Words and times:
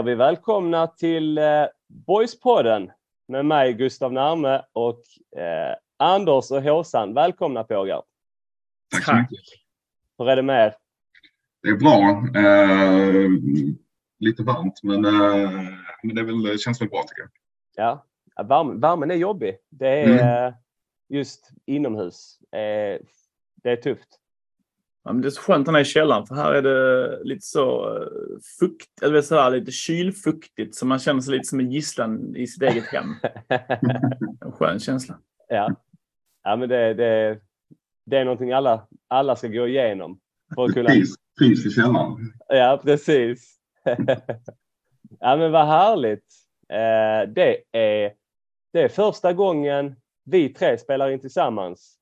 säger 0.00 0.10
vi 0.10 0.14
välkomna 0.14 0.86
till 0.86 1.38
eh, 1.38 1.66
Boyspodden 1.88 2.90
med 3.28 3.46
mig 3.46 3.74
Gustav 3.74 4.12
Närme 4.12 4.62
och 4.72 5.02
eh, 5.40 5.76
Anders 5.96 6.50
och 6.50 6.62
Håsan. 6.62 7.14
Välkomna 7.14 7.64
pågar! 7.64 8.02
Tack 8.92 9.04
så 9.04 9.14
mycket! 9.14 9.38
Hur 10.18 10.28
är 10.28 10.36
det 10.36 10.42
med 10.42 10.66
er? 10.66 10.74
Det 11.62 11.68
är 11.68 11.76
bra. 11.76 12.00
Eh, 12.40 13.30
lite 14.18 14.42
varmt 14.42 14.82
men, 14.82 15.04
eh, 15.04 15.50
men 16.02 16.14
det, 16.14 16.22
väl, 16.22 16.42
det 16.42 16.58
känns 16.58 16.80
väl 16.80 16.88
bra 16.88 17.02
tycker 17.02 17.22
jag. 17.22 17.30
Ja, 17.74 18.44
värmen, 18.44 18.80
värmen 18.80 19.10
är 19.10 19.14
jobbig. 19.14 19.56
Det 19.70 20.02
är 20.02 20.42
mm. 20.42 20.54
Just 21.08 21.50
inomhus. 21.66 22.38
Eh, 22.52 23.00
det 23.62 23.70
är 23.70 23.76
tufft. 23.76 24.19
Ja, 25.04 25.12
men 25.12 25.22
det 25.22 25.28
är 25.28 25.30
så 25.30 25.40
skönt 25.40 25.62
att 25.62 25.66
han 25.66 25.74
är 25.74 25.80
i 25.80 25.84
källaren 25.84 26.26
för 26.26 26.34
här 26.34 26.54
är 26.54 26.62
det 26.62 27.24
lite 27.24 27.46
så 27.46 27.96
eh, 27.96 28.08
fukt, 28.60 29.02
eller 29.02 29.22
så 29.22 29.34
här, 29.34 29.50
lite 29.50 29.72
kylfuktigt 29.72 30.74
så 30.74 30.86
man 30.86 30.98
känner 30.98 31.20
sig 31.20 31.32
lite 31.32 31.48
som 31.48 31.60
en 31.60 31.72
gisslan 31.72 32.36
i 32.36 32.46
sitt 32.46 32.62
eget 32.62 32.84
hem. 32.84 33.14
en 34.44 34.52
skön 34.52 34.80
känsla. 34.80 35.18
Ja, 35.48 35.74
ja 36.42 36.56
men 36.56 36.68
det, 36.68 36.94
det, 36.94 37.40
det 38.06 38.16
är 38.16 38.24
någonting 38.24 38.52
alla, 38.52 38.86
alla 39.08 39.36
ska 39.36 39.48
gå 39.48 39.68
igenom. 39.68 40.20
För 40.54 40.64
att 40.64 40.74
kunna... 40.74 40.88
Pris 41.38 41.66
i 41.66 41.70
källaren. 41.70 42.32
Ja, 42.48 42.80
precis. 42.84 43.58
ja, 45.20 45.36
men 45.36 45.52
vad 45.52 45.66
härligt. 45.66 46.26
Eh, 46.68 47.32
det, 47.34 47.56
är, 47.72 48.12
det 48.72 48.82
är 48.82 48.88
första 48.88 49.32
gången 49.32 49.96
vi 50.24 50.48
tre 50.48 50.78
spelar 50.78 51.10
in 51.10 51.20
tillsammans. 51.20 51.96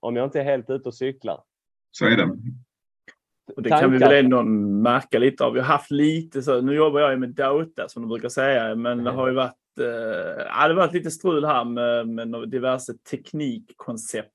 Om 0.00 0.16
jag 0.16 0.26
inte 0.26 0.40
är 0.40 0.44
helt 0.44 0.70
ute 0.70 0.88
och 0.88 0.94
cyklar. 0.94 1.42
Så 1.90 2.06
är 2.06 2.16
det. 2.16 2.30
Och 3.56 3.62
det 3.62 3.68
Tankar. 3.68 3.80
kan 3.80 3.92
vi 3.92 3.98
väl 3.98 4.24
ändå 4.24 4.42
märka 4.42 5.18
lite 5.18 5.44
av. 5.44 5.52
Vi 5.52 5.60
har 5.60 5.66
haft 5.66 5.90
lite 5.90 6.42
så, 6.42 6.60
nu 6.60 6.74
jobbar 6.74 7.00
jag 7.00 7.10
ju 7.10 7.16
med 7.16 7.34
Dauta 7.34 7.88
som 7.88 8.02
de 8.02 8.08
brukar 8.08 8.28
säga, 8.28 8.74
men 8.74 9.04
det 9.04 9.10
har 9.10 9.28
ju 9.28 9.34
varit, 9.34 9.78
eh, 9.80 9.84
det 9.86 10.50
har 10.50 10.74
varit 10.74 10.92
lite 10.92 11.10
strul 11.10 11.44
här 11.44 11.64
med, 11.64 12.08
med 12.08 12.48
diverse 12.48 12.94
teknikkoncept. 13.10 14.30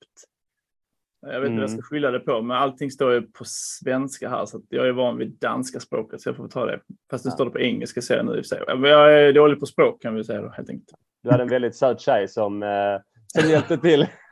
Jag 1.20 1.40
vet 1.40 1.46
inte 1.46 1.46
mm. 1.46 1.56
vad 1.56 1.62
jag 1.62 1.70
ska 1.70 1.76
mm. 1.76 1.82
skylla 1.82 2.10
det 2.10 2.20
på, 2.20 2.42
men 2.42 2.56
allting 2.56 2.90
står 2.90 3.12
ju 3.12 3.22
på 3.22 3.44
svenska 3.46 4.28
här 4.28 4.46
så 4.46 4.62
jag 4.68 4.88
är 4.88 4.92
van 4.92 5.16
vid 5.16 5.38
danska 5.38 5.80
språket 5.80 6.20
så 6.20 6.28
jag 6.28 6.36
får 6.36 6.48
ta 6.48 6.66
det. 6.66 6.80
Fast 7.10 7.24
det 7.24 7.30
ja. 7.30 7.34
står 7.34 7.44
det 7.44 7.50
på 7.50 7.60
engelska 7.60 8.02
ser 8.02 8.16
jag 8.16 8.26
nu 8.26 8.38
i 8.38 8.44
sig. 8.44 8.62
Jag 8.66 9.20
är 9.20 9.32
dålig 9.32 9.60
på 9.60 9.66
språk 9.66 10.02
kan 10.02 10.14
vi 10.14 10.24
säga 10.24 10.42
då 10.42 10.48
helt 10.48 10.70
enkelt. 10.70 10.98
Du 11.22 11.30
hade 11.30 11.42
en 11.42 11.48
väldigt 11.48 11.76
söt 11.76 12.00
tjej 12.00 12.28
som, 12.28 12.62
eh, 12.62 13.00
som 13.26 13.50
hjälpte 13.50 13.78
till 13.78 14.06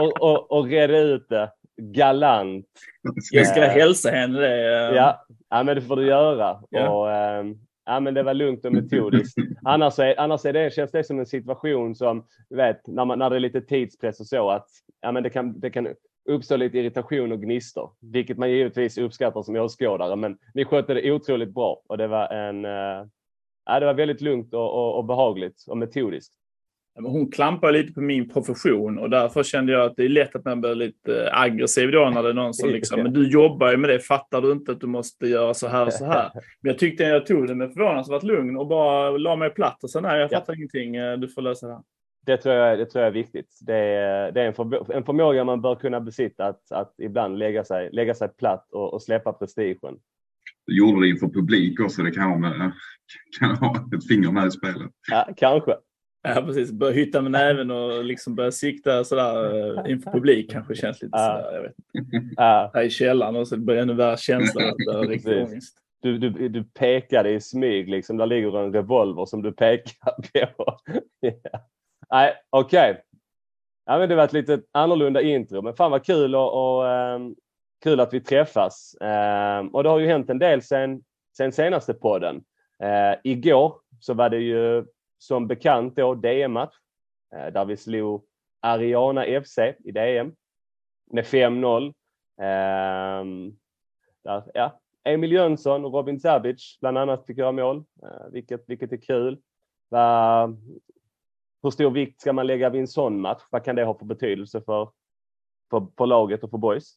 och, 0.00 0.22
och, 0.22 0.52
och 0.52 0.66
reda 0.66 0.98
ut 0.98 1.28
det 1.28 1.50
galant. 1.80 2.66
Jag 3.32 3.46
ska 3.46 3.60
hälsa 3.60 4.10
henne 4.10 4.40
det. 4.40 4.94
Ja, 4.94 5.24
ja 5.50 5.62
men 5.62 5.76
det 5.76 5.82
får 5.82 5.96
du 5.96 6.06
göra. 6.06 6.62
Ja. 6.70 6.88
Och, 6.88 7.12
ähm, 7.12 7.58
ja, 7.86 8.00
men 8.00 8.14
det 8.14 8.22
var 8.22 8.34
lugnt 8.34 8.64
och 8.64 8.72
metodiskt. 8.72 9.38
Annars, 9.64 9.98
är, 9.98 10.20
annars 10.20 10.44
är 10.44 10.52
det, 10.52 10.74
känns 10.74 10.90
det 10.90 11.04
som 11.04 11.18
en 11.18 11.26
situation 11.26 11.94
som, 11.94 12.26
du 12.50 12.56
vet, 12.56 12.86
när, 12.86 13.04
man, 13.04 13.18
när 13.18 13.30
det 13.30 13.36
är 13.36 13.40
lite 13.40 13.60
tidspress 13.60 14.20
och 14.20 14.26
så, 14.26 14.50
att 14.50 14.66
ja, 15.00 15.12
men 15.12 15.22
det, 15.22 15.30
kan, 15.30 15.60
det 15.60 15.70
kan 15.70 15.88
uppstå 16.28 16.56
lite 16.56 16.78
irritation 16.78 17.32
och 17.32 17.42
gnistor, 17.42 17.90
vilket 18.00 18.38
man 18.38 18.50
givetvis 18.50 18.98
uppskattar 18.98 19.42
som 19.42 19.56
åskådare. 19.56 20.16
Men 20.16 20.38
ni 20.54 20.64
skötte 20.64 20.94
det 20.94 21.12
otroligt 21.12 21.54
bra 21.54 21.82
och 21.86 21.98
det 21.98 22.06
var 22.06 22.28
en, 22.28 22.64
äh, 22.64 23.06
ja, 23.66 23.80
det 23.80 23.86
var 23.86 23.94
väldigt 23.94 24.20
lugnt 24.20 24.54
och, 24.54 24.74
och, 24.74 24.98
och 24.98 25.04
behagligt 25.04 25.64
och 25.68 25.76
metodiskt 25.76 26.34
hon 26.94 27.30
klampar 27.30 27.72
lite 27.72 27.92
på 27.92 28.00
min 28.00 28.28
profession 28.28 28.98
och 28.98 29.10
därför 29.10 29.42
kände 29.42 29.72
jag 29.72 29.86
att 29.86 29.96
det 29.96 30.04
är 30.04 30.08
lätt 30.08 30.36
att 30.36 30.44
man 30.44 30.60
blir 30.60 30.74
lite 30.74 31.30
aggressiv 31.32 31.90
då 31.90 32.10
när 32.10 32.22
det 32.22 32.28
är 32.28 32.34
någon 32.34 32.54
som 32.54 32.70
liksom, 32.70 33.02
men 33.02 33.12
du 33.12 33.30
jobbar 33.30 33.70
ju 33.70 33.76
med 33.76 33.90
det, 33.90 34.00
fattar 34.00 34.42
du 34.42 34.52
inte 34.52 34.72
att 34.72 34.80
du 34.80 34.86
måste 34.86 35.26
göra 35.26 35.54
så 35.54 35.68
här 35.68 35.86
och 35.86 35.92
så 35.92 36.04
här? 36.04 36.30
Men 36.60 36.70
jag 36.70 36.78
tyckte 36.78 37.02
jag 37.02 37.26
tog 37.26 37.46
det 37.46 37.54
med 37.54 37.72
förvånansvärt 37.72 38.22
lugn 38.22 38.56
och 38.56 38.66
bara 38.66 39.10
la 39.10 39.36
mig 39.36 39.50
platt 39.50 39.84
och 39.84 39.90
sa 39.90 40.00
nej, 40.00 40.20
jag 40.20 40.30
fattar 40.30 40.52
ja. 40.52 40.56
ingenting, 40.56 40.96
eh, 40.96 41.18
du 41.18 41.28
får 41.28 41.42
lösa 41.42 41.66
det 41.66 41.72
här. 41.72 41.82
Det 42.26 42.36
tror 42.36 42.54
jag, 42.54 42.78
det 42.78 42.86
tror 42.86 43.04
jag 43.04 43.08
är 43.08 43.14
viktigt. 43.14 43.58
Det 43.60 43.76
är, 43.76 44.32
det 44.32 44.42
är 44.42 44.46
en, 44.46 44.54
för, 44.54 44.92
en 44.92 45.04
förmåga 45.04 45.44
man 45.44 45.60
bör 45.60 45.74
kunna 45.74 46.00
besitta 46.00 46.46
att, 46.46 46.72
att 46.72 46.94
ibland 46.98 47.38
lägga 47.38 47.64
sig, 47.64 47.90
lägga 47.92 48.14
sig 48.14 48.28
platt 48.28 48.68
och, 48.72 48.94
och 48.94 49.02
släppa 49.02 49.32
prestigen. 49.32 49.94
Du 50.66 50.78
gjorde 50.78 51.00
det 51.00 51.08
inför 51.08 51.28
publik 51.28 51.80
också, 51.80 52.02
det 52.02 52.10
kan 52.10 53.56
ha 53.60 53.74
ett 53.96 54.06
finger 54.08 54.32
med 54.32 54.46
i 54.46 54.50
spelet. 54.50 54.90
Ja, 55.10 55.28
kanske. 55.36 55.76
Ja, 56.34 56.42
precis. 56.42 56.72
Börja 56.72 56.92
hytta 56.92 57.22
med 57.22 57.32
näven 57.32 57.70
och 57.70 58.04
liksom 58.04 58.34
börja 58.34 58.52
sikta 58.52 59.04
sådär 59.04 59.54
eh, 59.84 59.90
inför 59.92 60.10
publik 60.10 60.50
kanske 60.50 60.74
känns 60.74 61.02
lite 61.02 61.18
sådär. 61.18 61.52
Jag 61.52 61.62
vet. 61.62 61.74
Ja. 62.36 62.70
Här 62.74 62.82
i 62.82 62.90
källaren 62.90 63.36
och 63.36 63.48
så 63.48 63.56
det 63.56 63.80
ännu 63.80 63.94
värre 63.94 64.12
att 64.12 65.24
det 65.24 65.42
ångest. 65.42 65.76
Du, 66.02 66.18
du, 66.18 66.48
du 66.48 66.64
pekade 66.64 67.30
i 67.30 67.40
smyg, 67.40 67.88
liksom. 67.88 68.16
där 68.16 68.26
ligger 68.26 68.58
en 68.58 68.72
revolver 68.72 69.26
som 69.26 69.42
du 69.42 69.52
pekar 69.52 70.46
på. 70.56 70.76
ja. 71.20 71.32
Nej, 72.10 72.34
okej. 72.50 72.90
Okay. 72.90 73.02
Ja, 73.86 73.98
men 73.98 74.08
det 74.08 74.14
var 74.14 74.24
ett 74.24 74.32
lite 74.32 74.60
annorlunda 74.72 75.22
intro, 75.22 75.62
men 75.62 75.74
fan 75.74 75.90
vad 75.90 76.04
kul 76.04 76.34
och, 76.34 76.78
och 76.78 76.84
um, 76.84 77.36
kul 77.82 78.00
att 78.00 78.14
vi 78.14 78.20
träffas. 78.20 78.96
Um, 79.00 79.68
och 79.68 79.82
det 79.82 79.88
har 79.88 79.98
ju 79.98 80.06
hänt 80.06 80.30
en 80.30 80.38
del 80.38 80.62
sen, 80.62 81.02
sen 81.36 81.52
senaste 81.52 81.94
podden. 81.94 82.36
Uh, 82.82 83.20
igår 83.24 83.74
så 84.00 84.14
var 84.14 84.30
det 84.30 84.38
ju 84.38 84.84
som 85.20 85.46
bekant 85.46 85.96
då 85.96 86.14
DM-match 86.14 86.74
eh, 87.34 87.46
där 87.46 87.64
vi 87.64 87.76
slog 87.76 88.24
Ariana 88.60 89.24
FC 89.42 89.58
i 89.58 89.92
DM 89.92 90.34
med 91.10 91.24
5-0. 91.24 91.94
Ehm, 92.40 93.56
där, 94.24 94.50
ja, 94.54 94.80
Emil 95.04 95.32
Jönsson 95.32 95.84
och 95.84 95.92
Robin 95.92 96.20
Zabic 96.20 96.78
bland 96.80 96.98
annat 96.98 97.26
fick 97.26 97.38
göra 97.38 97.52
mål, 97.52 97.84
eh, 98.02 98.30
vilket, 98.30 98.64
vilket 98.66 98.92
är 98.92 98.96
kul. 98.96 99.42
hur 101.62 101.70
stor 101.70 101.90
vikt 101.90 102.20
ska 102.20 102.32
man 102.32 102.46
lägga 102.46 102.70
vid 102.70 102.80
en 102.80 102.88
sån 102.88 103.20
match? 103.20 103.42
Vad 103.50 103.64
kan 103.64 103.76
det 103.76 103.84
ha 103.84 103.98
för 103.98 104.04
betydelse 104.04 104.60
för, 104.60 104.90
för, 105.70 105.86
för 105.96 106.06
laget 106.06 106.44
och 106.44 106.50
för 106.50 106.58
boys? 106.58 106.94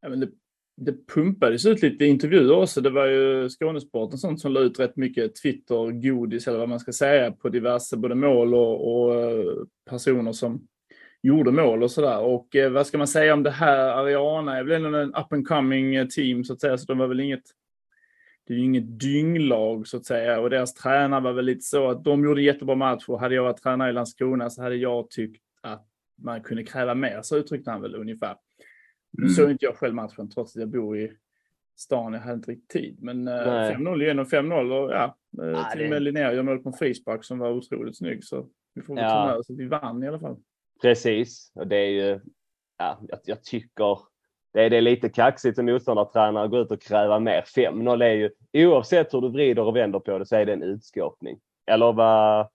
Ja, 0.00 0.08
men 0.08 0.20
det 0.20 0.30
det 0.76 1.06
pumpades 1.06 1.66
ut 1.66 1.82
lite 1.82 2.04
intervjuer 2.04 2.56
också. 2.56 2.80
Det 2.80 2.90
var 2.90 3.06
ju 3.06 3.48
Skånesporten 3.48 4.18
sånt 4.18 4.40
som 4.40 4.52
la 4.52 4.60
ut 4.60 4.80
rätt 4.80 4.96
mycket 4.96 5.36
Twitter, 5.42 5.90
godis 5.90 6.48
eller 6.48 6.58
vad 6.58 6.68
man 6.68 6.80
ska 6.80 6.92
säga 6.92 7.32
på 7.32 7.48
diverse 7.48 7.96
både 7.96 8.14
mål 8.14 8.54
och, 8.54 8.94
och 8.94 9.14
eh, 9.14 9.44
personer 9.90 10.32
som 10.32 10.66
gjorde 11.22 11.50
mål 11.50 11.82
och 11.82 11.90
sådär. 11.90 12.20
Och 12.20 12.56
eh, 12.56 12.72
vad 12.72 12.86
ska 12.86 12.98
man 12.98 13.08
säga 13.08 13.34
om 13.34 13.42
det 13.42 13.50
här? 13.50 13.78
Ariana 13.78 14.58
är 14.58 14.64
väl 14.64 14.84
ändå 14.84 14.98
en 14.98 15.14
up 15.14 15.32
and 15.32 15.48
coming 15.48 15.94
eh, 15.94 16.06
team 16.06 16.44
så 16.44 16.52
att 16.52 16.60
säga, 16.60 16.78
så 16.78 16.86
de 16.86 16.98
var 16.98 17.06
väl 17.06 17.20
inget 17.20 17.44
det 18.46 18.54
är 18.54 18.58
ju 18.58 18.64
inget 18.64 19.00
dynglag 19.00 19.86
så 19.86 19.96
att 19.96 20.06
säga 20.06 20.40
och 20.40 20.50
deras 20.50 20.74
tränare 20.74 21.20
var 21.20 21.32
väl 21.32 21.44
lite 21.44 21.60
så 21.60 21.90
att 21.90 22.04
de 22.04 22.24
gjorde 22.24 22.42
jättebra 22.42 22.74
match 22.74 23.04
och 23.08 23.20
hade 23.20 23.34
jag 23.34 23.42
varit 23.42 23.62
tränare 23.62 23.90
i 23.90 23.92
Landskrona 23.92 24.50
så 24.50 24.62
hade 24.62 24.76
jag 24.76 25.10
tyckt 25.10 25.42
att 25.60 25.86
man 26.22 26.42
kunde 26.42 26.62
kräva 26.64 26.94
mer, 26.94 27.22
så 27.22 27.36
uttryckte 27.36 27.70
han 27.70 27.82
väl 27.82 27.94
ungefär. 27.94 28.36
Nu 29.18 29.24
mm. 29.24 29.34
såg 29.34 29.50
inte 29.50 29.64
jag 29.64 29.76
själv 29.76 29.94
matchen 29.94 30.30
trots 30.30 30.56
att 30.56 30.60
jag 30.60 30.68
bor 30.68 30.98
i 30.98 31.12
stan. 31.76 32.12
Jag 32.12 32.20
hade 32.20 32.34
inte 32.34 32.50
riktigt 32.50 32.68
tid. 32.68 32.98
Men 33.00 33.28
5-0 33.28 34.02
igen 34.02 34.18
och 34.18 34.26
5-0 34.26 34.72
och 34.72 34.92
ja, 34.92 35.16
ah, 35.56 35.70
till 35.70 35.84
och 35.84 35.90
med 35.90 36.02
Linnea 36.02 36.32
gör 36.32 36.42
mål 36.42 36.58
på 36.58 36.68
en 36.68 36.72
frispark 36.72 37.24
som 37.24 37.38
var 37.38 37.50
otroligt 37.50 37.98
snygg. 37.98 38.24
Så 38.24 38.46
vi 38.74 38.82
får 38.82 38.94
väl 38.94 39.04
ja. 39.04 39.10
ta 39.10 39.26
med 39.26 39.36
oss 39.36 39.50
att 39.50 39.56
vi 39.56 39.66
vann 39.66 40.02
i 40.02 40.08
alla 40.08 40.20
fall. 40.20 40.36
Precis, 40.82 41.52
och 41.54 41.66
det 41.66 41.76
är 41.76 41.90
ju, 41.90 42.20
ja, 42.78 42.98
jag, 43.08 43.18
jag 43.24 43.42
tycker 43.42 43.98
det 44.52 44.64
är, 44.64 44.70
det 44.70 44.76
är 44.76 44.80
lite 44.80 45.08
kaxigt 45.08 45.56
som 45.56 45.66
motståndartränare 45.66 46.44
att 46.44 46.50
gå 46.50 46.58
ut 46.58 46.70
och 46.70 46.82
kräva 46.82 47.18
mer. 47.18 47.44
5-0 47.56 48.04
är 48.04 48.30
ju, 48.52 48.66
oavsett 48.66 49.14
hur 49.14 49.20
du 49.20 49.28
vrider 49.28 49.62
och 49.62 49.76
vänder 49.76 49.98
på 49.98 50.18
det, 50.18 50.26
så 50.26 50.36
är 50.36 50.46
det 50.46 50.52
en 50.52 50.62
utskåpning. 50.62 51.38
Eller 51.66 51.92
vad, 51.92 52.48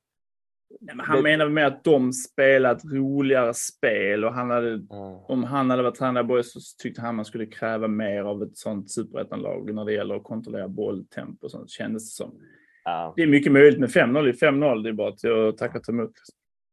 Nej, 0.81 0.95
men 0.95 1.05
han 1.05 1.17
det... 1.17 1.23
menade 1.23 1.49
med 1.49 1.67
att 1.67 1.83
de 1.83 2.13
spelat 2.13 2.85
roligare 2.85 3.53
spel 3.53 4.25
och 4.25 4.33
han 4.33 4.49
hade, 4.49 4.69
mm. 4.73 4.87
om 5.27 5.43
han 5.43 5.69
hade 5.69 5.83
varit 5.83 5.95
tränare 5.95 6.23
boy 6.23 6.43
så 6.43 6.59
tyckte 6.83 7.01
han 7.01 7.15
man 7.15 7.25
skulle 7.25 7.45
kräva 7.45 7.87
mer 7.87 8.23
av 8.23 8.43
ett 8.43 8.57
sånt 8.57 8.91
superettanlag 8.91 9.73
när 9.73 9.85
det 9.85 9.93
gäller 9.93 10.15
att 10.15 10.23
kontrollera 10.23 10.67
bolltempo 10.67 11.45
och 11.45 11.51
sånt 11.51 11.69
kändes 11.69 12.03
det 12.03 12.23
som. 12.23 12.29
Mm. 12.29 13.13
Det 13.15 13.23
är 13.23 13.27
mycket 13.27 13.51
möjligt 13.51 13.79
med 13.79 13.89
5-0 13.89 14.29
i 14.29 14.31
5-0, 14.31 14.83
det 14.83 14.89
är 14.89 14.93
bara 14.93 15.49
att 15.49 15.57
tacka 15.57 15.77
och 15.77 15.83
ta 15.83 15.91
emot. 15.91 16.11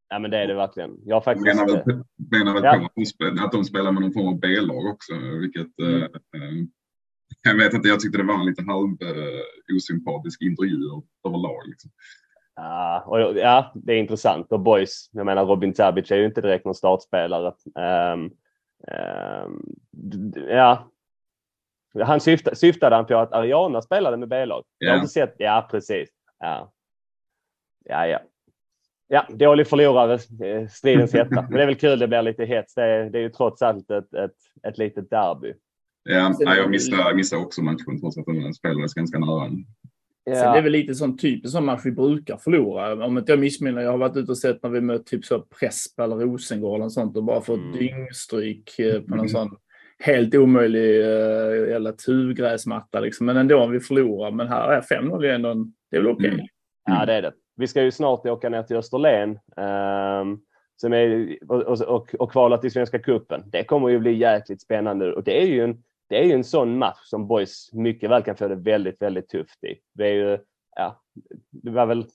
Ja 0.09 0.19
men 0.19 0.31
det 0.31 0.39
är 0.39 0.47
det 0.47 0.55
verkligen. 0.55 0.91
Jag 1.05 1.25
faktiskt... 1.25 1.47
menar 1.47 1.67
väl, 1.67 2.05
menar 2.31 2.55
väl 2.55 2.63
ja. 2.65 3.45
att 3.45 3.53
de 3.53 3.65
spelar 3.65 3.93
med 3.93 4.03
någon 4.03 4.13
form 4.13 4.27
av 4.27 4.41
B-lag 4.41 4.87
också, 4.87 5.13
vilket 5.41 5.79
mm. 5.79 6.03
eh, 6.03 6.09
jag 7.43 7.57
vet 7.57 7.75
inte, 7.75 7.89
jag 7.89 8.01
tyckte 8.01 8.19
det 8.19 8.25
var 8.25 8.41
en 8.41 8.47
lite 8.47 8.63
halv 8.63 8.91
eh, 9.03 9.77
osympatisk 9.77 10.43
intervju 10.43 10.79
överlag. 11.27 11.63
Liksom. 11.67 11.91
Ja, 12.57 13.03
och, 13.07 13.37
ja, 13.37 13.73
det 13.75 13.93
är 13.93 13.99
intressant. 13.99 14.53
Och 14.53 14.61
boys, 14.61 15.11
jag 15.13 15.27
menar 15.27 15.45
Robin 15.45 15.73
Tabic 15.73 16.11
är 16.11 16.17
ju 16.17 16.27
inte 16.27 16.41
direkt 16.41 16.65
någon 16.65 16.75
startspelare. 16.75 17.53
Um, 18.15 18.31
um, 19.45 19.75
ja. 20.49 20.91
Han 22.05 22.21
syftade, 22.21 22.57
syftade 22.57 22.97
han 22.97 23.07
på 23.07 23.17
att 23.17 23.33
Ariana 23.33 23.83
spelade 23.83 24.17
med 24.17 24.29
B-lag? 24.29 24.65
Jag 24.79 24.91
har 24.91 24.97
inte 24.97 25.09
sett, 25.09 25.35
ja 25.39 25.69
precis. 25.71 26.09
Ja. 26.39 26.73
Ja, 27.85 28.07
ja. 28.07 28.19
Ja, 29.09 29.27
dålig 29.29 29.67
förlorare, 29.67 30.15
eh, 30.47 30.69
stridens 30.69 31.13
hetta. 31.13 31.43
Men 31.43 31.53
det 31.53 31.63
är 31.63 31.67
väl 31.67 31.77
kul, 31.77 31.99
det 31.99 32.09
blir 32.09 32.23
lite 32.23 32.45
hets. 32.45 32.75
Det 32.75 32.83
är, 32.83 33.11
det 33.11 33.19
är 33.19 33.23
ju 33.23 33.31
trots 33.31 33.63
allt 33.63 33.91
ett, 33.91 34.15
ett, 34.15 34.37
ett 34.63 34.79
litet 34.79 35.11
derby. 35.11 35.55
Ja, 36.03 36.35
jag 36.39 36.71
missade, 36.71 37.15
missade 37.15 37.43
också 37.43 37.63
matchen 37.63 38.01
trots 38.01 38.19
att 38.19 38.27
den 38.27 38.55
spelades 38.55 38.95
ganska 38.95 39.19
nära. 39.19 39.51
Ja. 40.31 40.35
Sen 40.35 40.53
det 40.53 40.59
är 40.59 40.63
väl 40.63 40.73
lite 40.73 40.95
sån 40.95 41.19
typisk 41.19 41.53
sån 41.53 41.65
match 41.65 41.81
vi 41.85 41.93
brukar 41.93 42.37
förlora. 42.37 43.07
Om 43.07 43.19
inte 43.19 43.33
jag 43.33 43.39
missminner, 43.39 43.83
jag 43.83 43.91
har 43.91 43.99
varit 43.99 44.17
ute 44.17 44.31
och 44.31 44.39
sett 44.39 44.63
när 44.63 44.71
vi 44.71 44.81
mött 44.81 45.07
typ 45.07 45.25
så 45.25 45.41
Prespa 45.41 46.05
eller 46.05 46.17
Rosengård 46.17 46.81
och 46.81 46.93
sånt 46.93 47.17
och 47.17 47.25
bara 47.25 47.41
fått 47.41 47.59
mm. 47.59 47.79
dyngstryk 47.79 48.79
eh, 48.79 49.01
på 49.01 49.11
någon 49.11 49.19
mm. 49.19 49.29
sån 49.29 49.57
helt 49.99 50.35
omöjlig 50.35 51.01
uh, 51.01 51.69
jävla 51.69 51.93
turgräsmatta 51.93 53.01
liksom. 53.01 53.27
Men 53.27 53.37
ändå 53.37 53.59
om 53.59 53.71
vi 53.71 53.81
förlorar. 53.81 54.31
Men 54.31 54.49
här 54.49 54.69
är 54.69 54.81
5-0 54.81 55.35
ändå, 55.35 55.55
det 55.91 55.97
är 55.97 56.01
väl 56.01 56.11
okej. 56.11 56.27
Okay. 56.27 56.39
Mm. 56.39 56.47
Ja, 56.87 57.07
det 57.07 57.13
är 57.13 57.23
det. 57.23 57.33
Vi 57.57 57.67
ska 57.67 57.83
ju 57.83 57.91
snart 57.91 58.27
åka 58.27 58.49
ner 58.49 58.63
till 58.63 58.77
Österlen. 58.77 59.31
Um, 59.57 60.41
som 60.77 60.93
är, 60.93 61.39
och, 61.49 61.63
och, 61.63 62.15
och 62.15 62.33
kvala 62.33 62.59
till 62.59 62.71
Svenska 62.71 62.99
Cupen. 62.99 63.43
Det 63.47 63.65
kommer 63.65 63.89
ju 63.89 63.99
bli 63.99 64.13
jäkligt 64.13 64.63
spännande 64.63 65.13
och 65.13 65.25
det 65.25 65.43
är 65.43 65.47
ju 65.47 65.65
en, 65.65 65.83
det 66.09 66.19
är 66.19 66.25
ju 66.25 66.33
en 66.33 66.45
sån 66.45 66.79
match 66.79 67.05
som 67.05 67.27
boys 67.27 67.71
mycket 67.73 68.11
väl 68.11 68.23
kan 68.23 68.37
få 68.37 68.49
det 68.49 68.55
väldigt, 68.55 69.03
väldigt 69.03 69.29
tufft 69.29 69.65
i. 69.65 69.79
Det 69.95 70.07
är 70.07 70.13
ju, 70.13 70.39
ja, 70.77 71.03
det 71.51 71.71
var 71.71 71.87
väl 71.87 72.07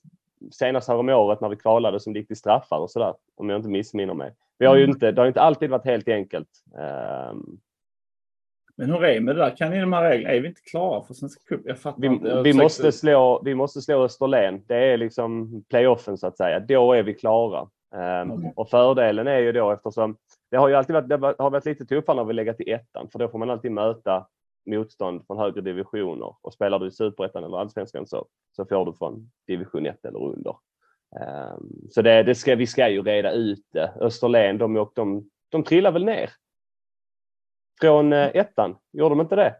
senast 0.52 0.88
här 0.88 0.96
om 0.96 1.08
året 1.08 1.40
när 1.40 1.48
vi 1.48 1.56
kvalade 1.56 2.00
som 2.00 2.12
det 2.12 2.18
gick 2.18 2.28
till 2.28 2.36
straffar 2.36 2.78
och 2.78 2.90
sådär, 2.90 3.14
om 3.34 3.50
jag 3.50 3.58
inte 3.58 3.68
missminner 3.68 4.14
mig. 4.14 4.34
Vi 4.58 4.66
har 4.66 4.76
ju 4.76 4.84
mm. 4.84 4.94
inte, 4.94 5.12
det 5.12 5.20
har 5.20 5.26
inte 5.26 5.40
alltid 5.40 5.70
varit 5.70 5.84
helt 5.84 6.08
enkelt. 6.08 6.48
Um, 7.32 7.60
men 8.76 8.90
hur 8.90 9.04
är 9.04 9.14
det 9.14 9.20
med 9.20 9.36
det 9.36 9.42
där? 9.42 9.56
Kan 9.56 9.70
ni 9.70 9.80
de 9.80 9.92
här 9.92 10.10
reglerna? 10.10 10.34
Är 10.34 10.40
vi 10.40 10.48
inte 10.48 10.60
klara 10.60 11.02
för 11.02 11.14
Svenska 11.14 11.40
cup? 11.48 11.60
Jag 11.64 11.78
fattar 11.78 12.00
vi, 12.00 12.06
inte. 12.06 12.42
vi, 12.42 12.52
måste 12.52 12.92
slå, 12.92 13.42
vi 13.44 13.54
måste 13.54 13.80
slå 13.80 14.04
Österlen. 14.04 14.62
Det 14.66 14.76
är 14.76 14.96
liksom 14.96 15.62
playoffen 15.70 16.18
så 16.18 16.26
att 16.26 16.36
säga. 16.36 16.60
Då 16.60 16.92
är 16.92 17.02
vi 17.02 17.14
klara. 17.14 17.68
Um, 17.94 18.30
okay. 18.30 18.50
Och 18.56 18.70
fördelen 18.70 19.26
är 19.26 19.38
ju 19.38 19.52
då 19.52 19.70
eftersom 19.70 20.16
det 20.52 20.58
har 20.58 20.68
ju 20.68 20.74
alltid 20.74 20.94
varit, 20.94 21.08
det 21.08 21.14
har 21.38 21.50
varit 21.50 21.64
lite 21.64 21.86
tuffare 21.86 22.16
när 22.16 22.24
vi 22.24 22.32
lägger 22.32 22.52
till 22.52 22.72
ettan 22.72 23.08
för 23.12 23.18
då 23.18 23.28
får 23.28 23.38
man 23.38 23.50
alltid 23.50 23.72
möta 23.72 24.26
motstånd 24.66 25.26
från 25.26 25.38
högre 25.38 25.60
divisioner 25.60 26.34
och 26.40 26.52
spelar 26.52 26.78
du 26.78 26.86
i 26.86 26.90
superettan 26.90 27.44
eller 27.44 27.58
allsvenskan 27.58 28.06
så, 28.06 28.26
så 28.56 28.64
får 28.64 28.86
du 28.86 28.92
från 28.92 29.30
division 29.46 29.86
1 29.86 30.04
eller 30.04 30.18
under. 30.18 30.56
Um, 31.20 31.88
så 31.90 32.02
det, 32.02 32.22
det, 32.22 32.34
ska, 32.34 32.54
vi 32.56 32.66
ska 32.66 32.88
ju 32.88 33.02
reda 33.02 33.32
ut 33.32 33.66
det. 33.72 33.92
Österlen, 34.00 34.58
de, 34.58 34.88
de, 34.94 35.30
de 35.48 35.64
trillar 35.64 35.92
väl 35.92 36.04
ner? 36.04 36.30
Från 37.80 38.12
uh, 38.12 38.36
ettan, 38.36 38.76
gjorde 38.92 39.14
de 39.14 39.20
inte 39.20 39.36
det? 39.36 39.54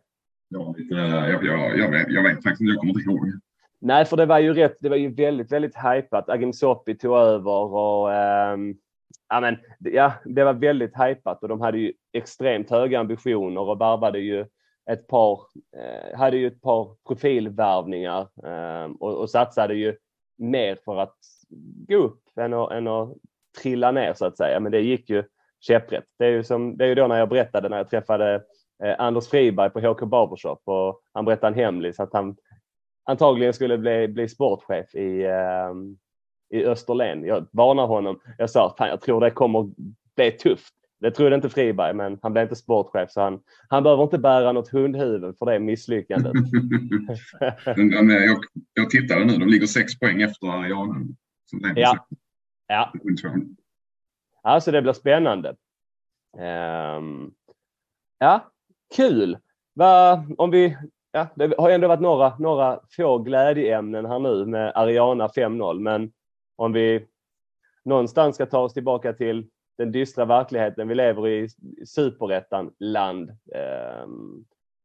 Ja, 0.49 0.75
jag, 0.79 1.45
jag, 1.45 1.79
jag, 1.79 1.91
vet, 1.91 2.09
jag 2.09 2.23
vet 2.23 2.35
faktiskt 2.35 2.61
inte, 2.61 2.73
jag 2.73 2.81
kommer 2.81 2.93
inte 2.93 3.11
ihåg. 3.11 3.41
Nej, 3.79 4.05
för 4.05 4.17
det 4.17 4.27
var 4.27 4.39
ju 4.39 4.55
rätt. 4.55 4.77
Det 4.81 4.89
var 4.89 4.97
ju 4.97 5.15
väldigt, 5.15 5.53
väldigt 5.53 5.77
hajpat. 5.77 6.29
Agim 6.29 6.53
Soppi 6.53 6.95
tog 6.95 7.17
över 7.17 7.75
och 7.75 8.09
um, 8.55 8.79
ja, 9.33 9.41
men, 9.41 9.59
ja, 9.79 10.13
det 10.25 10.45
var 10.45 10.53
väldigt 10.53 10.97
hajpat 10.97 11.43
och 11.43 11.49
de 11.49 11.61
hade 11.61 11.79
ju 11.79 11.93
extremt 12.13 12.71
höga 12.71 13.01
ambitioner 13.01 13.61
och 13.61 13.81
värvade 13.81 14.19
ju 14.19 14.47
ett 14.91 15.07
par, 15.07 15.41
eh, 15.77 16.19
hade 16.19 16.37
ju 16.37 16.47
ett 16.47 16.63
par 16.63 16.97
profilvärvningar 17.09 18.21
eh, 18.21 18.91
och, 19.01 19.15
och 19.15 19.31
satsade 19.31 19.75
ju 19.75 19.97
mer 20.39 20.79
för 20.85 20.97
att 20.97 21.17
gå 21.89 21.97
upp 21.97 22.23
än 22.41 22.55
att, 22.55 22.73
än 22.73 22.89
att 22.89 23.09
trilla 23.63 23.91
ner 23.91 24.15
så 24.15 24.27
att 24.27 24.37
säga. 24.37 24.61
Men 24.61 24.73
det 24.73 24.81
gick 24.81 25.11
ju 25.11 25.25
käpprätt. 25.61 26.05
Det 26.19 26.27
är 26.27 26.31
ju, 26.31 26.45
som, 26.45 26.77
det 26.77 26.85
är 26.85 26.89
ju 26.89 26.95
då 26.95 27.07
när 27.07 27.19
jag 27.19 27.29
berättade 27.29 27.69
när 27.69 27.77
jag 27.77 27.91
träffade 27.91 28.35
eh, 28.85 28.95
Anders 28.99 29.29
Friberg 29.29 29.71
på 29.71 29.81
HK 29.81 30.01
Barbershop 30.01 30.63
och 30.65 31.01
han 31.13 31.25
berättade 31.25 31.53
en 31.53 31.65
hemlis 31.65 32.01
att 32.01 32.13
han 32.13 32.37
antagligen 33.05 33.53
skulle 33.53 33.79
bli, 33.79 34.09
bli 34.09 34.29
sportchef 34.29 34.95
i, 34.95 35.25
eh, 35.25 35.75
i 36.53 36.65
Österlen. 36.65 37.25
Jag 37.25 37.47
varnar 37.51 37.87
honom. 37.87 38.21
Jag 38.39 38.51
sa 38.51 38.67
att 38.67 38.89
jag 38.89 39.01
tror 39.01 39.21
det 39.21 39.31
kommer 39.31 39.71
bli 40.17 40.31
tufft. 40.31 40.75
Det 41.01 41.11
trodde 41.11 41.35
inte 41.35 41.51
Friberg, 41.51 41.95
men 41.95 42.19
han 42.23 42.33
blev 42.33 42.43
inte 42.43 42.57
sportchef 42.57 43.11
så 43.11 43.21
han, 43.21 43.41
han 43.69 43.83
behöver 43.83 44.03
inte 44.03 44.19
bära 44.19 44.53
något 44.53 44.69
hundhuvud 44.69 45.39
för 45.39 45.47
det 45.47 45.59
misslyckandet. 45.59 46.33
jag, 48.27 48.39
jag 48.75 48.91
tittade 48.91 49.25
nu, 49.25 49.37
de 49.37 49.49
ligger 49.49 49.67
sex 49.67 49.99
poäng 49.99 50.23
efter 50.23 50.47
Ariana. 50.47 50.95
Ja. 51.75 52.07
ja. 52.69 52.93
Alltså 54.43 54.71
det 54.71 54.83
blir 54.83 54.93
spännande. 54.93 55.57
Um, 56.99 57.33
ja, 58.19 58.53
kul. 58.97 59.39
Va, 59.75 60.27
om 60.39 60.51
vi, 60.51 60.77
ja, 61.13 61.27
det 61.35 61.55
har 61.59 61.71
ändå 61.71 61.89
varit 61.89 62.01
några, 62.01 62.39
några 62.39 62.81
få 62.97 63.19
glädjeämnen 63.19 64.07
här 64.07 64.19
nu 64.19 64.47
med 64.47 64.73
Ariana 64.75 65.29
5-0, 65.29 65.81
men 65.81 66.13
om 66.57 66.73
vi 66.73 67.07
någonstans 67.85 68.35
ska 68.35 68.47
ta 68.47 68.59
oss 68.59 68.75
tillbaka 68.75 69.13
till 69.13 69.49
den 69.79 69.93
dystra 69.93 70.25
verkligheten 70.25 70.89
vi 70.89 70.95
lever 70.95 71.29
i, 71.29 71.49
superettan-land. 71.87 73.31
Eh, 73.31 74.07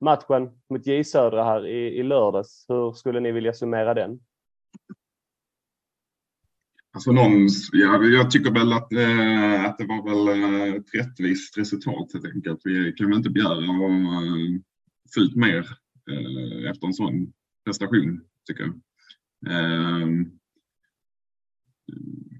matchen 0.01 0.49
mot 0.69 0.87
J 0.87 1.03
Södra 1.03 1.43
här 1.43 1.67
i, 1.67 1.99
i 1.99 2.03
lördags, 2.03 2.65
hur 2.67 2.91
skulle 2.91 3.19
ni 3.19 3.31
vilja 3.31 3.53
summera 3.53 3.93
den? 3.93 4.19
Alltså 6.93 7.11
någon, 7.11 7.47
ja, 7.71 8.03
jag 8.03 8.31
tycker 8.31 8.51
väl 8.51 8.73
att, 8.73 8.93
eh, 8.93 9.65
att 9.65 9.77
det 9.77 9.85
var 9.85 10.03
väl 10.03 10.75
ett 10.75 10.95
rättvist 10.95 11.57
resultat 11.57 12.13
helt 12.13 12.35
enkelt. 12.35 12.61
Vi 12.63 12.93
kan 12.93 13.07
väl 13.07 13.17
inte 13.17 13.29
begära 13.29 13.55
fullt 13.55 13.65
eh, 13.65 14.61
få 15.15 15.19
ut 15.19 15.35
mer 15.35 15.67
eh, 16.11 16.69
efter 16.69 16.87
en 16.87 16.93
sån 16.93 17.33
prestation, 17.65 18.21
tycker 18.47 18.63
jag. 18.63 18.73
Eh, 19.53 20.07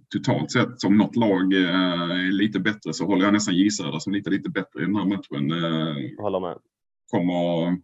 totalt 0.09 0.51
sett 0.51 0.79
som 0.81 0.97
något 0.97 1.15
lag 1.15 1.53
eh, 1.53 2.01
är 2.11 2.31
lite 2.31 2.59
bättre 2.59 2.93
så 2.93 3.05
håller 3.05 3.25
jag 3.25 3.33
nästan 3.33 3.55
J 3.55 3.69
som 3.71 4.13
lite, 4.13 4.29
lite 4.29 4.49
bättre 4.49 4.81
i 4.81 4.85
den 4.85 4.95
här 4.95 5.05
matchen. 5.05 5.51
Eh, 5.51 6.23
håller 6.23 6.39
med. 6.39 6.57
Kommer, 7.11 7.77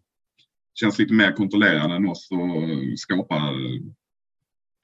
känns 0.73 0.99
lite 0.99 1.13
mer 1.13 1.31
kontrollerande 1.31 1.95
än 1.95 2.07
oss 2.07 2.29
och 2.31 2.99
skapar 2.99 3.53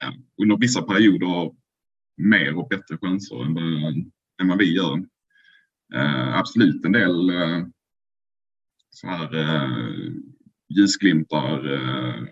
ja, 0.00 0.12
under 0.42 0.56
vissa 0.56 0.82
perioder 0.82 1.52
mer 2.16 2.56
och 2.58 2.68
bättre 2.68 2.98
chanser 3.00 3.44
än 3.44 3.54
vad, 3.54 3.94
än 4.42 4.48
vad 4.48 4.58
vi 4.58 4.74
gör. 4.74 5.04
Eh, 5.94 6.38
absolut 6.38 6.84
en 6.84 6.92
del 6.92 7.30
eh, 7.30 7.64
så 8.90 9.06
här 9.06 9.36
eh, 9.36 10.12
ljusglimtar. 10.68 11.74
Eh, 11.74 12.24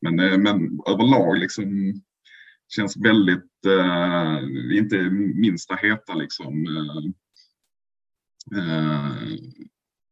men, 0.00 0.42
men 0.42 0.80
överlag 0.86 1.38
liksom 1.38 1.94
känns 2.68 2.96
väldigt, 2.96 3.66
eh, 3.66 4.38
inte 4.78 5.10
minsta 5.34 5.74
heta 5.74 6.14
liksom. 6.14 6.66
Eh, 6.66 7.04
eh, 8.58 9.12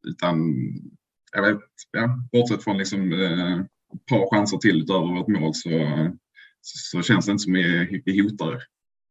utan 0.08 0.36
jag 1.32 1.42
vet, 1.42 1.60
ja, 1.92 2.18
bortsett 2.32 2.64
från 2.64 2.78
liksom 2.78 3.12
eh, 3.12 3.60
ett 3.60 4.06
par 4.10 4.36
chanser 4.36 4.58
till 4.58 4.82
utöver 4.82 5.18
vårt 5.18 5.28
mål 5.28 5.54
så, 5.54 5.70
så, 6.60 6.98
så 6.98 7.02
känns 7.02 7.26
det 7.26 7.32
inte 7.32 7.42
som 7.42 7.52
vi, 7.52 8.02
vi 8.04 8.22
hotar 8.22 8.62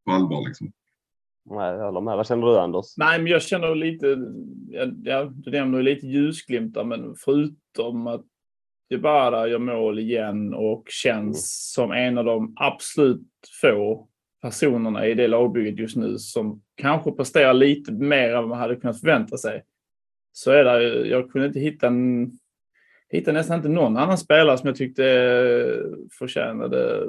på 0.06 0.12
allvar 0.12 0.48
liksom. 0.48 0.72
Nej, 1.46 1.74
jag 1.74 1.86
håller 1.86 2.02
med. 2.02 2.18
Vad 2.18 2.28
känner 2.28 2.48
du 2.48 2.60
Anders? 2.60 2.86
Nej, 2.98 3.20
men 3.20 3.32
jag 3.32 3.42
känner 3.42 3.76
lite, 3.76 4.18
ja, 5.04 5.24
du 5.26 5.52
nämner 5.52 5.84
lite 5.84 6.08
ljusglimtar, 6.08 6.84
men 6.84 7.16
förutom 7.18 8.08
att 8.08 8.26
Dybala 8.92 9.48
gör 9.48 9.60
mål 9.60 10.00
igen 10.00 10.54
och 10.54 10.84
känns 10.90 11.72
som 11.74 11.92
en 11.92 12.18
av 12.18 12.26
de 12.26 12.54
absolut 12.56 13.28
få 13.62 14.08
personerna 14.42 15.08
i 15.08 15.14
det 15.14 15.28
lagbygget 15.28 15.80
just 15.80 15.96
nu 15.96 16.18
som 16.18 16.62
kanske 16.76 17.12
presterar 17.12 17.54
lite 17.54 17.92
mer 17.92 18.30
än 18.30 18.36
vad 18.36 18.48
man 18.48 18.60
hade 18.60 18.76
kunnat 18.76 19.00
förvänta 19.00 19.38
sig. 19.38 19.64
Så 20.34 20.52
är 20.52 20.64
det, 20.64 21.08
jag 21.08 21.32
kunde 21.32 21.48
inte 21.48 21.60
hitta 21.60 21.88
en, 21.88 22.32
hitta 23.10 23.32
nästan 23.32 23.58
inte 23.58 23.70
någon 23.70 23.98
annan 23.98 24.18
spelare 24.18 24.58
som 24.58 24.68
jag 24.68 24.76
tyckte 24.76 25.04
förtjänade 26.20 27.08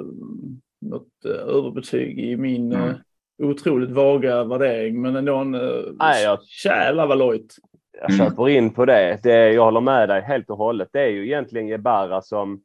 något 0.81 1.25
överbetyg 1.25 2.19
i 2.19 2.37
min 2.37 2.73
mm. 2.73 2.95
otroligt 3.43 3.91
vaga 3.91 4.43
värdering. 4.43 5.01
Men 5.01 5.15
ändå 5.15 5.35
en 5.35 5.51
Nej, 5.99 6.23
jag... 6.23 6.39
lojt 7.17 7.55
jag 7.93 8.11
mm. 8.11 8.17
köper 8.29 8.49
in 8.49 8.73
på 8.73 8.85
det. 8.85 9.19
det. 9.23 9.53
Jag 9.53 9.63
håller 9.63 9.81
med 9.81 10.09
dig 10.09 10.21
helt 10.21 10.49
och 10.49 10.57
hållet. 10.57 10.89
Det 10.91 11.01
är 11.01 11.09
ju 11.09 11.25
egentligen 11.25 11.67
Jebara 11.67 12.21
som, 12.21 12.63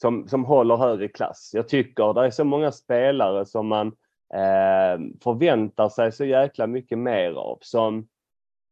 som, 0.00 0.28
som 0.28 0.44
håller 0.44 0.76
högre 0.76 1.08
klass. 1.08 1.50
Jag 1.54 1.68
tycker 1.68 2.14
det 2.14 2.26
är 2.26 2.30
så 2.30 2.44
många 2.44 2.72
spelare 2.72 3.46
som 3.46 3.66
man 3.66 3.86
eh, 4.34 5.00
förväntar 5.22 5.88
sig 5.88 6.12
så 6.12 6.24
jäkla 6.24 6.66
mycket 6.66 6.98
mer 6.98 7.32
av. 7.32 7.58
Som, 7.60 8.08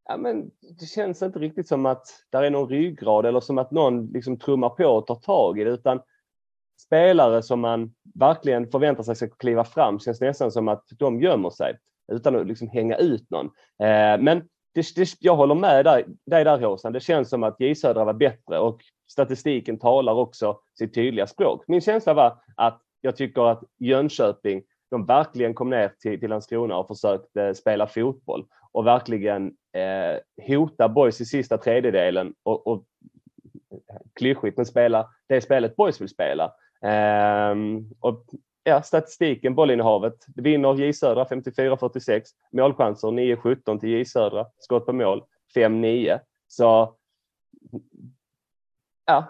ja, 0.07 0.17
men 0.17 0.51
det 0.79 0.85
känns 0.85 1.21
inte 1.21 1.39
riktigt 1.39 1.67
som 1.67 1.85
att 1.85 2.07
det 2.29 2.37
är 2.37 2.49
någon 2.49 2.69
ryggrad 2.69 3.25
eller 3.25 3.39
som 3.39 3.57
att 3.57 3.71
någon 3.71 4.07
liksom 4.07 4.39
trummar 4.39 4.69
på 4.69 4.85
och 4.85 5.07
tar 5.07 5.15
tag 5.15 5.59
i 5.59 5.63
det. 5.63 5.69
Utan 5.69 5.99
spelare 6.85 7.43
som 7.43 7.59
man 7.59 7.93
verkligen 8.15 8.71
förväntar 8.71 9.03
sig 9.03 9.15
ska 9.15 9.29
kliva 9.29 9.63
fram 9.63 9.99
känns 9.99 10.21
nästan 10.21 10.51
som 10.51 10.67
att 10.67 10.83
de 10.99 11.21
gömmer 11.21 11.49
sig 11.49 11.77
utan 12.11 12.35
att 12.35 12.47
liksom 12.47 12.67
hänga 12.67 12.95
ut 12.95 13.29
någon. 13.29 13.45
Eh, 13.79 14.17
men 14.19 14.43
det, 14.73 14.95
det, 14.95 15.15
jag 15.19 15.35
håller 15.35 15.55
med 15.55 15.85
dig, 15.85 16.05
där 16.25 16.59
Håsan. 16.59 16.93
Det 16.93 16.99
känns 16.99 17.29
som 17.29 17.43
att 17.43 17.59
J 17.59 17.75
Södra 17.75 18.05
var 18.05 18.13
bättre 18.13 18.59
och 18.59 18.81
statistiken 19.11 19.79
talar 19.79 20.13
också 20.13 20.59
sitt 20.77 20.93
tydliga 20.93 21.27
språk. 21.27 21.63
Min 21.67 21.81
känsla 21.81 22.13
var 22.13 22.37
att 22.55 22.81
jag 23.01 23.15
tycker 23.15 23.51
att 23.51 23.63
Jönköping 23.79 24.63
de 24.91 25.05
verkligen 25.05 25.53
kom 25.53 25.69
ner 25.69 25.91
till, 25.99 26.19
till 26.19 26.29
Landskrona 26.29 26.77
och 26.77 26.87
försökte 26.87 27.55
spela 27.55 27.87
fotboll 27.87 28.45
och 28.71 28.85
verkligen 28.85 29.47
eh, 29.73 30.45
hota 30.47 30.89
boys 30.89 31.21
i 31.21 31.25
sista 31.25 31.57
tredjedelen 31.57 32.33
och, 32.43 32.67
och 32.67 32.85
klyschigt, 34.13 34.57
men 34.57 34.65
spela 34.65 35.09
det 35.27 35.41
spelet 35.41 35.75
boys 35.75 36.01
vill 36.01 36.09
spela. 36.09 36.51
Eh, 36.85 37.55
och 37.99 38.25
ja, 38.63 38.81
statistiken, 38.81 39.55
bollinnehavet. 39.55 40.25
Vinner 40.35 40.75
J 40.75 40.93
Södra 40.93 41.23
54-46. 41.23 42.21
Målchanser 42.51 43.07
9-17 43.07 43.79
till 43.79 43.89
J 43.89 44.05
Södra. 44.05 44.45
Skott 44.57 44.85
på 44.85 44.93
mål 44.93 45.23
5-9. 45.55 46.19
Så 46.47 46.95
ja, 49.05 49.27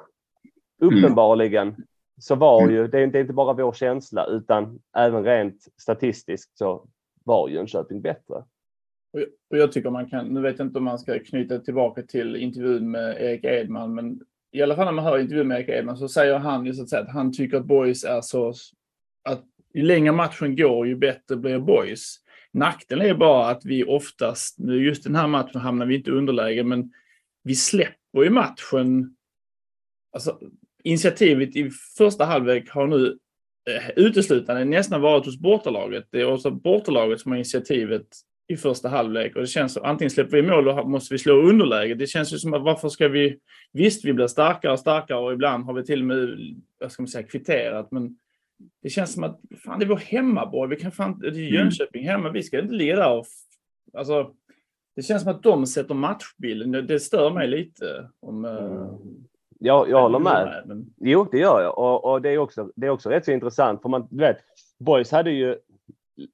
uppenbarligen 0.82 1.76
så 2.20 2.36
var 2.36 2.70
ju, 2.70 2.88
det 2.88 3.00
är 3.00 3.16
inte 3.16 3.34
bara 3.34 3.54
vår 3.54 3.74
känsla 3.74 4.26
utan 4.26 4.80
även 4.98 5.24
rent 5.24 5.68
statistiskt 5.78 6.58
så 6.58 6.88
var 7.24 7.50
Jönköping 7.50 8.02
bättre. 8.02 8.44
Och 9.50 9.58
jag 9.58 9.72
tycker 9.72 9.90
man 9.90 10.10
kan, 10.10 10.28
nu 10.28 10.42
vet 10.42 10.60
jag 10.60 10.68
inte 10.68 10.78
om 10.78 10.86
man 10.86 11.00
ska 11.00 11.20
knyta 11.20 11.60
tillbaka 11.60 12.02
till 12.02 12.36
intervjun 12.36 12.92
med 12.92 13.22
Erik 13.22 13.44
Edman, 13.44 13.96
men 13.96 14.22
i 14.52 14.62
alla 14.62 14.76
fall 14.76 14.86
när 14.86 14.92
man 14.92 15.06
hör 15.06 15.20
intervjun 15.20 15.48
med 15.48 15.60
Erik 15.60 15.70
Edman 15.70 15.98
så 15.98 16.08
säger 16.08 16.38
han 16.38 16.66
ju 16.66 16.74
så 16.74 16.84
att, 16.84 16.90
säga, 16.90 17.02
att 17.02 17.14
han 17.14 17.34
tycker 17.34 17.58
att 17.58 17.66
Boys 17.66 18.04
är 18.04 18.22
så 18.22 18.54
att 19.24 19.44
ju 19.74 19.84
längre 19.84 20.12
matchen 20.12 20.56
går 20.56 20.88
ju 20.88 20.96
bättre 20.96 21.36
blir 21.36 21.60
Boys. 21.60 22.18
Nackdelen 22.54 23.08
är 23.08 23.14
bara 23.14 23.50
att 23.50 23.66
vi 23.66 23.84
oftast, 23.84 24.60
just 24.60 25.04
den 25.04 25.16
här 25.16 25.28
matchen 25.28 25.62
hamnar 25.62 25.86
vi 25.86 25.96
inte 25.96 26.10
i 26.10 26.14
underläge, 26.14 26.64
men 26.64 26.92
vi 27.44 27.56
släpper 27.56 28.24
ju 28.24 28.30
matchen. 28.30 29.16
Alltså, 30.14 30.40
initiativet 30.84 31.56
i 31.56 31.70
första 31.98 32.26
halvlek 32.26 32.70
har 32.70 32.88
nu 32.88 33.18
eh, 33.70 33.90
uteslutande 33.96 34.66
nästan 34.66 35.02
varit 35.02 35.26
hos 35.26 35.40
bortalaget. 35.40 36.08
Det 36.12 36.22
är 36.22 36.34
också 36.34 36.52
bortalaget 36.52 37.20
som 37.20 37.32
har 37.32 37.38
initiativet 37.38 38.08
i 38.48 38.58
första 38.58 38.90
halvlek 38.90 39.36
och 39.36 39.42
det 39.42 39.48
känns 39.48 39.74
som 39.74 39.84
antingen 39.84 40.12
släpper 40.12 40.38
vi 40.38 40.48
mål 40.48 40.68
och 40.68 40.90
måste 40.90 41.14
vi 41.14 41.18
slå 41.18 41.34
underläge. 41.34 41.96
Det 41.96 42.08
känns 42.08 42.34
ju 42.34 42.38
som 42.38 42.54
att 42.54 42.62
varför 42.62 42.90
ska 42.90 43.08
vi... 43.08 43.40
Visst, 43.74 44.06
vi 44.06 44.14
blir 44.14 44.28
starkare 44.28 44.72
och 44.72 44.80
starkare 44.80 45.18
och 45.18 45.34
ibland 45.34 45.66
har 45.66 45.74
vi 45.74 45.84
till 45.84 46.00
och 46.02 46.08
med, 46.08 46.38
vad 46.80 46.92
ska 46.92 47.02
man 47.02 47.08
säga, 47.08 47.28
kvitterat, 47.28 47.92
men 47.92 48.18
det 48.82 48.90
känns 48.90 49.14
som 49.14 49.24
att 49.24 49.40
fan, 49.64 49.80
det 49.80 49.86
är 49.86 49.90
vår 49.90 49.98
hemmaborg. 49.98 50.70
Vi 50.70 50.76
kan 50.76 50.92
fan, 50.92 51.20
det 51.20 51.28
är 51.28 51.32
mm. 51.32 51.54
Jönköping 51.54 52.08
hemma. 52.08 52.30
Vi 52.30 52.44
ska 52.44 52.60
inte 52.60 52.76
där 52.76 53.18
och... 53.18 53.26
Alltså, 53.94 54.34
det 54.96 55.02
känns 55.02 55.24
som 55.24 55.32
att 55.32 55.44
de 55.44 55.66
sätter 55.66 55.96
matchbilden. 55.96 56.88
Det 56.88 57.00
stör 57.00 57.30
mig 57.30 57.48
lite. 57.48 58.10
Om, 58.20 58.46
eh, 58.46 58.52
mm. 58.52 58.88
jag, 59.60 59.90
jag 59.90 60.02
håller 60.02 60.20
med. 60.20 60.64
Men... 60.66 60.86
Jo, 60.98 61.28
det 61.32 61.38
gör 61.38 61.62
jag. 61.62 61.78
Och, 61.78 62.12
och, 62.12 62.22
det, 62.22 62.30
är 62.30 62.38
också, 62.38 62.72
det 62.76 62.88
är 62.88 62.90
också 62.90 63.10
rätt 63.10 63.26
så 63.26 63.32
intressant. 63.32 63.82
För 63.82 63.90
man, 63.90 64.08
du 64.12 64.18
vet, 64.18 64.38
Boys 64.80 65.12
hade 65.12 65.32
ju 65.32 65.58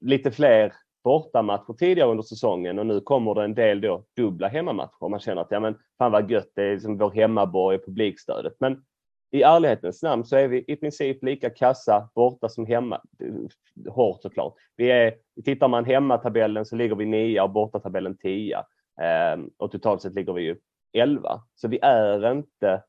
lite 0.00 0.30
fler 0.30 0.72
bortamatcher 1.04 1.72
tidigare 1.72 2.10
under 2.10 2.22
säsongen 2.22 2.78
och 2.78 2.86
nu 2.86 3.00
kommer 3.00 3.34
det 3.34 3.44
en 3.44 3.54
del 3.54 3.80
då 3.80 4.04
dubbla 4.16 4.48
hemmamatcher. 4.48 5.08
Man 5.08 5.20
känner 5.20 5.42
att 5.42 5.50
ja, 5.50 5.60
men 5.60 5.74
fan 5.98 6.12
vad 6.12 6.30
gött, 6.30 6.52
det 6.54 6.62
är 6.62 6.72
liksom 6.72 6.98
vår 6.98 7.10
hemmaborg 7.10 7.76
och 7.78 7.84
publikstödet. 7.84 8.52
Men 8.60 8.82
i 9.30 9.42
ärlighetens 9.42 10.02
namn 10.02 10.24
så 10.24 10.36
är 10.36 10.48
vi 10.48 10.64
i 10.68 10.76
princip 10.76 11.24
lika 11.24 11.50
kassa 11.50 12.10
borta 12.14 12.48
som 12.48 12.66
hemma. 12.66 13.00
Hårt 13.88 14.22
såklart. 14.22 14.54
Vi 14.76 14.90
är, 14.90 15.14
tittar 15.44 15.68
man 15.68 15.84
hemmatabellen 15.84 16.66
så 16.66 16.76
ligger 16.76 16.94
vi 16.94 17.06
nia 17.06 17.44
och 17.44 17.50
bortatabellen 17.50 18.16
tia. 18.16 18.64
Eh, 19.00 19.40
och 19.56 19.70
totalt 19.70 20.02
sett 20.02 20.14
ligger 20.14 20.32
vi 20.32 20.42
ju 20.42 20.56
elva. 20.92 21.42
Så 21.54 21.68
vi 21.68 21.78
är 21.82 22.32
inte... 22.32 22.82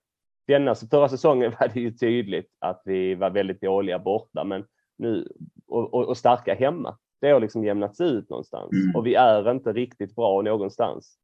Denna, 0.48 0.75
förra 0.75 1.10
säsongen 1.10 1.53
var 1.60 1.67
det 1.67 1.79
ju 1.79 1.91
tydligt 1.91 2.51
att 2.60 2.81
vi 2.86 3.15
var 3.15 3.29
väldigt 3.29 3.62
dåliga 3.62 4.00
borta 4.00 4.43
men 4.43 4.65
nu, 4.98 5.27
och, 5.67 5.93
och, 5.93 6.08
och 6.08 6.17
starka 6.17 6.55
hemma. 6.55 6.98
Det 7.22 7.31
har 7.31 7.39
liksom 7.39 7.63
jämnats 7.63 8.01
ut 8.01 8.29
någonstans 8.29 8.72
mm. 8.72 8.96
och 8.96 9.08
vi 9.08 9.15
är 9.15 9.51
inte 9.51 9.74
riktigt 9.74 10.15
bra 10.15 10.41
någonstans. 10.41 11.17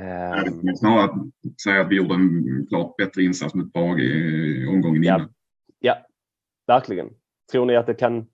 Um, 0.00 0.76
snarare 0.76 1.04
att 1.04 1.60
säga 1.62 1.80
att 1.80 1.88
vi 1.88 1.96
gjorde 1.96 2.14
en 2.14 2.66
klart 2.68 2.96
bättre 2.96 3.22
insats 3.22 3.54
mot 3.54 3.72
Brage 3.72 4.00
i 4.00 4.66
omgången 4.66 5.02
ja, 5.02 5.14
innan. 5.16 5.32
Ja, 5.80 6.06
verkligen. 6.66 7.10
Tror 7.52 7.66
ni 7.66 7.76
att 7.76 7.86
det 7.86 7.94
kan, 7.94 8.26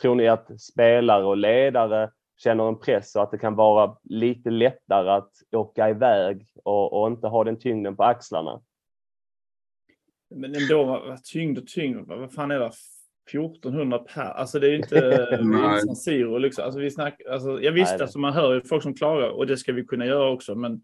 tror 0.00 0.14
ni 0.14 0.28
att 0.28 0.60
spelare 0.60 1.24
och 1.24 1.36
ledare 1.36 2.10
känner 2.36 2.68
en 2.68 2.78
press 2.78 3.16
och 3.16 3.22
att 3.22 3.30
det 3.30 3.38
kan 3.38 3.54
vara 3.54 3.96
lite 4.02 4.50
lättare 4.50 5.10
att 5.10 5.30
åka 5.52 5.90
iväg 5.90 6.46
och, 6.64 7.00
och 7.00 7.08
inte 7.08 7.26
ha 7.26 7.44
den 7.44 7.58
tyngden 7.58 7.96
på 7.96 8.04
axlarna? 8.04 8.60
Men 10.34 10.54
ändå, 10.54 11.16
tyngd 11.32 11.58
och 11.58 11.66
tyngd, 11.66 12.08
vad 12.08 12.32
fan 12.32 12.50
är 12.50 12.58
det? 12.58 12.70
1400 13.30 13.98
per, 13.98 14.22
alltså 14.22 14.58
det 14.58 14.66
är 14.66 14.70
ju 14.70 14.76
inte 14.76 15.80
San 15.86 15.96
Siro 15.96 16.38
liksom. 16.38 16.64
Alltså 16.64 16.80
vi 16.80 16.90
snack, 16.90 17.20
alltså, 17.30 17.62
jag 17.62 17.72
visste, 17.72 18.02
alltså 18.02 18.18
man 18.18 18.32
hör 18.32 18.54
ju 18.54 18.60
folk 18.60 18.82
som 18.82 18.94
klagar 18.94 19.28
och 19.28 19.46
det 19.46 19.56
ska 19.56 19.72
vi 19.72 19.84
kunna 19.84 20.06
göra 20.06 20.30
också, 20.30 20.54
men 20.54 20.82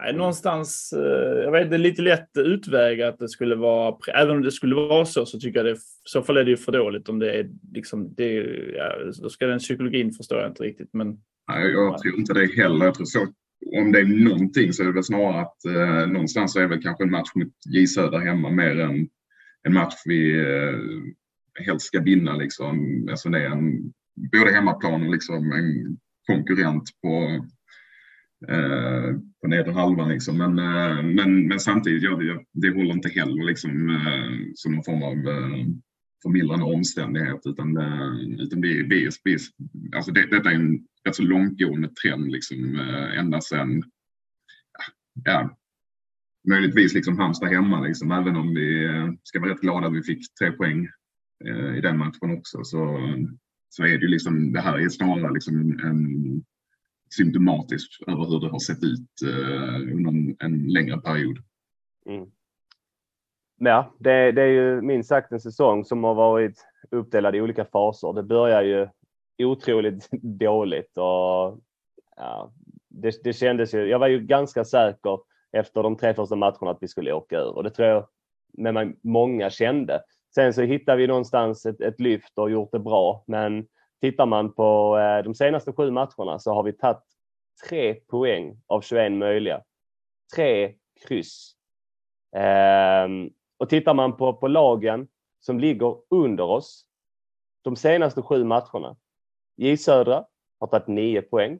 nej, 0.00 0.12
någonstans, 0.12 0.92
eh, 0.92 1.42
jag 1.42 1.52
vet 1.52 1.70
det 1.70 1.76
är 1.76 1.78
lite 1.78 2.02
lätt 2.02 2.36
utväg 2.36 3.02
att 3.02 3.18
det 3.18 3.28
skulle 3.28 3.54
vara, 3.54 3.96
även 4.14 4.36
om 4.36 4.42
det 4.42 4.52
skulle 4.52 4.74
vara 4.74 5.04
så, 5.04 5.26
så 5.26 5.38
tycker 5.38 5.64
jag 5.64 5.74
det, 5.74 5.80
så 6.04 6.22
fall 6.22 6.36
är 6.36 6.44
det 6.44 6.50
ju 6.50 6.56
för 6.56 6.72
dåligt 6.72 7.08
om 7.08 7.18
det 7.18 7.32
är 7.32 7.50
liksom, 7.72 8.14
det, 8.14 8.32
ja, 8.76 8.92
då 9.22 9.28
ska 9.28 9.46
den 9.46 9.58
psykologin 9.58 10.12
förstår 10.12 10.38
jag 10.38 10.50
inte 10.50 10.62
riktigt, 10.62 10.90
men. 10.92 11.18
Nej, 11.48 11.70
jag 11.72 11.98
tror 11.98 12.18
inte 12.18 12.34
det 12.34 12.46
heller. 12.46 12.84
Jag 12.84 12.94
tror 12.94 13.04
så, 13.04 13.26
om 13.78 13.92
det 13.92 13.98
är 14.00 14.24
någonting 14.24 14.72
så 14.72 14.82
är 14.82 14.86
det 14.86 14.92
väl 14.92 15.04
snarare 15.04 15.40
att 15.40 15.64
eh, 15.64 16.12
någonstans 16.12 16.52
så 16.52 16.60
är 16.60 16.66
väl 16.66 16.82
kanske 16.82 17.04
en 17.04 17.10
match 17.10 17.30
mot 17.34 17.52
J 17.74 17.86
Söder 17.86 18.18
hemma 18.18 18.50
mer 18.50 18.80
än 18.80 19.08
en 19.62 19.74
match 19.74 19.94
vi 20.04 20.40
eh, 20.40 21.64
helst 21.66 21.86
ska 21.86 22.00
vinna. 22.00 22.36
Liksom. 22.36 23.06
Alltså 23.10 23.28
det 23.28 23.38
är 23.38 23.50
en, 23.50 23.92
både 24.32 24.52
hemmaplan 24.52 25.02
och 25.02 25.10
liksom 25.10 25.52
en 25.52 25.98
konkurrent 26.26 26.84
på, 27.02 27.44
eh, 28.48 29.16
på 29.42 29.48
nedre 29.48 29.72
halvan. 29.72 30.08
Liksom. 30.08 30.38
Men, 30.38 30.58
eh, 30.58 31.02
men, 31.02 31.48
men 31.48 31.60
samtidigt, 31.60 32.02
ja, 32.02 32.16
det, 32.16 32.44
det 32.52 32.76
håller 32.76 32.92
inte 32.92 33.08
heller 33.08 33.44
liksom, 33.44 33.90
eh, 33.90 34.52
som 34.54 34.74
någon 34.74 34.84
form 34.84 35.02
av 35.02 35.34
eh, 35.34 35.66
förmildrande 36.22 36.64
omständighet. 36.64 37.40
Utan, 37.44 37.76
eh, 37.76 38.42
utan 38.44 38.60
det, 38.60 38.68
vi, 38.68 39.08
det, 39.24 39.38
alltså 39.96 40.12
det, 40.12 40.26
detta 40.30 40.50
är 40.50 40.54
en 40.54 40.78
rätt 41.04 41.14
så 41.14 41.22
långtgående 41.22 41.88
trend 41.88 42.32
liksom, 42.32 42.74
eh, 42.74 43.18
ända 43.18 43.40
sedan 43.40 43.82
ja, 45.24 45.56
möjligtvis 46.48 46.94
liksom 46.94 47.18
Halmstad 47.18 47.48
hemma, 47.48 47.80
liksom, 47.80 48.12
även 48.12 48.36
om 48.36 48.54
vi 48.54 48.84
eh, 48.84 49.08
ska 49.22 49.40
vara 49.40 49.50
rätt 49.50 49.60
glada 49.60 49.86
att 49.86 49.94
vi 49.94 50.02
fick 50.02 50.34
tre 50.40 50.52
poäng 50.52 50.88
Eh, 51.44 51.76
i 51.78 51.80
den 51.80 51.98
matchen 51.98 52.38
också 52.38 52.64
så, 52.64 52.98
så 53.68 53.82
är 53.82 53.98
det 53.98 54.04
ju 54.04 54.08
liksom, 54.08 54.52
det 54.52 54.60
här 54.60 54.78
är 54.78 54.88
snarare 54.88 55.32
liksom 55.32 55.80
en, 55.84 56.44
symptomatiskt 57.16 58.08
över 58.08 58.24
hur 58.24 58.40
det 58.40 58.48
har 58.48 58.58
sett 58.58 58.84
ut 58.84 59.22
eh, 59.22 59.94
under 59.94 60.10
en, 60.10 60.36
en, 60.40 60.68
längre 60.68 61.00
period. 61.00 61.38
Mm. 62.06 62.30
Ja, 63.56 63.94
det, 63.98 64.32
det, 64.32 64.42
är 64.42 64.46
ju 64.46 64.80
minst 64.80 65.08
sagt 65.08 65.32
en 65.32 65.40
säsong 65.40 65.84
som 65.84 66.04
har 66.04 66.14
varit 66.14 66.66
uppdelad 66.90 67.34
i 67.36 67.40
olika 67.40 67.64
faser. 67.64 68.12
Det 68.12 68.22
börjar 68.22 68.62
ju 68.62 68.88
otroligt 69.46 70.08
dåligt 70.22 70.96
och 70.96 71.60
ja, 72.16 72.52
det, 72.88 73.24
det 73.24 73.32
kändes 73.32 73.74
ju. 73.74 73.86
Jag 73.86 73.98
var 73.98 74.08
ju 74.08 74.20
ganska 74.20 74.64
säker 74.64 75.18
efter 75.52 75.82
de 75.82 75.96
tre 75.96 76.14
första 76.14 76.36
matcherna 76.36 76.70
att 76.70 76.82
vi 76.82 76.88
skulle 76.88 77.12
åka 77.12 77.38
ur 77.38 77.56
och 77.56 77.64
det 77.64 77.70
tror 77.70 77.88
jag 77.88 78.06
med 78.52 78.96
många 79.02 79.50
kände. 79.50 80.02
Sen 80.34 80.54
så 80.54 80.62
hittade 80.62 80.98
vi 80.98 81.06
någonstans 81.06 81.66
ett, 81.66 81.80
ett 81.80 82.00
lyft 82.00 82.38
och 82.38 82.50
gjort 82.50 82.72
det 82.72 82.78
bra. 82.78 83.24
Men 83.26 83.66
tittar 84.00 84.26
man 84.26 84.52
på 84.52 84.98
eh, 84.98 85.24
de 85.24 85.34
senaste 85.34 85.72
sju 85.72 85.90
matcherna 85.90 86.38
så 86.38 86.54
har 86.54 86.62
vi 86.62 86.72
tagit 86.72 87.02
tre 87.68 87.94
poäng 87.94 88.60
av 88.66 88.80
21 88.80 89.12
möjliga. 89.12 89.62
Tre 90.34 90.74
kryss. 91.06 91.52
Ehm, 92.36 93.30
och 93.58 93.68
tittar 93.68 93.94
man 93.94 94.16
på, 94.16 94.32
på 94.32 94.48
lagen 94.48 95.08
som 95.40 95.60
ligger 95.60 95.96
under 96.10 96.44
oss 96.44 96.84
de 97.62 97.76
senaste 97.76 98.22
sju 98.22 98.44
matcherna. 98.44 98.96
J 99.56 99.76
Södra 99.76 100.24
har 100.60 100.66
tagit 100.66 100.86
nio 100.86 101.22
poäng. 101.22 101.58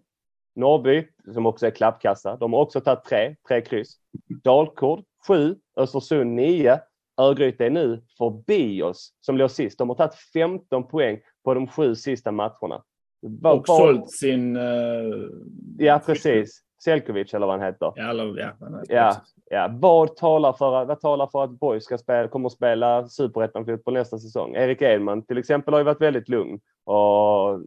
Norrby, 0.55 1.07
som 1.35 1.47
också 1.47 1.67
är 1.67 1.71
klappkassa, 1.71 2.37
de 2.37 2.53
har 2.53 2.61
också 2.61 2.81
tagit 2.81 3.05
tre, 3.05 3.37
tre 3.49 3.61
kryss. 3.61 3.97
Dalkurd 4.45 5.05
sju, 5.27 5.57
Östersund 5.77 6.35
nio, 6.35 6.81
Örgryte 7.21 7.67
är 7.67 7.71
nu 7.71 8.03
förbi 8.19 8.83
oss 8.83 9.15
som 9.21 9.37
låg 9.37 9.51
sist. 9.51 9.79
De 9.79 9.89
har 9.89 9.97
tagit 9.97 10.15
15 10.15 10.89
poäng 10.89 11.21
på 11.45 11.55
de 11.55 11.67
sju 11.67 11.95
sista 11.95 12.33
matcherna. 12.33 12.83
Var, 13.21 13.59
och 13.59 13.67
sålt 13.67 14.11
sin... 14.11 14.57
Uh... 14.57 15.31
Ja, 15.79 16.01
precis. 16.07 16.63
Selkovic 16.85 17.35
eller 17.35 17.47
vad 17.47 17.59
han 17.59 17.67
heter. 17.67 17.93
Ja, 17.97 18.11
eller, 18.11 18.39
ja, 18.39 18.53
ja, 18.89 19.23
ja. 19.51 19.69
Vad, 19.73 20.17
talar 20.17 20.53
för, 20.53 20.85
vad 20.85 21.01
talar 21.01 21.27
för 21.27 21.45
att 21.45 21.51
Boys 21.51 21.85
ska 21.85 21.99
spela, 21.99 22.29
kommer 22.29 22.47
att 22.47 22.53
spela 22.53 23.09
superettan-fotboll 23.09 23.95
nästa 23.95 24.19
säsong? 24.19 24.55
Erik 24.55 24.83
Edman 24.83 25.23
till 25.23 25.39
exempel 25.39 25.75
har 25.75 25.79
ju 25.81 25.85
varit 25.85 26.01
väldigt 26.01 26.29
lugn 26.29 26.61
och 26.85 27.61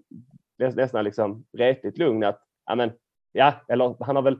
nästan 0.57 1.03
liksom 1.03 1.45
retligt 1.57 1.97
lugn 1.97 2.23
att, 2.23 2.41
ja, 2.65 2.75
men, 2.75 2.91
ja, 3.31 3.53
eller 3.67 4.03
han 4.03 4.15
har 4.15 4.23
väl 4.23 4.39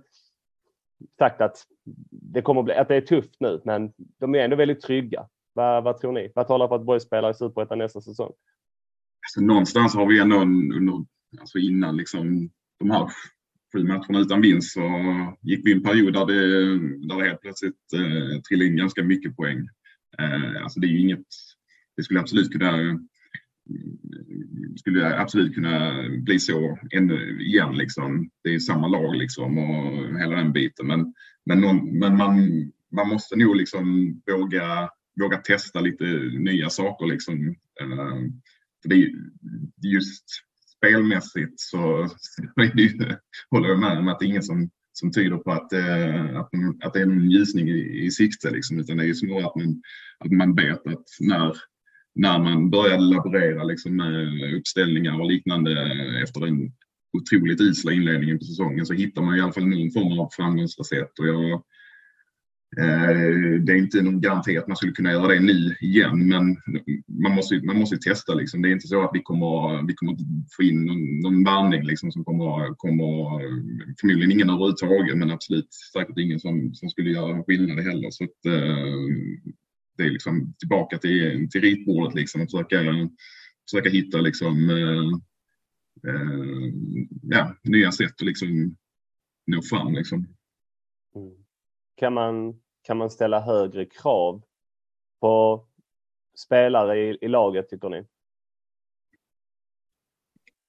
sagt 1.18 1.42
att 1.42 1.64
det 2.12 2.42
kommer 2.42 2.62
att, 2.62 2.66
bli, 2.66 2.76
att 2.76 2.88
det 2.88 2.96
är 2.96 3.02
tufft 3.02 3.36
nu, 3.40 3.62
men 3.64 3.94
de 3.98 4.36
är 4.36 4.40
ändå 4.40 4.56
väldigt 4.56 4.82
trygga. 4.82 5.28
Vad, 5.54 5.84
vad 5.84 5.98
tror 5.98 6.12
ni? 6.12 6.32
Vad 6.36 6.48
talar 6.48 6.68
för 6.68 6.76
att 6.76 6.82
Borg 6.82 7.00
spelar 7.00 7.30
i 7.30 7.34
Superettan 7.34 7.78
nästa 7.78 8.02
säsong? 8.02 8.34
Alltså, 9.24 9.42
någonstans 9.42 9.96
har 9.96 10.08
vi 10.08 10.20
ändå 10.20 10.42
under, 10.42 11.06
alltså 11.40 11.58
innan 11.58 11.98
liksom 11.98 12.50
de 12.80 12.92
här 12.92 13.10
sju 13.74 13.84
matcherna 13.84 14.20
utan 14.20 14.42
vinst 14.42 14.74
så 14.74 14.82
gick 15.42 15.66
vi 15.66 15.74
en 15.74 15.84
period 15.84 16.14
där 16.14 16.26
det, 16.26 16.78
där 17.08 17.18
det 17.18 17.28
helt 17.28 17.42
plötsligt 17.42 17.94
eh, 17.96 18.42
trillade 18.42 18.70
in 18.70 18.78
ganska 18.78 19.04
mycket 19.04 19.36
poäng. 19.36 19.68
Eh, 20.20 20.64
alltså 20.64 20.80
det 20.80 20.88
är 20.88 20.92
ju 20.92 21.00
inget, 21.00 21.26
det 21.98 22.04
skulle 22.04 22.20
absolut 22.20 22.52
kunna 22.52 23.00
skulle 24.76 25.20
absolut 25.20 25.56
kunna 25.56 26.04
bli 26.10 26.40
så 26.40 26.80
ännu 26.92 27.42
igen 27.42 27.78
liksom. 27.78 28.30
Det 28.44 28.56
är 28.56 28.60
samma 28.60 28.88
lag 28.88 29.16
liksom 29.16 29.58
och 29.58 30.20
hela 30.20 30.36
den 30.36 30.54
biten. 30.54 30.88
Men, 30.88 31.14
men, 31.46 31.62
någon, 31.62 32.00
men 32.00 32.18
man, 32.18 32.36
man 32.92 33.10
måste 33.10 33.36
nog 33.36 33.56
liksom 33.56 34.14
våga, 34.32 34.90
våga 35.22 35.38
testa 35.38 35.80
lite 35.82 36.04
nya 36.40 36.70
saker 36.70 37.06
liksom. 37.06 37.56
Eh, 37.82 38.20
för 38.84 38.90
det 38.90 38.96
är 38.96 39.10
just 39.94 40.24
spelmässigt 40.78 41.60
så, 41.60 42.10
det 42.56 43.20
håller 43.52 43.70
jag 43.70 43.80
med 43.80 43.98
om 43.98 44.08
att 44.08 44.20
det 44.20 44.26
är 44.26 44.28
inget 44.28 44.46
som, 44.46 44.70
som 44.94 45.12
tyder 45.12 45.38
på 45.38 45.52
att, 45.52 45.74
eh, 45.74 46.36
att, 46.36 46.50
att 46.84 46.94
det 46.94 47.00
är 47.00 47.04
en 47.04 47.32
ljusning 47.32 47.70
i, 47.70 48.06
i 48.06 48.12
sikte 48.12 48.52
liksom, 48.52 48.80
utan 48.80 48.98
det 48.98 49.04
är 49.04 49.08
ju 49.08 49.16
snarare 49.16 49.46
att 49.46 49.56
man, 49.56 49.82
att 50.20 50.32
man 50.32 50.56
vet 50.56 50.88
att 50.88 51.06
när 51.20 51.54
när 52.16 52.40
man 52.40 52.70
började 52.70 53.04
laborera 53.04 53.64
liksom 53.64 53.96
med 53.96 54.54
uppställningar 54.58 55.20
och 55.20 55.32
liknande 55.32 55.72
efter 56.24 56.42
den 56.42 56.72
otroligt 57.18 57.62
isla 57.62 57.92
inledningen 57.92 58.40
på 58.40 58.46
säsongen 58.46 58.86
så 58.86 58.94
hittar 58.94 59.22
man 59.22 59.38
i 59.38 59.42
alla 59.42 59.54
fall 59.54 59.68
någon 59.68 59.92
form 59.92 60.20
av 60.20 60.30
framgångsrecept. 60.32 61.20
Och 61.20 61.28
jag, 61.28 61.64
Eh, 62.78 63.60
det 63.62 63.74
är 63.74 63.78
inte 63.78 64.02
någon 64.02 64.22
garanti 64.22 64.58
att 64.58 64.68
man 64.68 64.78
skulle 64.78 64.92
kunna 64.92 65.12
göra 65.12 65.28
det 65.28 65.40
nu 65.40 65.76
igen, 65.82 66.28
men 66.28 66.58
man 67.08 67.36
måste, 67.36 67.62
man 67.64 67.80
måste 67.80 67.98
testa. 67.98 68.34
Liksom. 68.34 68.62
Det 68.62 68.70
är 68.70 68.74
inte 68.74 68.88
så 68.88 69.04
att 69.04 69.12
vi 69.14 69.22
kommer, 69.22 69.88
vi 69.88 69.94
kommer 69.94 70.18
få 70.56 70.64
in 70.64 70.86
någon, 70.86 71.20
någon 71.20 71.44
varning 71.44 71.84
liksom, 71.84 72.12
som 72.12 72.24
kommer, 72.24 72.76
kommer, 72.76 73.40
förmodligen 74.02 74.32
ingen 74.32 74.50
överhuvudtaget, 74.50 75.18
men 75.18 75.32
absolut 75.32 75.74
säkert 75.94 76.18
ingen 76.18 76.40
som, 76.40 76.74
som 76.74 76.90
skulle 76.90 77.10
göra 77.10 77.44
skillnad 77.44 77.80
heller. 77.80 78.12
Så 78.12 78.24
att, 78.24 78.46
eh, 78.46 79.18
det 79.98 80.04
är 80.04 80.10
liksom 80.10 80.54
tillbaka 80.60 80.98
till, 80.98 81.50
till 81.52 81.62
ritbordet 81.62 82.16
liksom 82.16 82.42
och 82.42 82.52
försöka, 82.52 82.80
försöka 83.70 83.90
hitta 83.90 84.18
liksom, 84.18 84.70
eh, 84.70 85.20
eh, 86.12 86.74
ja, 87.22 87.56
nya 87.64 87.92
sätt 87.92 88.14
att 88.22 88.28
liksom 88.28 88.76
nå 89.48 89.62
fram. 89.62 89.94
Liksom. 89.94 90.28
Mm. 91.16 91.34
Kan, 91.96 92.14
man, 92.14 92.60
kan 92.84 92.98
man 92.98 93.10
ställa 93.10 93.40
högre 93.40 93.86
krav 93.86 94.42
på 95.20 95.66
spelare 96.38 97.00
i, 97.00 97.18
i 97.22 97.28
laget 97.28 97.70
tycker 97.70 97.90
ni? 97.90 98.06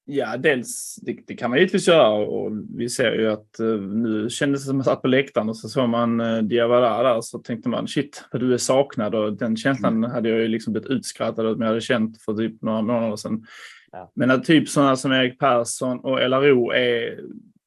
Ja, 0.07 0.37
dels 0.37 0.99
det, 1.03 1.19
det, 1.27 1.35
kan 1.35 1.51
man 1.51 1.59
givetvis 1.59 1.89
göra 1.89 2.09
och 2.09 2.53
vi 2.77 2.89
ser 2.89 3.13
ju 3.13 3.31
att 3.31 3.57
uh, 3.61 3.81
nu 3.81 4.31
kändes 4.31 4.61
det 4.61 4.67
som 4.67 4.81
att 4.81 4.87
man 4.87 4.95
satt 4.95 5.03
på 5.03 5.09
läktaren 5.09 5.49
och 5.49 5.57
så 5.57 5.69
såg 5.69 5.89
man 5.89 6.21
uh, 6.21 6.43
Diawara 6.43 7.03
där 7.03 7.21
så 7.21 7.39
tänkte 7.39 7.69
man 7.69 7.89
shit 7.89 8.25
vad 8.33 8.43
du 8.43 8.55
är 8.55 8.59
saknad 8.59 9.15
och 9.15 9.33
den 9.33 9.57
känslan 9.57 9.97
mm. 9.97 10.11
hade 10.11 10.29
jag 10.29 10.39
ju 10.39 10.49
liksom 10.49 10.73
blivit 10.73 10.91
utskrattad 10.91 11.47
att 11.47 11.59
jag 11.59 11.67
hade 11.67 11.81
känt 11.81 12.23
för 12.23 12.35
typ 12.35 12.63
några 12.63 12.83
månader 12.83 13.17
sedan. 13.17 13.47
Ja. 13.93 14.13
Men 14.15 14.31
att 14.31 14.45
typ 14.45 14.69
sådana 14.69 14.97
som 14.97 15.13
Erik 15.13 15.39
Persson 15.39 16.01
och 16.01 16.31
LRO 16.31 16.73
är 16.73 17.21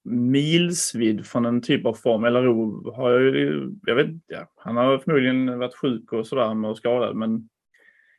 milsvid 0.07 1.25
från 1.25 1.45
en 1.45 1.61
typ 1.61 1.85
av 1.85 1.93
form. 1.93 2.23
LRO 2.23 2.91
har 2.91 3.19
ju, 3.19 3.71
jag 3.85 3.95
vet 3.95 4.07
ja, 4.27 4.51
han 4.55 4.77
har 4.77 4.97
förmodligen 4.97 5.59
varit 5.59 5.75
sjuk 5.75 6.13
och 6.13 6.27
sådär 6.27 6.65
och 6.65 6.77
skadad 6.77 7.15
men 7.15 7.49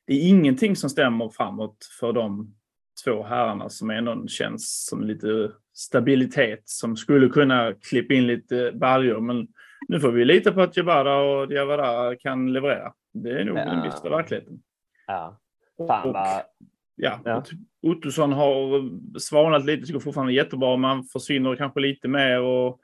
det 0.06 0.14
är 0.14 0.28
ingenting 0.28 0.76
som 0.76 0.90
stämmer 0.90 1.28
framåt 1.28 1.76
för 2.00 2.12
dem 2.12 2.54
två 3.04 3.22
herrarna 3.22 3.68
som 3.68 3.90
ändå 3.90 4.26
känns 4.26 4.86
som 4.86 5.04
lite 5.04 5.52
stabilitet 5.74 6.62
som 6.64 6.96
skulle 6.96 7.28
kunna 7.28 7.72
klippa 7.72 8.14
in 8.14 8.26
lite 8.26 8.72
baljor. 8.74 9.20
Men 9.20 9.48
nu 9.88 10.00
får 10.00 10.12
vi 10.12 10.24
lita 10.24 10.52
på 10.52 10.60
att 10.60 10.76
Jabara 10.76 11.16
och 11.16 11.48
Diawara 11.48 12.16
kan 12.16 12.52
leverera. 12.52 12.92
Det 13.12 13.40
är 13.40 13.44
nog 13.44 13.58
ja. 13.58 13.64
den 13.64 13.82
bistra 13.82 14.10
verkligheten. 14.10 14.62
Ja. 15.06 15.40
Fan 15.86 16.12
vad... 16.12 16.42
Ja, 16.94 17.20
ja. 17.24 17.44
Ottosson 17.82 18.32
har 18.32 18.90
svalnat 19.18 19.64
lite, 19.64 19.86
tycker 19.86 20.00
fortfarande 20.00 20.32
jättebra. 20.32 20.76
Man 20.76 21.04
försvinner 21.04 21.56
kanske 21.56 21.80
lite 21.80 22.08
mer 22.08 22.40
och 22.40 22.80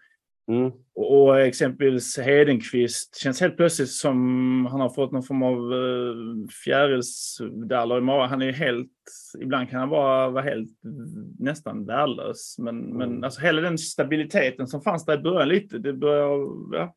Mm. 0.48 0.72
Och, 0.94 1.40
exempelvis 1.40 2.18
Hedenqvist 2.18 3.16
känns 3.16 3.40
helt 3.40 3.56
plötsligt 3.56 3.90
som 3.90 4.66
han 4.70 4.80
har 4.80 4.88
fått 4.88 5.12
någon 5.12 5.22
form 5.22 5.42
av 5.42 5.72
uh, 5.72 6.46
fjärilsdaller 6.64 7.98
i 7.98 8.00
magen. 8.00 8.30
Han 8.30 8.42
är 8.42 8.52
helt, 8.52 8.90
ibland 9.40 9.70
kan 9.70 9.80
han 9.80 9.90
bara 9.90 10.30
vara 10.30 10.44
helt 10.44 10.70
nästan 11.38 11.86
värdelös. 11.86 12.56
Men, 12.58 12.84
mm. 12.84 12.96
men 12.96 13.24
alltså 13.24 13.40
hela 13.40 13.60
den 13.60 13.78
stabiliteten 13.78 14.66
som 14.66 14.82
fanns 14.82 15.04
där 15.04 15.18
i 15.18 15.22
början 15.22 15.48
lite, 15.48 15.78
det 15.78 15.92
börjar, 15.92 16.48
ja. 16.72 16.94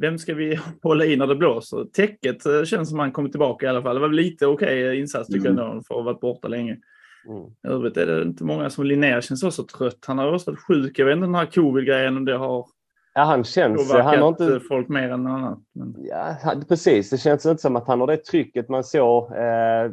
Vem 0.00 0.18
ska 0.18 0.34
vi 0.34 0.58
hålla 0.82 1.04
i 1.04 1.16
när 1.16 1.26
det 1.26 1.36
blåser? 1.36 1.84
Täcket 1.84 2.46
uh, 2.46 2.64
känns 2.64 2.88
som 2.88 2.98
han 2.98 3.12
kommer 3.12 3.28
tillbaka 3.28 3.66
i 3.66 3.68
alla 3.68 3.82
fall. 3.82 3.94
Det 3.94 4.00
var 4.00 4.08
lite 4.08 4.46
okej 4.46 4.84
okay 4.84 5.00
insats 5.00 5.28
tycker 5.28 5.50
mm. 5.50 5.64
jag 5.64 5.86
för 5.86 5.94
att 5.94 5.98
ha 5.98 6.02
varit 6.02 6.20
borta 6.20 6.48
länge. 6.48 6.78
Mm. 7.28 7.50
Övrigt 7.62 7.96
är 7.96 8.06
det 8.06 8.22
inte 8.22 8.44
många 8.44 8.70
som 8.70 8.84
Linnér 8.84 9.20
känns 9.20 9.42
också 9.42 9.64
trött. 9.64 10.04
Han 10.06 10.18
har 10.18 10.34
också 10.34 10.50
varit 10.50 10.60
sjuk. 10.60 10.98
Jag 10.98 11.06
vet 11.06 11.12
inte 11.12 11.26
den 11.26 11.34
här 11.34 11.46
covid-grejen 11.46 12.16
om 12.16 12.24
det 12.24 12.36
har 12.36 12.66
Ja, 13.14 13.22
han 13.22 13.44
känns... 13.44 13.92
Han 13.92 14.18
har 14.18 14.28
inte... 14.28 14.60
folk 14.68 14.88
mer 14.88 15.10
än 15.10 15.26
annat. 15.26 15.58
Men... 15.72 15.96
Ja, 15.98 16.36
precis. 16.68 17.10
Det 17.10 17.18
känns 17.18 17.46
inte 17.46 17.62
som 17.62 17.76
att 17.76 17.86
han 17.86 18.00
har 18.00 18.06
det 18.06 18.16
trycket 18.16 18.68
man 18.68 18.84
såg 18.84 19.36
eh, 19.36 19.90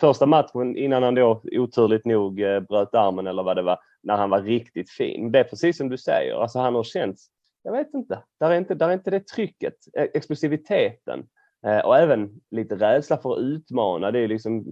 första 0.00 0.26
matchen 0.26 0.76
innan 0.76 1.02
han 1.02 1.14
då 1.14 1.42
oturligt 1.52 2.04
nog 2.04 2.40
eh, 2.40 2.60
bröt 2.60 2.94
armen 2.94 3.26
eller 3.26 3.42
vad 3.42 3.56
det 3.56 3.62
var, 3.62 3.78
när 4.02 4.16
han 4.16 4.30
var 4.30 4.42
riktigt 4.42 4.90
fin. 4.90 5.32
Det 5.32 5.38
är 5.38 5.44
precis 5.44 5.76
som 5.76 5.88
du 5.88 5.98
säger. 5.98 6.42
Alltså 6.42 6.58
han 6.58 6.74
har 6.74 6.84
känts... 6.84 7.26
Jag 7.62 7.72
vet 7.72 7.94
inte. 7.94 8.22
Där 8.40 8.50
är 8.50 8.58
inte, 8.58 8.74
där 8.74 8.88
är 8.88 8.92
inte 8.92 9.10
det 9.10 9.26
trycket, 9.26 9.74
eh, 9.98 10.06
explosiviteten 10.14 11.26
eh, 11.66 11.78
och 11.78 11.98
även 11.98 12.30
lite 12.50 12.74
rädsla 12.74 13.16
för 13.16 13.32
att 13.32 13.40
utmana. 13.40 14.10
Det 14.10 14.18
är 14.18 14.28
liksom 14.28 14.64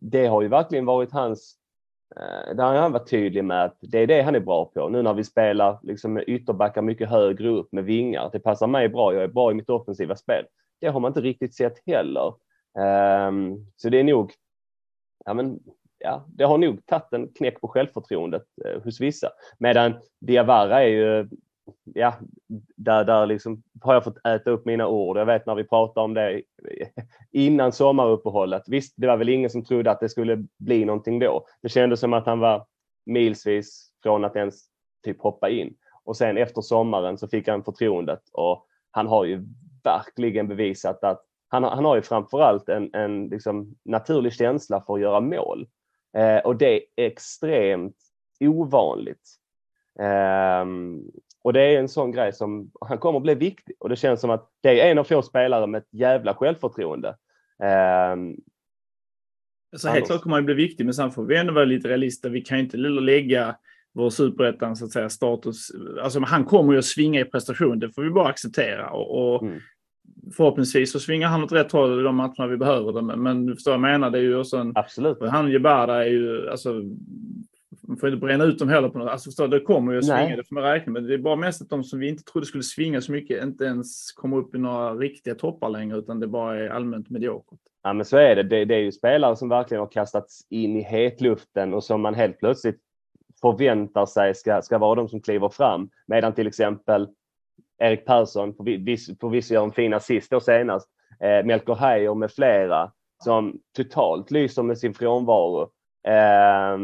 det 0.00 0.26
har 0.26 0.42
ju 0.42 0.48
verkligen 0.48 0.86
varit 0.86 1.12
hans 1.12 1.56
eh, 2.16 2.54
där 2.54 2.64
har 2.64 2.74
han 2.74 2.92
varit 2.92 3.10
tydlig 3.10 3.44
med 3.44 3.64
att 3.64 3.78
det 3.80 3.98
är 3.98 4.06
det 4.06 4.22
han 4.22 4.34
är 4.34 4.40
bra 4.40 4.64
på. 4.64 4.88
Nu 4.88 5.02
när 5.02 5.14
vi 5.14 5.24
spelar 5.24 5.78
liksom 5.82 6.12
med 6.12 6.24
ytterbackar 6.26 6.82
mycket 6.82 7.10
högre 7.10 7.48
upp 7.48 7.72
med 7.72 7.84
vingar. 7.84 8.30
Det 8.32 8.40
passar 8.40 8.66
mig 8.66 8.88
bra. 8.88 9.14
Jag 9.14 9.22
är 9.22 9.28
bra 9.28 9.50
i 9.50 9.54
mitt 9.54 9.70
offensiva 9.70 10.16
spel. 10.16 10.44
Det 10.80 10.88
har 10.88 11.00
man 11.00 11.10
inte 11.10 11.20
riktigt 11.20 11.54
sett 11.54 11.82
heller. 11.86 12.34
Ehm, 12.78 13.66
så 13.76 13.88
det 13.88 14.00
är 14.00 14.04
nog, 14.04 14.32
ja 15.24 15.34
men, 15.34 15.60
ja, 15.98 16.26
det 16.28 16.44
har 16.44 16.58
nog 16.58 16.86
tagit 16.86 17.12
en 17.12 17.28
knäck 17.28 17.60
på 17.60 17.68
självförtroendet 17.68 18.44
eh, 18.64 18.82
hos 18.82 19.00
vissa. 19.00 19.30
Medan 19.58 19.94
Diawara 20.20 20.82
är 20.82 20.88
ju 20.88 21.28
ja, 21.84 22.14
där, 22.76 23.04
där 23.04 23.26
liksom 23.26 23.62
har 23.80 23.94
jag 23.94 24.04
fått 24.04 24.26
äta 24.26 24.50
upp 24.50 24.64
mina 24.64 24.86
ord. 24.86 25.16
Jag 25.16 25.26
vet 25.26 25.46
när 25.46 25.54
vi 25.54 25.64
pratade 25.64 26.04
om 26.04 26.14
det 26.14 26.42
innan 27.32 27.72
sommaruppehållet. 27.72 28.62
Visst, 28.66 28.94
det 28.96 29.06
var 29.06 29.16
väl 29.16 29.28
ingen 29.28 29.50
som 29.50 29.64
trodde 29.64 29.90
att 29.90 30.00
det 30.00 30.08
skulle 30.08 30.44
bli 30.58 30.84
någonting 30.84 31.18
då. 31.18 31.46
Det 31.62 31.68
kändes 31.68 32.00
som 32.00 32.12
att 32.12 32.26
han 32.26 32.40
var 32.40 32.66
milsvis 33.06 33.90
från 34.02 34.24
att 34.24 34.36
ens 34.36 34.64
typ 35.04 35.20
hoppa 35.20 35.50
in. 35.50 35.74
Och 36.04 36.16
sen 36.16 36.36
efter 36.36 36.60
sommaren 36.60 37.18
så 37.18 37.28
fick 37.28 37.48
han 37.48 37.64
förtroendet 37.64 38.22
och 38.32 38.66
han 38.90 39.06
har 39.06 39.24
ju 39.24 39.44
verkligen 39.84 40.48
bevisat 40.48 41.04
att 41.04 41.24
han, 41.48 41.64
han 41.64 41.84
har 41.84 41.96
ju 41.96 42.02
framförallt 42.02 42.68
en, 42.68 42.94
en 42.94 43.28
liksom 43.28 43.74
naturlig 43.84 44.32
känsla 44.32 44.80
för 44.86 44.94
att 44.94 45.00
göra 45.00 45.20
mål. 45.20 45.68
Eh, 46.16 46.38
och 46.38 46.56
det 46.56 46.74
är 46.74 46.82
extremt 46.96 47.96
ovanligt. 48.40 49.36
Um, 50.62 51.10
och 51.42 51.52
det 51.52 51.60
är 51.60 51.78
en 51.78 51.88
sån 51.88 52.12
grej 52.12 52.32
som 52.32 52.70
han 52.80 52.98
kommer 52.98 53.16
att 53.16 53.22
bli 53.22 53.34
viktig 53.34 53.76
och 53.78 53.88
det 53.88 53.96
känns 53.96 54.20
som 54.20 54.30
att 54.30 54.50
det 54.60 54.80
är 54.80 54.90
en 54.90 54.98
av 54.98 55.04
få 55.04 55.22
spelare 55.22 55.66
med 55.66 55.78
ett 55.78 55.88
jävla 55.94 56.34
självförtroende. 56.34 57.16
Um, 58.12 58.36
så 59.76 59.88
helt 59.88 60.06
klart 60.06 60.22
kommer 60.22 60.36
han 60.36 60.44
bli 60.44 60.54
viktig, 60.54 60.84
men 60.84 60.94
sen 60.94 61.10
får 61.10 61.24
vi 61.24 61.36
ändå 61.36 61.52
vara 61.52 61.64
lite 61.64 61.88
realister. 61.88 62.30
Vi 62.30 62.40
kan 62.40 62.58
inte 62.58 62.76
lägga 62.76 63.56
vår 63.92 64.10
superettan 64.10 64.76
så 64.76 64.84
att 64.84 64.92
säga 64.92 65.08
status. 65.08 65.68
Alltså 66.02 66.20
han 66.20 66.44
kommer 66.44 66.72
ju 66.72 66.78
att 66.78 66.84
svinga 66.84 67.20
i 67.20 67.24
prestation, 67.24 67.78
det 67.78 67.90
får 67.90 68.02
vi 68.02 68.10
bara 68.10 68.28
acceptera. 68.28 68.90
Och, 68.90 69.34
och 69.34 69.42
mm. 69.42 69.60
Förhoppningsvis 70.36 70.92
så 70.92 71.00
svingar 71.00 71.28
han 71.28 71.44
åt 71.44 71.52
rätt 71.52 71.72
håll 71.72 72.00
i 72.00 72.02
de 72.02 72.16
matcherna 72.16 72.46
vi 72.46 72.56
behöver 72.56 72.92
det. 72.92 73.02
Men, 73.02 73.22
men 73.22 73.46
du 73.46 73.54
förstår 73.54 73.70
vad 73.70 73.78
jag 73.78 73.92
menar, 73.92 74.10
det 74.10 74.18
är 74.18 74.22
ju 74.22 74.36
också 74.36 74.56
en... 74.56 74.72
Absolut. 74.74 75.18
Han 75.30 75.50
Jebara 75.50 76.04
är 76.04 76.08
ju, 76.08 76.50
alltså 76.50 76.82
man 77.90 77.96
får 77.96 78.08
inte 78.08 78.26
bränna 78.26 78.44
ut 78.44 78.58
dem 78.58 78.68
heller 78.68 78.88
på 78.88 78.98
något. 78.98 79.08
Alltså 79.08 79.30
förstå, 79.30 79.46
det 79.46 79.60
kommer 79.60 79.92
ju 79.92 79.98
att 79.98 80.04
svinga, 80.04 80.36
det 80.36 80.44
får 80.44 80.54
man 80.54 80.64
räkna 80.64 80.92
med. 80.92 81.02
Det 81.02 81.14
är 81.14 81.18
bara 81.18 81.36
mest 81.36 81.62
att 81.62 81.70
de 81.70 81.84
som 81.84 81.98
vi 81.98 82.08
inte 82.08 82.24
trodde 82.24 82.46
skulle 82.46 82.62
svinga 82.62 83.00
så 83.00 83.12
mycket 83.12 83.44
inte 83.44 83.64
ens 83.64 84.12
kommer 84.12 84.36
upp 84.36 84.54
i 84.54 84.58
några 84.58 84.94
riktiga 84.94 85.34
toppar 85.34 85.68
längre, 85.68 85.98
utan 85.98 86.20
det 86.20 86.26
bara 86.26 86.58
är 86.58 86.68
allmänt 86.68 87.10
mediokert. 87.10 87.58
Ja, 87.82 87.92
men 87.92 88.06
så 88.06 88.16
är 88.16 88.36
det. 88.36 88.42
det. 88.42 88.64
Det 88.64 88.74
är 88.74 88.80
ju 88.80 88.92
spelare 88.92 89.36
som 89.36 89.48
verkligen 89.48 89.80
har 89.80 89.88
kastats 89.88 90.46
in 90.50 90.76
i 90.76 90.82
hetluften 90.82 91.74
och 91.74 91.84
som 91.84 92.00
man 92.00 92.14
helt 92.14 92.38
plötsligt 92.38 92.80
förväntar 93.40 94.06
sig 94.06 94.34
ska, 94.34 94.62
ska 94.62 94.78
vara 94.78 94.94
de 94.94 95.08
som 95.08 95.20
kliver 95.20 95.48
fram. 95.48 95.90
Medan 96.06 96.32
till 96.32 96.46
exempel 96.46 97.08
Erik 97.78 98.06
Persson 98.06 98.54
förvisso 99.20 99.54
gör 99.54 99.64
en 99.64 99.72
fin 99.72 99.94
assist 99.94 100.30
då 100.30 100.40
senast. 100.40 100.88
Eh, 101.20 101.46
Melker 101.46 101.74
Heier 101.74 102.14
med 102.14 102.30
flera 102.30 102.92
som 103.24 103.60
totalt 103.76 104.30
lyser 104.30 104.62
med 104.62 104.78
sin 104.78 104.94
frånvaro 104.94 105.70
Eh, 106.02 106.78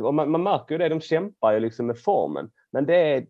och 0.00 0.14
man, 0.14 0.30
man 0.30 0.42
märker 0.42 0.74
ju 0.74 0.78
det, 0.78 0.88
de 0.88 1.00
kämpar 1.00 1.52
ju 1.52 1.60
liksom 1.60 1.86
med 1.86 1.98
formen. 1.98 2.50
Men 2.70 2.86
det 2.86 2.96
är, 2.96 3.26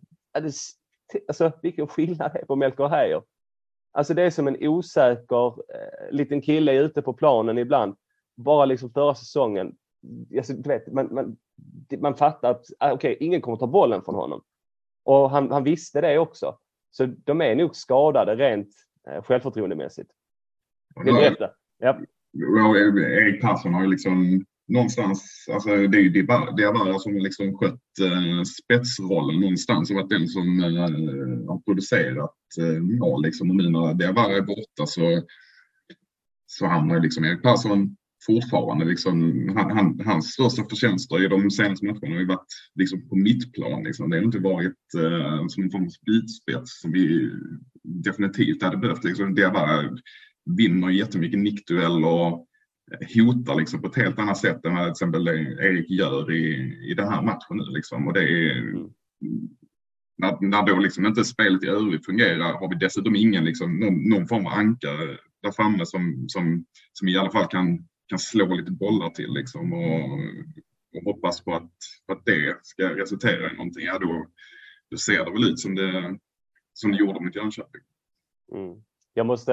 alltså 1.28 1.52
vilken 1.62 1.86
skillnad 1.86 2.32
det 2.32 2.38
är 2.38 2.46
på 2.46 2.56
Melker 2.56 2.88
Heier. 2.88 3.22
Alltså 3.92 4.14
det 4.14 4.22
är 4.22 4.30
som 4.30 4.48
en 4.48 4.68
osäker 4.68 5.46
eh, 5.46 6.10
liten 6.10 6.40
kille 6.40 6.78
ute 6.78 7.02
på 7.02 7.12
planen 7.12 7.58
ibland. 7.58 7.96
Bara 8.36 8.64
liksom 8.64 8.90
förra 8.90 9.14
säsongen. 9.14 9.76
Alltså, 10.36 10.52
du 10.52 10.68
vet, 10.68 10.92
man, 10.92 11.14
man, 11.14 11.36
man 11.98 12.14
fattar 12.14 12.50
att 12.50 12.66
ah, 12.78 12.92
okay, 12.92 13.16
ingen 13.20 13.40
kommer 13.40 13.56
ta 13.56 13.66
bollen 13.66 14.02
från 14.02 14.14
honom. 14.14 14.42
Och 15.04 15.30
han, 15.30 15.50
han 15.50 15.64
visste 15.64 16.00
det 16.00 16.18
också. 16.18 16.58
Så 16.90 17.06
de 17.06 17.40
är 17.40 17.54
nog 17.54 17.76
skadade 17.76 18.36
rent 18.36 18.68
eh, 19.08 19.22
självförtroendemässigt. 19.22 20.10
Vill 21.04 21.14
du 21.14 21.20
berätta? 21.20 21.50
Ja. 21.78 21.98
Erik 22.76 23.42
Persson 23.42 23.74
har 23.74 23.82
ju 23.82 23.88
liksom 23.90 24.44
någonstans, 24.70 25.46
alltså 25.52 25.68
det 25.68 25.98
är 25.98 26.02
ju 26.02 26.10
Diawara 26.56 26.98
som 26.98 27.12
har 27.12 27.20
liksom 27.20 27.56
skött 27.56 27.98
eh, 28.00 28.42
spetsrollen 28.42 29.40
någonstans 29.40 29.90
och 29.90 29.96
varit 29.96 30.10
den 30.10 30.28
som 30.28 30.60
eh, 30.60 31.48
har 31.48 31.64
producerat 31.64 32.36
eh, 32.60 32.80
mål 32.82 33.22
liksom. 33.22 33.50
Och 33.50 33.56
nu 33.56 33.70
när 33.70 33.94
Diawara 33.94 34.36
är 34.36 34.42
borta 34.42 34.86
så, 34.86 35.22
så 36.46 36.66
hamnar 36.66 36.94
ju 36.94 37.02
liksom 37.02 37.24
Erik 37.24 37.42
Persson 37.42 37.96
fortfarande 38.26 38.84
liksom, 38.84 39.48
han, 39.56 39.70
han, 39.70 40.00
hans 40.04 40.32
största 40.32 40.64
förtjänster 40.70 41.24
i 41.24 41.28
de 41.28 41.50
senaste 41.50 41.86
matcherna 41.86 42.14
har 42.14 42.20
ju 42.20 42.26
varit 42.26 42.52
liksom 42.74 43.08
på 43.08 43.16
mittplan. 43.16 43.82
Liksom. 43.82 44.10
Det 44.10 44.16
har 44.16 44.24
inte 44.24 44.38
varit 44.38 44.94
eh, 44.96 45.46
som 45.48 45.62
en 45.62 45.70
form 45.70 45.84
av 45.84 45.88
spjutspets 45.88 46.80
som 46.80 46.92
vi 46.92 47.30
definitivt 47.82 48.62
hade 48.62 48.76
behövt. 48.76 49.04
Liksom. 49.04 49.34
Diawara 49.34 49.96
vinner 50.56 50.90
jättemycket 50.90 51.38
nickdueller 51.38 52.49
hotar 53.14 53.54
liksom 53.54 53.82
på 53.82 53.86
ett 53.88 53.96
helt 53.96 54.18
annat 54.18 54.38
sätt 54.38 54.64
än 54.64 54.74
vad 54.74 54.84
till 54.84 54.90
exempel 54.90 55.28
Erik 55.28 55.90
gör 55.90 56.32
i, 56.32 56.54
i 56.90 56.94
den 56.94 57.08
här 57.08 57.22
matchen 57.22 57.56
nu. 57.56 57.64
Liksom. 57.64 58.06
Och 58.06 58.12
det 58.12 58.20
är, 58.20 58.58
mm. 58.58 58.88
när, 60.16 60.38
när 60.40 60.66
då 60.66 60.78
liksom 60.78 61.06
inte 61.06 61.24
spelet 61.24 61.64
i 61.64 61.66
övrigt 61.66 62.06
fungerar 62.06 62.52
har 62.52 62.68
vi 62.68 62.76
dessutom 62.76 63.16
ingen 63.16 63.44
liksom, 63.44 63.78
någon, 63.78 64.08
någon 64.08 64.28
form 64.28 64.46
av 64.46 64.52
ankare 64.52 65.18
där 65.42 65.52
framme 65.52 65.86
som, 65.86 66.24
som, 66.28 66.64
som 66.92 67.08
i 67.08 67.18
alla 67.18 67.30
fall 67.30 67.46
kan, 67.46 67.88
kan 68.06 68.18
slå 68.18 68.54
lite 68.54 68.72
bollar 68.72 69.10
till 69.10 69.32
liksom, 69.32 69.72
och, 69.72 70.04
och 70.96 71.04
hoppas 71.04 71.44
på 71.44 71.54
att, 71.54 71.72
på 72.06 72.12
att 72.12 72.24
det 72.24 72.56
ska 72.62 72.96
resultera 72.96 73.52
i 73.52 73.56
någonting. 73.56 73.84
Ja, 73.84 73.98
då, 73.98 74.26
då 74.90 74.96
ser 74.96 75.24
det 75.24 75.30
väl 75.30 75.50
ut 75.50 75.58
som 75.58 75.74
det, 75.74 76.18
som 76.72 76.92
det 76.92 76.98
gjorde 76.98 77.20
mot 77.20 77.36
Jönköping. 77.36 77.82
Mm. 78.54 78.82
Jag 79.14 79.26
måste 79.26 79.52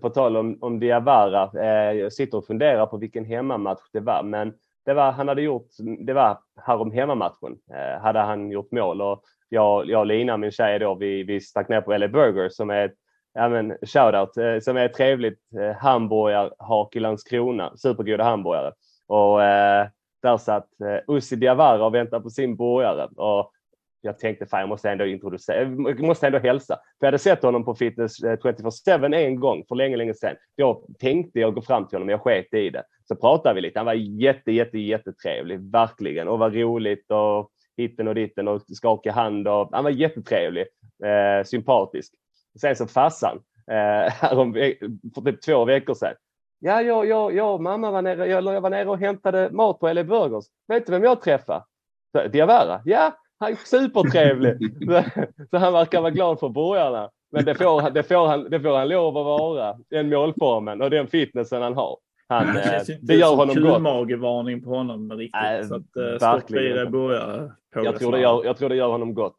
på 0.00 0.10
tal 0.10 0.36
om, 0.36 0.58
om 0.60 0.80
Diawara, 0.80 1.50
eh, 1.62 1.98
jag 1.98 2.12
sitter 2.12 2.38
och 2.38 2.46
funderar 2.46 2.86
på 2.86 2.96
vilken 2.96 3.24
hemmamatch 3.24 3.90
det 3.92 4.00
var, 4.00 4.22
men 4.22 4.52
det 4.84 4.94
var, 4.94 5.12
han 5.12 5.28
hade 5.28 5.42
gjort, 5.42 5.68
det 6.00 6.12
var 6.12 6.38
här 6.60 6.76
om 6.76 6.92
hemmamatchen, 6.92 7.58
eh, 7.74 8.02
hade 8.02 8.18
han 8.18 8.50
gjort 8.50 8.72
mål 8.72 9.02
och 9.02 9.22
jag, 9.48 9.88
jag 9.88 10.00
och 10.00 10.06
Lina, 10.06 10.36
min 10.36 10.50
tjej 10.50 10.78
då, 10.78 10.94
vi, 10.94 11.22
vi 11.22 11.40
stack 11.40 11.68
ner 11.68 11.80
på 11.80 11.96
LA 11.96 12.08
Burger 12.08 12.48
som 12.48 12.70
är 12.70 12.92
ja 13.34 13.48
men 13.48 13.76
shoutout, 13.82 14.36
eh, 14.36 14.60
som 14.60 14.76
är 14.76 14.84
ett 14.84 14.94
trevligt 14.94 15.40
eh, 15.60 15.76
hamburgarhak 15.76 16.96
i 16.96 17.00
Landskrona, 17.00 17.76
supergoda 17.76 18.24
hamburgare. 18.24 18.72
Och 19.06 19.42
eh, 19.42 19.86
där 20.22 20.36
satt 20.36 20.68
eh, 20.80 21.16
Ussi 21.16 21.36
Diawara 21.36 21.86
och 21.86 21.94
väntade 21.94 22.22
på 22.22 22.30
sin 22.30 22.56
burgare. 22.56 23.08
Och 23.16 23.52
jag 24.00 24.18
tänkte 24.18 24.46
fan 24.46 24.60
jag 24.60 24.68
måste 24.68 24.90
ändå 24.90 25.06
introducera, 25.06 25.60
jag 25.60 26.00
måste 26.00 26.26
ändå 26.26 26.38
hälsa. 26.38 26.74
För 26.74 27.06
jag 27.06 27.06
hade 27.06 27.18
sett 27.18 27.42
honom 27.42 27.64
på 27.64 27.74
Fitness 27.74 28.22
eh, 28.22 28.36
24-7 28.36 29.14
en 29.14 29.40
gång 29.40 29.64
för 29.68 29.74
länge, 29.74 29.96
länge 29.96 30.14
sedan. 30.14 30.36
Då 30.56 30.84
tänkte 30.98 31.40
jag 31.40 31.54
gå 31.54 31.62
fram 31.62 31.88
till 31.88 31.96
honom, 31.96 32.08
jag 32.08 32.20
sket 32.20 32.54
i 32.54 32.70
det. 32.70 32.82
Så 33.04 33.16
pratade 33.16 33.54
vi 33.54 33.60
lite. 33.60 33.78
Han 33.78 33.86
var 33.86 33.94
jätte, 33.94 34.52
jätte, 34.52 34.78
jättetrevlig, 34.78 35.70
verkligen. 35.70 36.28
Och 36.28 36.38
var 36.38 36.50
roligt 36.50 37.10
och 37.10 37.50
hitten 37.76 38.08
och 38.08 38.14
ditten 38.14 38.48
och 38.48 38.62
skaka 38.68 39.12
hand. 39.12 39.48
Och, 39.48 39.68
han 39.72 39.84
var 39.84 39.90
jättetrevlig, 39.90 40.66
eh, 41.04 41.44
sympatisk. 41.44 42.14
Sen 42.60 42.76
så 42.76 42.86
farsan, 42.86 43.36
eh, 43.70 44.12
för 45.14 45.20
typ 45.24 45.42
två 45.42 45.64
veckor 45.64 45.94
sedan. 45.94 46.14
Ja, 46.60 46.82
jag, 46.82 47.06
jag, 47.06 47.34
jag 47.34 47.54
och 47.54 47.62
mamma 47.62 47.90
var 47.90 48.02
nere, 48.02 48.26
jag, 48.26 48.44
jag 48.44 48.60
var 48.60 48.70
nere 48.70 48.88
och 48.88 48.98
hämtade 48.98 49.50
mat 49.50 49.80
på 49.80 49.92
LA 49.92 50.04
Burgers. 50.04 50.44
Vet 50.68 50.86
du 50.86 50.92
vem 50.92 51.04
jag 51.04 51.22
träffade? 51.22 51.64
Diawara? 52.32 52.82
Ja, 52.84 53.12
han 53.38 53.52
är 53.52 53.56
supertrevlig. 53.56 54.56
så 55.50 55.56
han 55.56 55.72
verkar 55.72 56.00
vara 56.00 56.10
glad 56.10 56.40
för 56.40 56.48
borgarna. 56.48 57.10
Men 57.32 57.44
det 57.44 57.54
får, 57.54 57.90
det, 57.90 58.02
får 58.02 58.26
han, 58.26 58.50
det 58.50 58.60
får 58.60 58.78
han 58.78 58.88
lov 58.88 59.18
att 59.18 59.24
vara, 59.24 59.76
den 59.90 60.08
målformen 60.08 60.82
och 60.82 60.90
den 60.90 61.06
fitnessen 61.06 61.62
han 61.62 61.74
har. 61.74 61.98
Han, 62.28 62.54
det, 62.54 62.62
känns 62.62 62.88
eh, 62.88 62.96
det 63.02 63.14
gör 63.14 63.36
honom 63.36 63.62
gott. 63.62 63.82
magevarning 63.82 64.62
på 64.62 64.70
honom 64.70 65.12
riktigt. 65.12 65.42
Äh, 65.60 65.68
så 65.68 65.74
att, 65.74 65.96
uh, 65.96 66.20
verkligen. 66.20 66.90
Börjar 66.92 67.52
jag, 67.74 67.98
tror 67.98 68.12
det 68.12 68.20
gör, 68.20 68.44
jag 68.44 68.56
tror 68.56 68.68
det 68.68 68.76
gör 68.76 68.88
honom 68.88 69.14
gott. 69.14 69.38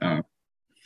Ja. 0.00 0.12
Uh, 0.12 0.22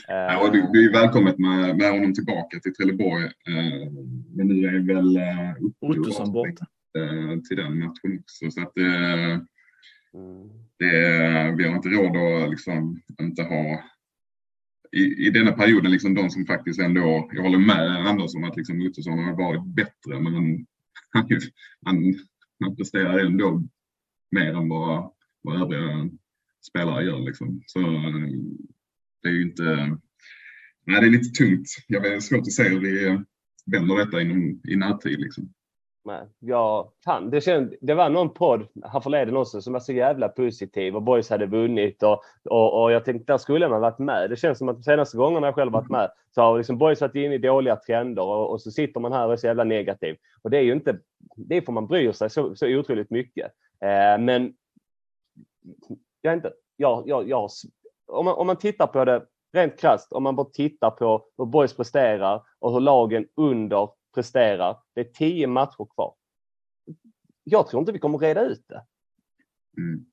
ja, 0.08 0.46
och 0.46 0.52
det, 0.52 0.68
det 0.72 0.78
är 0.78 0.92
välkommet 0.92 1.38
med, 1.38 1.76
med 1.76 1.90
honom 1.90 2.14
tillbaka 2.14 2.58
till 2.62 2.74
Trelleborg. 2.74 3.24
Uh, 3.24 3.92
men 4.36 4.46
nu 4.46 4.66
är 4.66 4.94
väl 4.94 5.16
uh, 5.16 5.90
Ottosson 5.90 6.32
borta. 6.32 6.66
Uh, 6.98 7.40
till 7.48 7.56
den 7.56 7.78
matchen 7.78 8.20
också. 8.20 8.50
Så 8.50 8.62
att, 8.62 8.76
mm 8.76 9.46
Mm. 10.14 10.48
det, 10.78 11.54
vi 11.58 11.64
har 11.64 11.76
inte 11.76 11.88
råd 11.88 12.16
att 12.16 12.50
liksom 12.50 13.02
inte 13.20 13.42
ha 13.42 13.82
i, 14.92 15.26
i 15.26 15.30
denna 15.30 15.52
perioden, 15.52 15.90
liksom 15.90 16.14
de 16.14 16.30
som 16.30 16.46
faktiskt 16.46 16.80
ändå, 16.80 17.30
jag 17.32 17.42
håller 17.42 17.58
med 17.58 18.06
Anders 18.08 18.34
om 18.34 18.44
att 18.44 18.56
liksom 18.56 18.82
Ottosson 18.82 19.18
har 19.18 19.36
varit 19.36 19.66
bättre, 19.66 20.20
men 20.20 20.34
han, 20.34 20.66
han, 21.82 22.14
han 22.60 22.76
presterar 22.76 23.18
ändå 23.18 23.62
mer 24.30 24.54
än 24.54 24.68
vad, 24.68 25.12
vad 25.42 25.62
övriga 25.62 26.10
spelare 26.70 27.04
gör. 27.04 27.20
Liksom. 27.20 27.62
Så 27.66 27.80
det 29.22 29.28
är 29.28 29.32
ju 29.32 29.42
inte, 29.42 29.98
nej 30.86 31.00
det 31.00 31.06
är 31.06 31.10
lite 31.10 31.44
tungt. 31.44 31.66
Jag 31.86 32.06
är 32.06 32.20
svårt 32.20 32.40
att 32.40 32.52
se 32.52 32.68
hur 32.68 32.80
vi 32.80 33.24
vänder 33.66 33.96
detta 33.96 34.22
inom, 34.22 34.60
i 34.68 34.76
närtid. 34.76 35.20
Liksom. 35.20 35.52
Nej, 36.04 36.28
jag, 36.38 36.88
fan, 37.04 37.30
det, 37.30 37.40
känd, 37.40 37.74
det 37.80 37.94
var 37.94 38.08
någon 38.08 38.34
podd 38.34 38.66
härförleden 38.84 39.36
också 39.36 39.62
som 39.62 39.72
var 39.72 39.80
så 39.80 39.92
jävla 39.92 40.28
positiv 40.28 40.96
och 40.96 41.02
boys 41.02 41.30
hade 41.30 41.46
vunnit 41.46 42.02
och, 42.02 42.22
och, 42.50 42.82
och 42.82 42.92
jag 42.92 43.04
tänkte 43.04 43.32
där 43.32 43.38
skulle 43.38 43.68
man 43.68 43.80
varit 43.80 43.98
med. 43.98 44.30
Det 44.30 44.36
känns 44.36 44.58
som 44.58 44.68
att 44.68 44.76
de 44.76 44.82
senaste 44.82 45.16
gångerna 45.16 45.46
jag 45.46 45.54
själv 45.54 45.72
varit 45.72 45.90
med 45.90 46.10
så 46.34 46.40
har 46.40 46.58
liksom 46.58 46.78
boys 46.78 47.00
varit 47.00 47.14
inne 47.14 47.34
i 47.34 47.38
dåliga 47.38 47.76
trender 47.76 48.22
och, 48.22 48.50
och, 48.50 48.60
så 48.60 48.70
sitter 48.70 49.00
man 49.00 49.12
här 49.12 49.26
och 49.26 49.32
är 49.32 49.36
så 49.36 49.46
jävla 49.46 49.64
negativ. 49.64 50.16
Och 50.42 50.50
det 50.50 50.58
är 50.58 50.62
ju 50.62 50.72
inte, 50.72 50.98
det 51.36 51.62
får 51.62 51.72
man 51.72 51.86
bryr 51.86 52.12
sig 52.12 52.30
så, 52.30 52.56
så 52.56 52.66
otroligt 52.66 53.10
mycket. 53.10 53.52
Eh, 53.80 54.18
men 54.20 54.54
jag 56.22 56.34
inte, 56.34 56.52
jag, 56.76 57.02
jag, 57.06 57.28
jag, 57.28 57.50
om, 58.06 58.24
man, 58.24 58.34
om 58.34 58.46
man 58.46 58.56
tittar 58.56 58.86
på 58.86 59.04
det 59.04 59.22
rent 59.52 59.80
krasst, 59.80 60.12
om 60.12 60.22
man 60.22 60.36
bara 60.36 60.46
tittar 60.52 60.90
på 60.90 61.24
hur 61.38 61.44
boys 61.44 61.76
presterar 61.76 62.42
och 62.58 62.72
hur 62.72 62.80
lagen 62.80 63.26
under 63.36 63.88
presterar. 64.14 64.76
Det 64.94 65.00
är 65.00 65.04
tio 65.04 65.46
matcher 65.46 65.94
kvar. 65.94 66.14
Jag 67.44 67.68
tror 67.68 67.80
inte 67.80 67.92
vi 67.92 67.98
kommer 67.98 68.18
reda 68.18 68.42
ut 68.42 68.64
det. 68.68 68.84
Mm. 69.78 70.04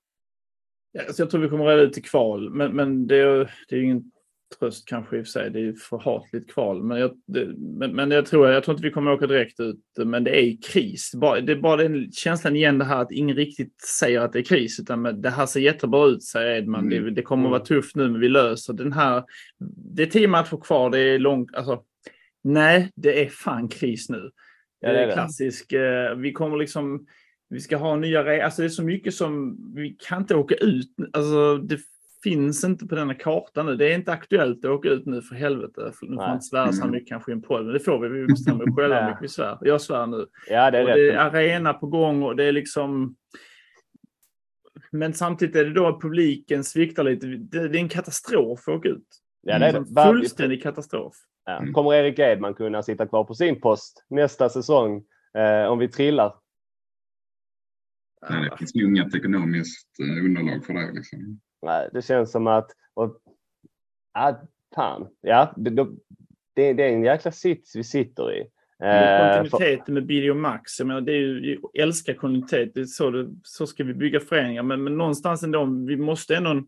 Ja, 0.91 1.01
alltså 1.07 1.21
jag 1.21 1.29
tror 1.29 1.41
vi 1.41 1.49
kommer 1.49 1.65
reda 1.65 1.81
ut 1.81 1.97
i 1.97 2.01
kval, 2.01 2.49
men, 2.49 2.75
men 2.75 3.07
det, 3.07 3.17
är, 3.17 3.51
det 3.69 3.75
är 3.75 3.83
ingen 3.83 4.11
tröst 4.59 4.87
kanske 4.87 5.17
i 5.17 5.21
och 5.21 5.25
för 5.25 5.31
sig. 5.31 5.49
Det 5.49 5.59
är 5.59 5.73
för 5.73 5.97
hatligt 5.97 6.53
kval. 6.53 6.83
Men 6.83 6.99
jag, 6.99 7.11
det, 7.27 7.45
men, 7.57 7.95
men 7.95 8.11
jag, 8.11 8.25
tror, 8.25 8.49
jag 8.49 8.63
tror 8.63 8.73
inte 8.73 8.87
vi 8.87 8.93
kommer 8.93 9.11
åka 9.11 9.27
direkt 9.27 9.59
ut. 9.59 9.79
Men 10.05 10.23
det 10.23 10.39
är 10.39 10.57
kris. 10.61 11.11
Bara, 11.15 11.41
det 11.41 11.51
är 11.51 11.55
bara 11.55 11.75
den 11.77 12.11
känslan 12.11 12.55
igen 12.55 12.77
det 12.77 12.85
här 12.85 13.01
att 13.01 13.11
ingen 13.11 13.35
riktigt 13.35 13.81
säger 13.99 14.21
att 14.21 14.33
det 14.33 14.39
är 14.39 14.43
kris. 14.43 14.79
Utan 14.79 15.21
det 15.21 15.29
här 15.29 15.45
ser 15.45 15.59
jättebra 15.59 16.05
ut, 16.05 16.23
säger 16.23 16.57
Edman. 16.57 16.91
Mm. 16.91 17.03
Det, 17.03 17.11
det, 17.11 17.21
kommer 17.21 17.45
att 17.45 17.51
vara 17.51 17.65
tufft 17.65 17.95
nu, 17.95 18.09
men 18.09 18.21
vi 18.21 18.29
löser 18.29 18.73
den 18.73 18.93
här. 18.93 19.23
Det 19.95 20.03
är 20.03 20.07
tio 20.07 20.27
matcher 20.27 20.57
kvar. 20.57 20.89
Det 20.89 20.99
är 20.99 21.19
långt. 21.19 21.55
Alltså, 21.55 21.83
Nej, 22.43 22.91
det 22.95 23.25
är 23.25 23.29
fan 23.29 23.67
kris 23.67 24.09
nu. 24.09 24.31
Ja, 24.79 24.91
det 24.91 24.99
är 24.99 25.11
klassisk. 25.11 25.73
Eh, 25.73 26.15
vi 26.15 26.31
kommer 26.31 26.57
liksom, 26.57 27.05
vi 27.49 27.59
ska 27.59 27.77
ha 27.77 27.95
nya 27.95 28.25
regler. 28.25 28.45
Alltså 28.45 28.61
det 28.61 28.67
är 28.67 28.69
så 28.69 28.83
mycket 28.83 29.13
som, 29.13 29.57
vi 29.75 29.95
kan 29.99 30.21
inte 30.21 30.35
åka 30.35 30.55
ut. 30.55 30.95
Alltså 31.13 31.57
det 31.57 31.79
finns 32.23 32.63
inte 32.63 32.87
på 32.87 32.95
denna 32.95 33.13
kartan 33.13 33.65
nu. 33.65 33.75
Det 33.75 33.91
är 33.91 33.95
inte 33.95 34.11
aktuellt 34.11 34.65
att 34.65 34.71
åka 34.71 34.89
ut 34.89 35.05
nu 35.05 35.21
för 35.21 35.35
helvete. 35.35 35.81
nu 35.85 35.91
får 35.91 36.07
man 36.07 36.33
inte 36.33 36.45
svära 36.45 36.71
så 36.71 36.81
mm. 36.81 36.91
mycket 36.91 37.09
kanske 37.09 37.31
i 37.31 37.33
en 37.33 37.41
podd, 37.41 37.65
men 37.65 37.73
det 37.73 37.79
får 37.79 37.99
vi. 37.99 38.19
Vi 38.19 38.27
bestämmer 38.27 38.75
själva 38.75 38.99
hur 39.01 39.07
mycket 39.07 39.23
vi 39.23 39.27
svär. 39.27 39.57
Jag 39.61 39.81
svär 39.81 40.07
nu. 40.07 40.25
Ja, 40.49 40.71
det 40.71 40.77
är, 40.77 40.81
och 40.81 40.89
det 40.89 41.11
är 41.11 41.17
arena 41.17 41.73
på 41.73 41.87
gång 41.87 42.23
och 42.23 42.35
det 42.35 42.43
är 42.43 42.51
liksom 42.51 43.15
men 44.91 45.13
samtidigt 45.13 45.55
är 45.55 45.65
det 45.65 45.73
då 45.73 45.87
att 45.87 46.01
publiken 46.01 46.63
sviktar 46.63 47.03
lite. 47.03 47.27
Det, 47.27 47.57
är 47.57 47.75
en 47.75 47.89
katastrof 47.89 48.67
att 48.67 48.75
åka 48.75 48.89
ut. 48.89 49.07
Ja, 49.41 49.59
det 49.59 49.65
är 49.65 49.73
det. 49.73 50.03
Fullständig 50.03 50.63
katastrof. 50.63 51.15
Ja. 51.49 51.57
Mm. 51.57 51.73
Kommer 51.73 51.93
Erik 51.93 52.19
Edman 52.19 52.53
kunna 52.53 52.83
sitta 52.83 53.07
kvar 53.07 53.23
på 53.23 53.33
sin 53.33 53.61
post 53.61 54.05
nästa 54.07 54.49
säsong 54.49 55.03
eh, 55.37 55.71
om 55.71 55.79
vi 55.79 55.87
trillar? 55.87 56.35
Nej, 58.29 58.49
det 58.49 58.57
finns 58.57 58.75
ju 58.75 58.85
inget 58.85 59.15
ekonomiskt 59.15 59.89
eh, 59.99 60.25
underlag 60.25 60.65
för 60.65 60.73
det. 60.73 60.91
Liksom. 60.91 61.39
Nej, 61.61 61.89
det 61.93 62.01
känns 62.01 62.31
som 62.31 62.47
att... 62.47 62.71
Och, 62.93 63.17
ja, 64.13 64.41
fan. 64.75 65.07
Ja, 65.21 65.53
det, 65.57 65.69
det, 66.55 66.73
det 66.73 66.83
är 66.83 66.93
en 66.93 67.03
jäkla 67.03 67.31
sits 67.31 67.75
vi 67.75 67.83
sitter 67.83 68.33
i. 68.33 68.47
Eh, 68.83 69.41
kontinuiteten 69.41 69.93
med 69.93 70.05
Billy 70.05 70.29
och 70.29 70.37
Max, 70.37 70.79
jag 70.79 70.87
menar, 70.87 71.01
det 71.01 71.11
är 71.11 71.17
ju, 71.17 71.59
jag 71.73 71.83
älskar 71.83 72.13
kontinuitet, 72.13 72.73
det 72.73 72.81
är 72.81 72.85
så, 72.85 73.11
det, 73.11 73.29
så 73.43 73.67
ska 73.67 73.83
vi 73.83 73.93
bygga 73.93 74.19
föreningar, 74.19 74.63
men, 74.63 74.83
men 74.83 74.97
någonstans 74.97 75.43
ändå, 75.43 75.65
vi 75.87 75.97
måste 75.97 76.35
ändå 76.35 76.63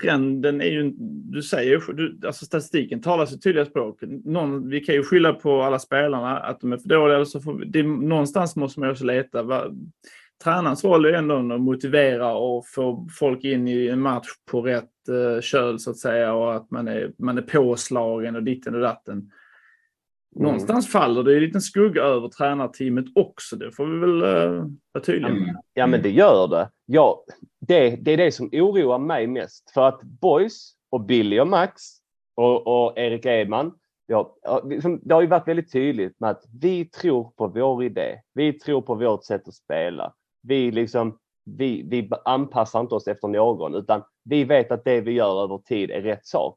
trenden 0.00 0.60
är 0.60 0.66
ju, 0.66 0.92
du 1.32 1.42
säger 1.42 1.92
du, 1.92 2.26
alltså 2.26 2.44
statistiken 2.44 3.02
talar 3.02 3.26
sitt 3.26 3.42
tydliga 3.42 3.64
språk. 3.64 3.98
Någon, 4.24 4.68
vi 4.68 4.80
kan 4.80 4.94
ju 4.94 5.02
skylla 5.02 5.32
på 5.32 5.62
alla 5.62 5.78
spelarna 5.78 6.38
att 6.38 6.60
de 6.60 6.72
är 6.72 6.76
för 6.76 6.88
dåliga. 6.88 7.24
Så 7.24 7.40
får 7.40 7.54
vi, 7.54 7.66
det, 7.66 7.82
någonstans 7.82 8.56
måste 8.56 8.80
man 8.80 8.90
också 8.90 9.04
leta. 9.04 9.42
Va, 9.42 9.64
tränarens 10.44 10.84
roll 10.84 11.04
är 11.04 11.12
ändå 11.12 11.54
att 11.54 11.60
motivera 11.60 12.34
och 12.34 12.66
få 12.68 13.08
folk 13.18 13.44
in 13.44 13.68
i 13.68 13.88
en 13.88 14.00
match 14.00 14.28
på 14.50 14.62
rätt 14.62 15.08
eh, 15.08 15.40
köl 15.40 15.78
så 15.78 15.90
att 15.90 15.98
säga 15.98 16.34
och 16.34 16.54
att 16.54 16.70
man 16.70 16.88
är, 16.88 17.12
man 17.18 17.38
är 17.38 17.42
påslagen 17.42 18.36
och 18.36 18.42
ditten 18.42 18.74
och 18.74 18.80
datten. 18.80 19.30
Mm. 20.36 20.44
Någonstans 20.44 20.92
faller 20.92 21.22
det 21.22 21.34
en 21.34 21.42
liten 21.42 21.60
skugga 21.60 22.02
över 22.02 22.28
tränarteamet 22.28 23.04
också. 23.14 23.56
Det 23.56 23.72
får 23.72 23.86
vi 23.86 23.98
väl 23.98 24.22
uh, 24.22 24.66
vara 24.92 25.04
tydliga 25.04 25.32
med. 25.32 25.42
Mm. 25.42 25.56
Ja, 25.74 25.86
men 25.86 26.02
det 26.02 26.10
gör 26.10 26.48
det. 26.48 26.70
Ja, 26.86 27.24
det. 27.60 27.96
Det 27.96 28.12
är 28.12 28.16
det 28.16 28.32
som 28.32 28.48
oroar 28.52 28.98
mig 28.98 29.26
mest. 29.26 29.70
För 29.70 29.88
att 29.88 30.02
Boys 30.02 30.72
och 30.90 31.00
Billy 31.00 31.40
och 31.40 31.48
Max 31.48 31.82
och, 32.34 32.66
och 32.66 32.98
Erik 32.98 33.26
Edman, 33.26 33.72
ja, 34.06 34.36
liksom, 34.64 35.00
det 35.02 35.14
har 35.14 35.20
ju 35.20 35.26
varit 35.26 35.48
väldigt 35.48 35.72
tydligt 35.72 36.20
med 36.20 36.30
att 36.30 36.44
vi 36.60 36.84
tror 36.84 37.30
på 37.36 37.46
vår 37.46 37.84
idé. 37.84 38.18
Vi 38.34 38.52
tror 38.52 38.82
på 38.82 38.94
vårt 38.94 39.24
sätt 39.24 39.48
att 39.48 39.54
spela. 39.54 40.12
Vi, 40.42 40.70
liksom, 40.70 41.18
vi, 41.44 41.82
vi 41.88 42.10
anpassar 42.24 42.80
inte 42.80 42.94
oss 42.94 43.08
efter 43.08 43.28
någon, 43.28 43.74
utan 43.74 44.02
vi 44.24 44.44
vet 44.44 44.72
att 44.72 44.84
det 44.84 45.00
vi 45.00 45.12
gör 45.12 45.44
över 45.44 45.58
tid 45.58 45.90
är 45.90 46.02
rätt 46.02 46.26
sak. 46.26 46.56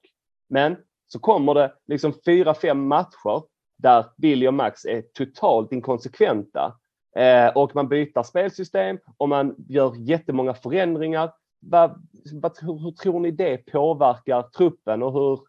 Men 0.49 0.77
så 1.07 1.19
kommer 1.19 1.53
det 1.53 1.73
liksom 1.87 2.13
fyra, 2.25 2.53
fem 2.53 2.87
matcher 2.87 3.43
där 3.77 4.05
Billy 4.17 4.47
och 4.47 4.53
Max 4.53 4.85
är 4.85 5.01
totalt 5.01 5.71
inkonsekventa 5.71 6.75
eh, 7.15 7.47
och 7.47 7.75
man 7.75 7.87
byter 7.87 8.23
spelsystem 8.23 8.97
och 9.17 9.29
man 9.29 9.55
gör 9.69 9.95
jättemånga 10.09 10.53
förändringar. 10.53 11.31
Va, 11.61 11.95
va, 12.33 12.51
hur, 12.61 12.79
hur 12.79 12.91
tror 12.91 13.19
ni 13.19 13.31
det 13.31 13.57
påverkar 13.57 14.41
truppen 14.41 15.03
och 15.03 15.13
hur 15.13 15.39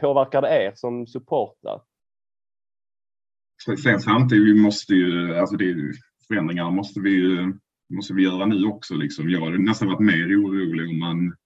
påverkar 0.00 0.42
det 0.42 0.48
er 0.48 0.72
som 0.74 1.06
supportrar? 1.06 1.80
Sen 3.82 4.00
samtidigt, 4.00 4.56
vi 4.56 4.62
måste 4.62 4.94
ju, 4.94 5.36
alltså 5.36 5.56
det, 5.56 5.74
förändringar 6.28 6.70
måste 6.70 7.00
vi 7.00 7.10
ju 7.10 7.52
måste 7.94 8.14
vi 8.14 8.22
göra 8.22 8.46
nu 8.46 8.64
också. 8.66 8.94
Liksom. 8.94 9.30
Jag 9.30 9.44
hade 9.44 9.58
nästan 9.58 9.88
varit 9.88 10.00
mer 10.00 10.26
orolig 10.26 10.88
om 10.88 10.98
man 10.98 11.36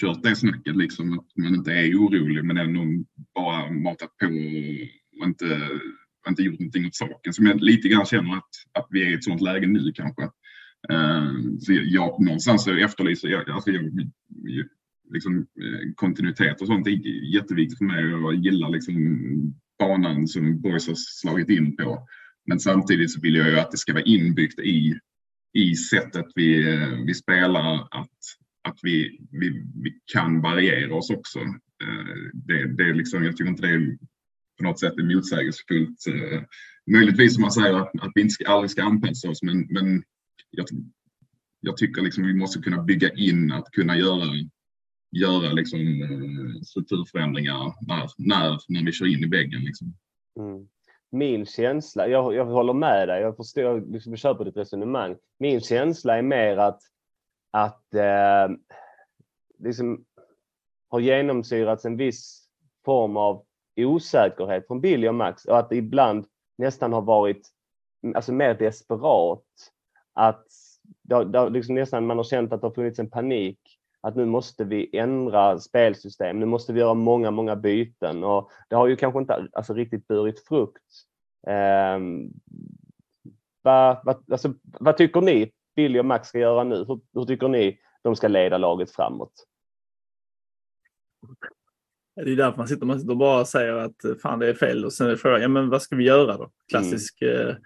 kört 0.00 0.22
det 0.22 0.36
snacket, 0.36 0.76
liksom, 0.76 1.18
att 1.18 1.26
man 1.36 1.54
inte 1.54 1.72
är 1.72 1.94
orolig 1.94 2.44
men 2.44 2.56
ändå 2.56 3.04
bara 3.34 3.70
matat 3.70 4.16
på 4.16 4.26
och 5.20 5.26
inte, 5.26 5.68
inte 6.28 6.42
gjort 6.42 6.60
någonting 6.60 6.86
åt 6.86 6.94
saken. 6.94 7.32
Som 7.32 7.46
jag 7.46 7.60
lite 7.60 7.88
grann 7.88 8.06
känner 8.06 8.36
att, 8.36 8.50
att 8.72 8.86
vi 8.90 9.02
är 9.02 9.10
i 9.10 9.14
ett 9.14 9.24
sådant 9.24 9.42
läge 9.42 9.66
nu 9.66 9.92
kanske. 9.94 10.22
Uh, 10.92 11.58
så 11.60 11.72
jag, 11.72 12.24
någonstans 12.24 12.68
efterlyser 12.68 13.28
jag, 13.28 13.50
alltså 13.50 13.70
jag, 13.70 14.10
liksom, 15.10 15.36
eh, 15.38 15.92
kontinuitet 15.94 16.60
och 16.60 16.66
sånt 16.66 16.86
är 16.86 17.34
jätteviktigt 17.34 17.78
för 17.78 17.84
mig. 17.84 18.04
Jag 18.04 18.34
gillar 18.34 18.68
liksom 18.70 19.54
banan 19.78 20.28
som 20.28 20.60
Boys 20.60 20.88
har 20.88 20.94
slagit 20.94 21.48
in 21.48 21.76
på. 21.76 22.08
Men 22.46 22.60
samtidigt 22.60 23.12
så 23.12 23.20
vill 23.20 23.34
jag 23.34 23.50
ju 23.50 23.58
att 23.58 23.70
det 23.70 23.76
ska 23.76 23.92
vara 23.92 24.04
inbyggt 24.04 24.58
i, 24.58 24.98
i 25.52 25.74
sättet 25.74 26.26
vi, 26.34 26.78
vi 27.06 27.14
spelar, 27.14 27.74
att, 27.80 28.18
att 28.68 28.78
vi, 28.82 29.20
vi, 29.30 29.50
vi 29.74 29.98
kan 30.12 30.40
variera 30.40 30.94
oss 30.94 31.10
också. 31.10 31.38
Eh, 31.38 32.30
det, 32.32 32.76
det 32.76 32.88
är 32.88 32.94
liksom, 32.94 33.24
jag 33.24 33.36
tycker 33.36 33.50
inte 33.50 33.66
det 33.66 33.74
är 33.74 33.98
på 34.58 34.64
något 34.64 34.80
sätt 34.80 34.98
är 34.98 35.14
motsägelsefullt. 35.14 36.06
Eh, 36.08 36.42
möjligtvis 36.92 37.34
som 37.34 37.42
man 37.42 37.52
säger 37.52 37.74
att, 37.74 37.90
att 38.00 38.12
vi 38.14 38.20
inte 38.20 38.32
ska, 38.32 38.48
aldrig 38.48 38.70
ska 38.70 38.82
anpassa 38.82 39.30
oss, 39.30 39.42
men, 39.42 39.66
men 39.70 40.02
jag, 40.50 40.66
jag 41.60 41.76
tycker 41.76 42.02
liksom 42.02 42.26
vi 42.26 42.34
måste 42.34 42.58
kunna 42.58 42.82
bygga 42.82 43.12
in 43.12 43.52
att 43.52 43.70
kunna 43.70 43.96
göra, 43.96 44.24
göra 45.10 45.52
liksom, 45.52 45.80
eh, 45.80 46.62
strukturförändringar 46.62 47.74
när, 47.86 48.08
när, 48.18 48.58
när 48.68 48.84
vi 48.84 48.92
kör 48.92 49.06
in 49.06 49.24
i 49.24 49.28
väggen. 49.28 49.64
Liksom. 49.64 49.94
Mm. 50.38 50.68
Min 51.10 51.46
känsla, 51.46 52.08
jag, 52.08 52.34
jag 52.34 52.44
håller 52.44 52.72
med 52.72 53.08
dig, 53.08 53.20
jag 53.20 53.36
förstår, 53.36 53.92
liksom, 53.92 54.16
köper 54.16 54.44
ditt 54.44 54.56
resonemang. 54.56 55.16
Min 55.38 55.60
känsla 55.60 56.18
är 56.18 56.22
mer 56.22 56.56
att, 56.56 56.80
att 57.50 57.94
eh, 57.94 58.56
liksom, 59.58 60.04
har 60.88 61.00
genomsyrats 61.00 61.84
en 61.84 61.96
viss 61.96 62.48
form 62.84 63.16
av 63.16 63.44
osäkerhet 63.76 64.66
från 64.66 64.80
Billy 64.80 65.08
och 65.08 65.14
Max 65.14 65.44
och 65.44 65.58
att 65.58 65.68
det 65.68 65.76
ibland 65.76 66.26
nästan 66.58 66.92
har 66.92 67.02
varit 67.02 67.48
alltså 68.14 68.32
mer 68.32 68.54
desperat. 68.54 69.44
Att 70.12 70.46
det, 71.02 71.24
det, 71.24 71.48
liksom 71.48 71.74
nästan 71.74 72.06
man 72.06 72.16
har 72.16 72.24
känt 72.24 72.52
att 72.52 72.60
det 72.60 72.66
har 72.66 72.74
funnits 72.74 72.98
en 72.98 73.10
panik 73.10 73.58
att 74.00 74.16
nu 74.16 74.24
måste 74.24 74.64
vi 74.64 74.96
ändra 74.96 75.58
spelsystem, 75.58 76.40
nu 76.40 76.46
måste 76.46 76.72
vi 76.72 76.80
göra 76.80 76.94
många, 76.94 77.30
många 77.30 77.56
byten 77.56 78.24
och 78.24 78.50
det 78.68 78.76
har 78.76 78.86
ju 78.86 78.96
kanske 78.96 79.20
inte 79.20 79.48
alltså, 79.52 79.74
riktigt 79.74 80.08
burit 80.08 80.46
frukt. 80.48 80.82
Eh, 81.46 81.98
vad, 83.62 83.98
vad, 84.04 84.32
alltså, 84.32 84.54
vad 84.62 84.96
tycker 84.96 85.20
ni 85.20 85.52
Billy 85.76 85.98
och 85.98 86.04
Max 86.04 86.28
ska 86.28 86.38
göra 86.38 86.64
nu? 86.64 86.76
Hur, 86.76 87.00
hur 87.12 87.24
tycker 87.24 87.48
ni 87.48 87.78
de 88.02 88.16
ska 88.16 88.28
leda 88.28 88.58
laget 88.58 88.90
framåt? 88.90 89.46
Det 92.16 92.32
är 92.32 92.36
därför 92.36 92.58
man 92.58 92.68
sitter, 92.68 92.86
man 92.86 93.00
sitter 93.00 93.12
och 93.12 93.18
bara 93.18 93.44
säger 93.44 93.74
att 93.74 94.04
eh, 94.04 94.14
fan 94.22 94.38
det 94.38 94.48
är 94.48 94.54
fel 94.54 94.84
och 94.84 94.92
sen 94.92 95.10
är 95.10 95.16
frågan, 95.16 95.42
ja 95.42 95.48
men 95.48 95.68
vad 95.68 95.82
ska 95.82 95.96
vi 95.96 96.04
göra 96.04 96.36
då? 96.36 96.50
Klassisk. 96.70 97.22
Mm. 97.22 97.56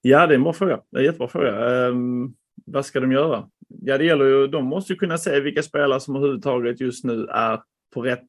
Ja, 0.00 0.26
det 0.26 0.34
är 0.34 0.36
en 0.36 0.42
bra 0.42 0.52
fråga. 0.52 0.80
Det 0.90 0.96
är 0.96 1.00
en 1.00 1.04
jättebra 1.04 1.28
fråga. 1.28 1.86
Um, 1.88 2.34
vad 2.66 2.86
ska 2.86 3.00
de 3.00 3.12
göra? 3.12 3.48
Ja, 3.68 3.98
det 3.98 4.04
gäller 4.04 4.24
ju, 4.24 4.46
de 4.46 4.64
måste 4.64 4.92
ju 4.92 4.98
kunna 4.98 5.18
se 5.18 5.40
vilka 5.40 5.62
spelare 5.62 6.00
som 6.00 6.16
överhuvudtaget 6.16 6.80
just 6.80 7.04
nu 7.04 7.26
är 7.30 7.60
på 7.94 8.02
rätt, 8.02 8.28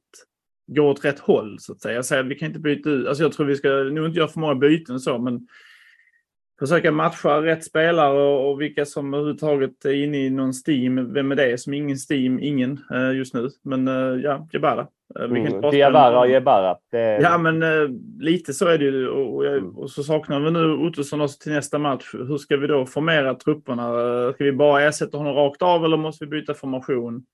går 0.67 0.89
åt 0.89 1.05
rätt 1.05 1.19
håll 1.19 1.59
så 1.59 1.71
att 1.71 1.81
säga. 1.81 1.95
Jag 1.95 2.05
säger 2.05 2.23
vi 2.23 2.35
kan 2.35 2.47
inte 2.47 2.59
byta 2.59 2.89
ut, 2.89 3.07
alltså 3.07 3.23
jag 3.23 3.31
tror 3.33 3.45
vi 3.45 3.55
ska 3.55 3.69
nog 3.69 4.05
inte 4.05 4.17
göra 4.19 4.27
för 4.27 4.39
många 4.39 4.55
byten 4.55 4.99
så, 4.99 5.17
men 5.17 5.47
försöka 6.59 6.91
matcha 6.91 7.41
rätt 7.41 7.63
spelare 7.63 8.19
och, 8.19 8.61
vilka 8.61 8.85
som 8.85 9.13
överhuvudtaget 9.13 9.85
är 9.85 10.03
inne 10.03 10.17
i 10.17 10.29
någon 10.29 10.53
Steam. 10.67 11.13
Vem 11.13 11.31
är 11.31 11.35
det 11.35 11.57
som 11.57 11.73
ingen 11.73 11.97
Steam? 12.11 12.39
Ingen 12.39 12.79
uh, 12.93 13.17
just 13.17 13.33
nu. 13.33 13.49
Men 13.63 13.87
uh, 13.87 14.21
ja, 14.21 14.47
Jebara. 14.53 14.87
Uh, 15.19 15.25
mm. 15.25 15.61
Diawara 15.71 16.19
och 16.19 16.29
Jebara. 16.29 16.77
Det... 16.91 17.19
Ja, 17.21 17.37
men 17.37 17.63
lite 18.19 18.53
så 18.53 18.67
är 18.67 18.77
det 18.77 18.85
ju. 18.85 19.07
Och, 19.07 19.35
och, 19.35 19.45
mm. 19.45 19.77
och, 19.77 19.91
så 19.91 20.03
saknar 20.03 20.39
vi 20.39 20.51
nu 20.51 20.73
Ottosson 20.73 21.21
också 21.21 21.39
till 21.39 21.51
nästa 21.51 21.79
match. 21.79 22.13
Hur 22.13 22.37
ska 22.37 22.57
vi 22.57 22.67
då 22.67 22.85
formera 22.85 23.35
trupperna? 23.35 23.93
Ska 24.33 24.43
vi 24.43 24.51
bara 24.51 24.81
ersätta 24.81 25.17
honom 25.17 25.33
rakt 25.33 25.61
av 25.61 25.85
eller 25.85 25.97
måste 25.97 26.25
vi 26.25 26.29
byta 26.29 26.53
formation? 26.53 27.25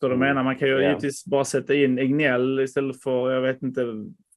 Så 0.00 0.08
du 0.08 0.14
mm. 0.14 0.28
menar, 0.28 0.42
man 0.42 0.56
kan 0.56 0.68
ju 0.68 0.74
yeah. 0.74 0.88
givetvis 0.88 1.24
bara 1.24 1.44
sätta 1.44 1.74
in 1.74 1.98
Egnell 1.98 2.60
istället 2.60 3.02
för, 3.02 3.30
jag 3.30 3.40
vet 3.40 3.62
inte, 3.62 3.86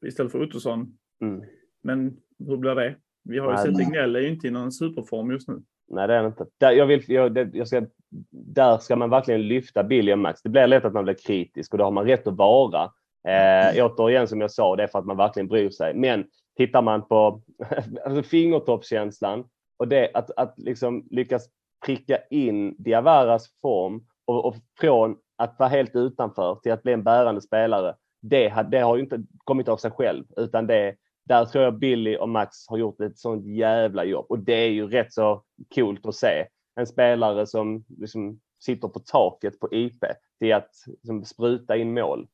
istället 0.06 0.32
för 0.32 0.42
Ottosson. 0.42 0.98
Mm. 1.22 1.42
Men 1.84 2.18
hur 2.48 2.58
blir 2.58 2.76
det? 2.76 2.96
Vi 3.30 3.40
har 3.40 3.52
ju 3.52 3.58
sett 3.58 3.78
Tegnell 3.78 4.16
är 4.16 4.20
ju 4.20 4.30
inte 4.30 4.48
i 4.48 4.52
någon 4.52 4.72
superform 4.72 5.32
just 5.32 5.48
nu. 5.48 5.62
Nej, 5.90 6.08
det 6.08 6.14
är 6.14 6.22
det 6.22 6.28
inte. 6.28 6.46
Där, 6.58 6.72
jag 6.72 6.86
vill, 6.86 7.04
jag, 7.08 7.56
jag 7.56 7.68
ska, 7.68 7.86
där 8.32 8.78
ska 8.78 8.96
man 8.96 9.10
verkligen 9.10 9.48
lyfta 9.48 9.84
Billy 9.84 10.14
och 10.14 10.20
Max. 10.20 10.42
Det 10.42 10.50
blir 10.50 10.68
lätt 10.68 10.86
att 10.86 10.94
man 10.94 11.04
blir 11.04 11.14
kritisk 11.14 11.74
och 11.74 11.78
det 11.78 11.84
har 11.84 11.92
man 11.92 12.06
rätt 12.06 12.28
att 12.28 12.38
vara. 12.38 12.84
Eh, 13.28 13.86
återigen 13.86 14.28
som 14.28 14.42
jag 14.42 14.52
sa, 14.52 14.76
det 14.76 14.84
är 14.84 14.88
för 14.88 15.00
att 15.00 15.06
man 15.06 15.18
verkligen 15.18 15.48
bryr 15.48 15.70
sig. 15.70 15.94
Men 15.94 16.26
tittar 16.58 16.82
man 16.82 17.08
på 17.08 17.42
alltså 18.06 18.24
fingertoppskänslan 18.24 19.46
och 19.78 19.88
det 19.88 20.12
att, 20.14 20.32
att 20.38 20.54
liksom 20.58 21.08
lyckas 21.12 21.50
pricka 21.86 22.18
in 22.30 22.76
Diavaras 22.78 23.60
form 23.62 24.04
och, 24.26 24.46
och 24.46 24.56
från 24.80 25.18
att 25.38 25.60
vara 25.60 25.70
helt 25.70 25.96
utanför 25.96 26.56
till 26.56 26.72
att 26.72 26.84
bli 26.84 26.94
en 26.94 27.04
bärande 27.04 27.42
spelare. 27.42 27.96
Det, 28.22 28.66
det 28.72 28.80
har 28.80 28.96
ju 28.96 29.04
inte 29.04 29.24
kommit 29.44 29.68
av 29.68 29.78
sig 29.78 29.92
själv, 29.92 30.24
utan 30.38 30.68
det, 30.68 30.96
där 31.28 31.46
tror 31.46 31.64
jag 31.64 31.80
Billy 31.80 32.18
och 32.18 32.30
Max 32.30 32.68
har 32.68 32.78
gjort 32.78 33.02
ett 33.02 33.18
sånt 33.18 33.46
jävla 33.46 34.04
jobb 34.04 34.26
och 34.30 34.40
det 34.40 34.54
är 34.54 34.70
ju 34.70 34.88
rätt 34.88 35.14
så 35.14 35.44
coolt 35.76 36.06
att 36.06 36.16
se. 36.16 36.48
En 36.76 36.88
spelare 36.88 37.48
som 37.48 37.86
liksom 37.88 38.40
sitter 38.60 38.88
på 38.88 39.00
taket 39.00 39.60
på 39.60 39.68
IP 39.72 40.04
till 40.40 40.54
att 40.54 40.72
liksom 40.88 41.26
spruta 41.26 41.78
in 41.78 41.94
mål. 41.94 42.28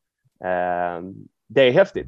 Eh, 0.44 1.02
det 1.48 1.62
är 1.62 1.72
häftigt. 1.72 2.08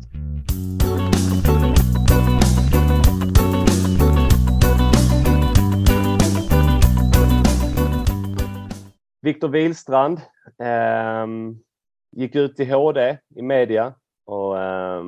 Viktor 9.22 9.48
Wilstrand 9.48 10.22
eh, 10.60 11.28
gick 12.12 12.36
ut 12.36 12.56
till 12.56 12.72
HD 12.72 13.18
i 13.36 13.42
media 13.42 13.94
och 14.26 14.60
eh, 14.60 15.04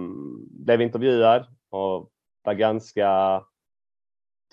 blev 0.49 0.81
intervjuad 0.81 1.56
och 1.69 2.11
var 2.43 2.53
ganska 2.53 3.43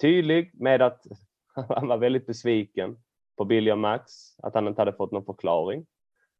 tydlig 0.01 0.51
med 0.55 0.83
att 0.83 1.07
han 1.55 1.89
var 1.89 1.99
väldigt 1.99 2.27
besviken 2.27 2.97
på 3.37 3.45
Billy 3.45 3.71
och 3.71 3.79
Max, 3.79 4.13
att 4.43 4.55
han 4.55 4.69
inte 4.69 4.81
hade 4.81 4.93
fått 4.93 5.13
någon 5.13 5.25
förklaring. 5.25 5.87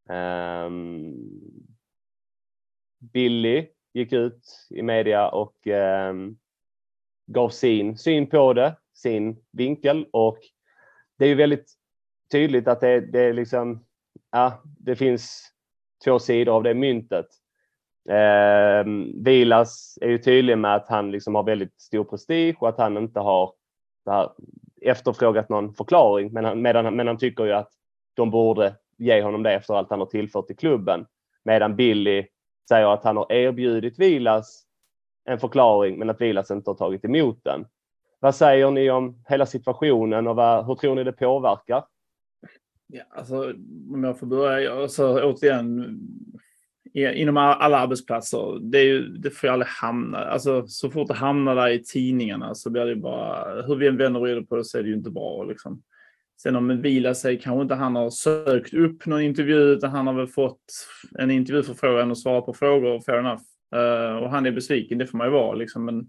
Um, 0.09 1.15
Billy 2.99 3.67
gick 3.93 4.13
ut 4.13 4.67
i 4.71 4.83
media 4.83 5.29
och 5.29 5.67
um, 6.11 6.39
gav 7.27 7.49
sin 7.49 7.99
syn 7.99 8.27
på 8.27 8.53
det, 8.53 8.77
sin 8.93 9.45
vinkel 9.51 10.07
och 10.13 10.39
det 11.17 11.25
är 11.25 11.29
ju 11.29 11.35
väldigt 11.35 11.73
tydligt 12.33 12.69
att 12.69 12.81
det, 12.81 13.01
det 13.01 13.21
är 13.21 13.33
liksom, 13.33 13.85
ja, 14.31 14.63
det 14.65 14.97
finns 14.97 15.53
två 16.05 16.19
sidor 16.19 16.57
av 16.57 16.63
det 16.63 16.75
myntet. 16.75 17.27
Eh, 18.09 18.85
Vilas 19.15 19.99
är 20.01 20.09
ju 20.09 20.19
tydlig 20.19 20.59
med 20.59 20.75
att 20.75 20.89
han 20.89 21.11
liksom 21.11 21.35
har 21.35 21.43
väldigt 21.43 21.81
stor 21.81 22.05
prestige 22.05 22.57
och 22.59 22.69
att 22.69 22.79
han 22.79 22.97
inte 22.97 23.21
har 23.21 23.53
här, 24.07 24.31
efterfrågat 24.81 25.49
någon 25.49 25.75
förklaring. 25.75 26.33
Men 26.33 26.45
han, 26.45 26.63
medan, 26.63 26.97
men 26.97 27.07
han 27.07 27.19
tycker 27.19 27.45
ju 27.45 27.53
att 27.53 27.71
de 28.15 28.31
borde 28.31 28.75
ge 28.99 29.23
honom 29.23 29.43
det 29.43 29.53
efter 29.53 29.75
allt 29.75 29.91
han 29.91 29.99
har 29.99 30.07
tillfört 30.07 30.51
i 30.51 30.55
klubben. 30.55 31.07
Medan 31.43 31.77
Billy 31.77 32.27
säger 32.69 32.87
att 32.87 33.05
han 33.05 33.17
har 33.17 33.33
erbjudit 33.33 33.99
Vilas 33.99 34.65
en 35.25 35.39
förklaring 35.39 35.99
men 35.99 36.11
att 36.11 36.21
Vilas 36.21 36.51
inte 36.51 36.71
har 36.71 36.75
tagit 36.75 37.05
emot 37.05 37.45
den. 37.45 37.67
Vad 38.21 38.35
säger 38.35 38.71
ni 38.71 38.91
om 38.91 39.25
hela 39.29 39.47
situationen 39.47 40.27
och 40.27 40.37
vad, 40.37 40.67
hur 40.67 40.75
tror 40.75 40.95
ni 40.95 41.05
det 41.05 41.13
påverkar? 41.13 41.85
Ja, 42.87 43.03
alltså, 43.11 43.53
om 43.93 44.05
jag 44.05 44.19
får 44.19 44.27
börja, 44.27 44.75
alltså, 44.75 45.21
återigen, 45.23 46.01
inom 46.95 47.37
alla 47.37 47.79
arbetsplatser, 47.79 48.59
det, 48.61 48.79
är 48.79 48.85
ju, 48.85 49.09
det 49.09 49.31
får 49.31 49.47
ju 49.47 49.53
aldrig 49.53 49.69
hamna, 49.69 50.19
alltså 50.19 50.67
så 50.67 50.91
fort 50.91 51.09
det 51.09 51.15
hamnar 51.15 51.55
där 51.55 51.69
i 51.69 51.83
tidningarna 51.83 52.55
så 52.55 52.71
blir 52.71 52.87
det 52.87 52.97
bara, 52.97 53.63
hur 53.63 53.77
vi 53.77 53.87
än 53.87 53.97
vänder 53.97 54.21
och 54.21 54.27
vrider 54.27 54.43
på 54.43 54.57
det 54.57 54.65
så 54.65 54.79
är 54.79 54.83
det 54.83 54.89
ju 54.89 54.95
inte 54.95 55.11
bra 55.11 55.45
liksom. 55.45 55.83
Sen 56.43 56.57
om 56.57 56.83
Vila 56.83 57.15
säger 57.15 57.37
sig 57.37 57.43
kanske 57.43 57.63
inte 57.63 57.75
han 57.75 57.97
har 57.97 58.11
sökt 58.11 58.75
upp 58.75 59.07
någon 59.07 59.23
intervju 59.23 59.57
utan 59.57 59.91
han 59.91 60.07
har 60.07 60.15
väl 60.15 60.27
fått 60.27 60.65
en 61.19 61.31
intervjuförfrågan 61.31 62.11
och 62.11 62.19
svarat 62.19 62.47
på 62.47 62.55
frågor, 62.55 63.01
fair 63.01 63.19
enough. 63.19 63.43
Uh, 63.75 64.17
och 64.17 64.31
han 64.31 64.47
är 64.47 64.51
besviken, 64.51 64.99
det 64.99 65.07
får 65.07 65.19
man 65.19 65.27
ju 65.27 65.33
vara 65.33 65.55
liksom. 65.55 65.85
Men 65.85 66.07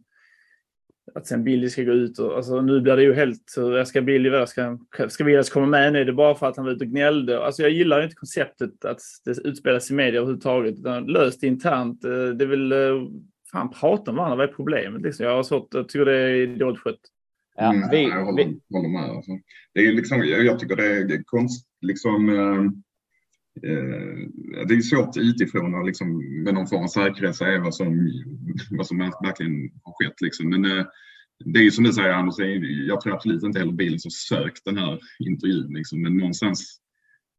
att 1.13 1.27
sen 1.27 1.43
Billy 1.43 1.69
ska 1.69 1.83
gå 1.83 1.91
ut 1.91 2.19
och 2.19 2.35
alltså, 2.35 2.61
nu 2.61 2.81
blir 2.81 2.95
det 2.95 3.03
ju 3.03 3.13
helt, 3.13 3.53
jag 3.55 3.87
ska 3.87 4.01
Billy, 4.01 4.45
ska, 4.47 4.77
ska 5.09 5.23
Vilas 5.23 5.49
komma 5.49 5.65
med 5.65 5.93
nu? 5.93 5.99
Är 5.99 6.05
det 6.05 6.13
bara 6.13 6.35
för 6.35 6.47
att 6.47 6.57
han 6.57 6.65
var 6.65 6.71
ute 6.71 6.85
och 6.85 6.91
gnällde? 6.91 7.45
Alltså 7.45 7.61
jag 7.61 7.71
gillar 7.71 8.03
inte 8.03 8.15
konceptet 8.15 8.85
att 8.85 8.99
det 9.25 9.47
utspelas 9.47 9.91
i 9.91 9.93
media 9.93 10.19
överhuvudtaget, 10.19 10.79
utan 10.79 11.05
löst 11.05 11.43
internt. 11.43 12.05
Eh, 12.05 12.11
det 12.11 12.45
är 12.45 12.47
väl, 12.47 12.71
eh, 12.71 13.09
fan 13.51 13.71
prata 13.71 14.11
om 14.11 14.17
varandra, 14.17 14.35
vad 14.35 14.49
är 14.49 14.53
problemet? 14.53 15.01
Liksom, 15.01 15.25
jag 15.25 15.35
har 15.35 15.43
svårt, 15.43 15.73
jag 15.73 15.89
tycker 15.89 16.05
det 16.05 16.19
är 16.19 16.47
dåligt 16.47 16.79
skött. 16.79 16.99
Ja, 17.57 17.89
vi, 17.91 18.03
jag 18.03 18.25
håller, 18.25 18.43
vi... 18.43 18.59
håller 18.73 18.89
med. 18.89 19.09
Alltså. 19.09 19.31
Det 19.73 19.79
är 19.79 19.93
liksom, 19.93 20.23
jag, 20.23 20.45
jag 20.45 20.59
tycker 20.59 20.75
det 20.75 21.13
är 21.13 21.23
konst, 21.23 21.67
liksom, 21.81 22.29
eh, 22.29 22.35
eh, 22.35 22.71
Eh, 23.63 24.65
det 24.67 24.73
är 24.73 24.81
svårt 24.81 25.17
utifrån 25.17 25.75
och 25.75 25.85
liksom, 25.85 26.17
med 26.43 26.53
någon 26.53 26.67
form 26.67 26.83
av 26.83 26.87
säkerhet 26.87 27.35
säga 27.35 27.59
vad 27.59 27.75
som, 27.75 28.11
vad 28.69 28.87
som 28.87 28.97
verkligen 28.97 29.71
har 29.83 29.93
skett. 29.93 30.21
Liksom. 30.21 30.49
Men 30.49 30.65
eh, 30.65 30.85
det 31.45 31.59
är 31.59 31.63
ju 31.63 31.71
som 31.71 31.83
du 31.83 31.93
säger 31.93 32.09
Anders, 32.09 32.35
jag 32.87 33.01
tror 33.01 33.13
absolut 33.13 33.43
inte 33.43 33.59
heller 33.59 33.71
bilen 33.71 33.99
som 33.99 34.11
sökt 34.11 34.65
den 34.65 34.77
här 34.77 34.99
intervjun. 35.19 35.73
Liksom. 35.73 36.01
Men 36.01 36.17
någonstans 36.17 36.79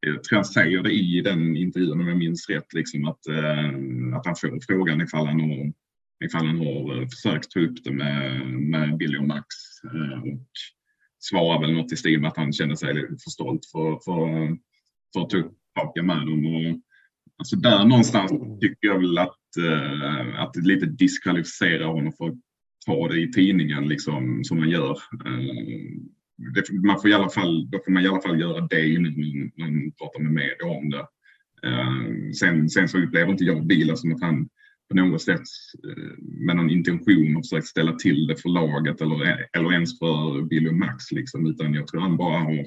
eh, 0.07 0.15
tror 0.15 0.37
han 0.37 0.45
säger 0.45 0.83
det 0.83 0.93
i 0.93 1.21
den 1.21 1.57
intervjun 1.57 2.01
om 2.01 2.09
jag 2.09 2.19
minns 2.19 2.49
rätt, 2.49 2.75
liksom, 2.75 3.05
att, 3.05 3.27
eh, 3.27 4.17
att 4.17 4.27
han 4.27 4.37
får 4.37 4.67
frågan 4.67 5.01
ifall 5.01 5.27
han 5.27 5.41
har 5.41 5.73
ifall 6.25 6.47
han 6.47 6.59
har 6.59 7.03
eh, 7.03 7.09
försökt 7.09 7.51
ta 7.51 7.61
upp 7.61 7.85
det 7.85 7.93
med, 7.93 8.47
med 8.47 8.97
Billy 8.97 9.19
och 9.19 9.27
Max 9.27 9.47
eh, 9.85 10.33
och 10.33 10.49
svarar 11.19 11.61
väl 11.61 11.73
något 11.73 11.93
i 11.93 11.97
stil 11.97 12.21
med 12.21 12.29
att 12.29 12.37
han 12.37 12.53
känner 12.53 12.75
sig 12.75 12.95
för 12.95 13.31
stolt 13.31 13.67
för, 13.73 13.91
för, 14.05 14.57
för 15.13 15.21
att 15.21 15.31
ta 15.31 15.37
upp 15.37 15.53
saken 15.77 16.07
med 16.07 16.17
dem. 16.17 16.47
Och, 16.47 16.81
alltså 17.39 17.57
där 17.57 17.85
någonstans 17.85 18.33
tycker 18.61 18.89
jag 18.89 18.99
väl 18.99 19.19
att, 19.19 19.57
eh, 19.59 20.41
att 20.43 20.55
det 20.55 20.61
lite 20.61 20.87
diskvalificerar 20.87 21.87
honom 21.87 22.13
för 22.13 22.27
att 22.27 22.35
ta 22.87 23.09
det 23.09 23.21
i 23.21 23.33
tidningen 23.33 23.89
liksom, 23.89 24.45
som 24.45 24.59
man 24.59 24.71
gör. 24.71 24.99
Eh, 25.27 25.57
det, 26.55 26.73
man 26.87 27.01
får 27.01 27.11
i 27.11 27.15
alla 27.15 27.31
fall, 27.31 27.71
då 27.71 27.79
får 27.85 27.93
man 27.93 28.05
i 28.05 28.09
alla 28.09 28.21
fall 28.21 28.41
göra 28.41 28.61
det 28.71 28.99
när 28.99 29.71
man 29.71 29.93
pratar 29.93 30.21
med 30.21 30.33
media 30.33 30.67
om 30.67 30.91
det. 30.91 31.07
Eh, 31.69 32.31
sen, 32.41 32.71
sen 32.71 32.89
så 32.89 32.99
upplever 32.99 33.33
inte 33.33 33.45
jag 33.45 33.67
bilen 33.67 33.97
som 33.97 34.15
att 34.15 34.21
han 34.21 34.49
på 34.89 34.97
något 34.97 35.23
sätt 35.23 35.43
eh, 35.89 36.15
med 36.47 36.57
någon 36.57 36.71
intention 36.71 37.37
och 37.37 37.45
försökt 37.45 37.67
ställa 37.67 37.93
till 37.93 38.27
det 38.27 38.37
för 38.37 38.49
laget 38.49 39.01
eller, 39.01 39.49
eller 39.53 39.73
ens 39.73 39.99
för 39.99 40.43
Billy 40.43 40.69
och 40.69 40.75
Max. 40.75 41.13
Liksom, 41.13 41.47
utan 41.47 41.75
jag 41.75 41.87
tror 41.87 42.01
han 42.01 42.17
bara 42.17 42.39
har 42.39 42.67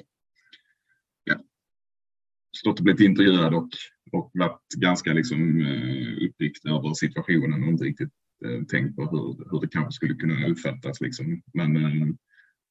stått 2.60 2.78
och 2.78 2.84
blivit 2.84 3.00
intervjuad 3.00 3.54
och, 3.54 3.68
och 4.12 4.30
varit 4.34 4.74
ganska 4.76 5.12
liksom, 5.12 5.60
eh, 5.60 6.28
uppriktig 6.28 6.70
över 6.70 6.94
situationen 6.94 7.62
och 7.62 7.68
inte 7.68 7.84
riktigt 7.84 8.12
eh, 8.44 8.64
tänkt 8.64 8.96
på 8.96 9.02
hur, 9.02 9.50
hur 9.50 9.60
det 9.60 9.68
kanske 9.68 9.92
skulle 9.92 10.14
kunna 10.14 10.46
uppfattas. 10.48 11.00
Liksom. 11.00 11.42
Men, 11.54 11.72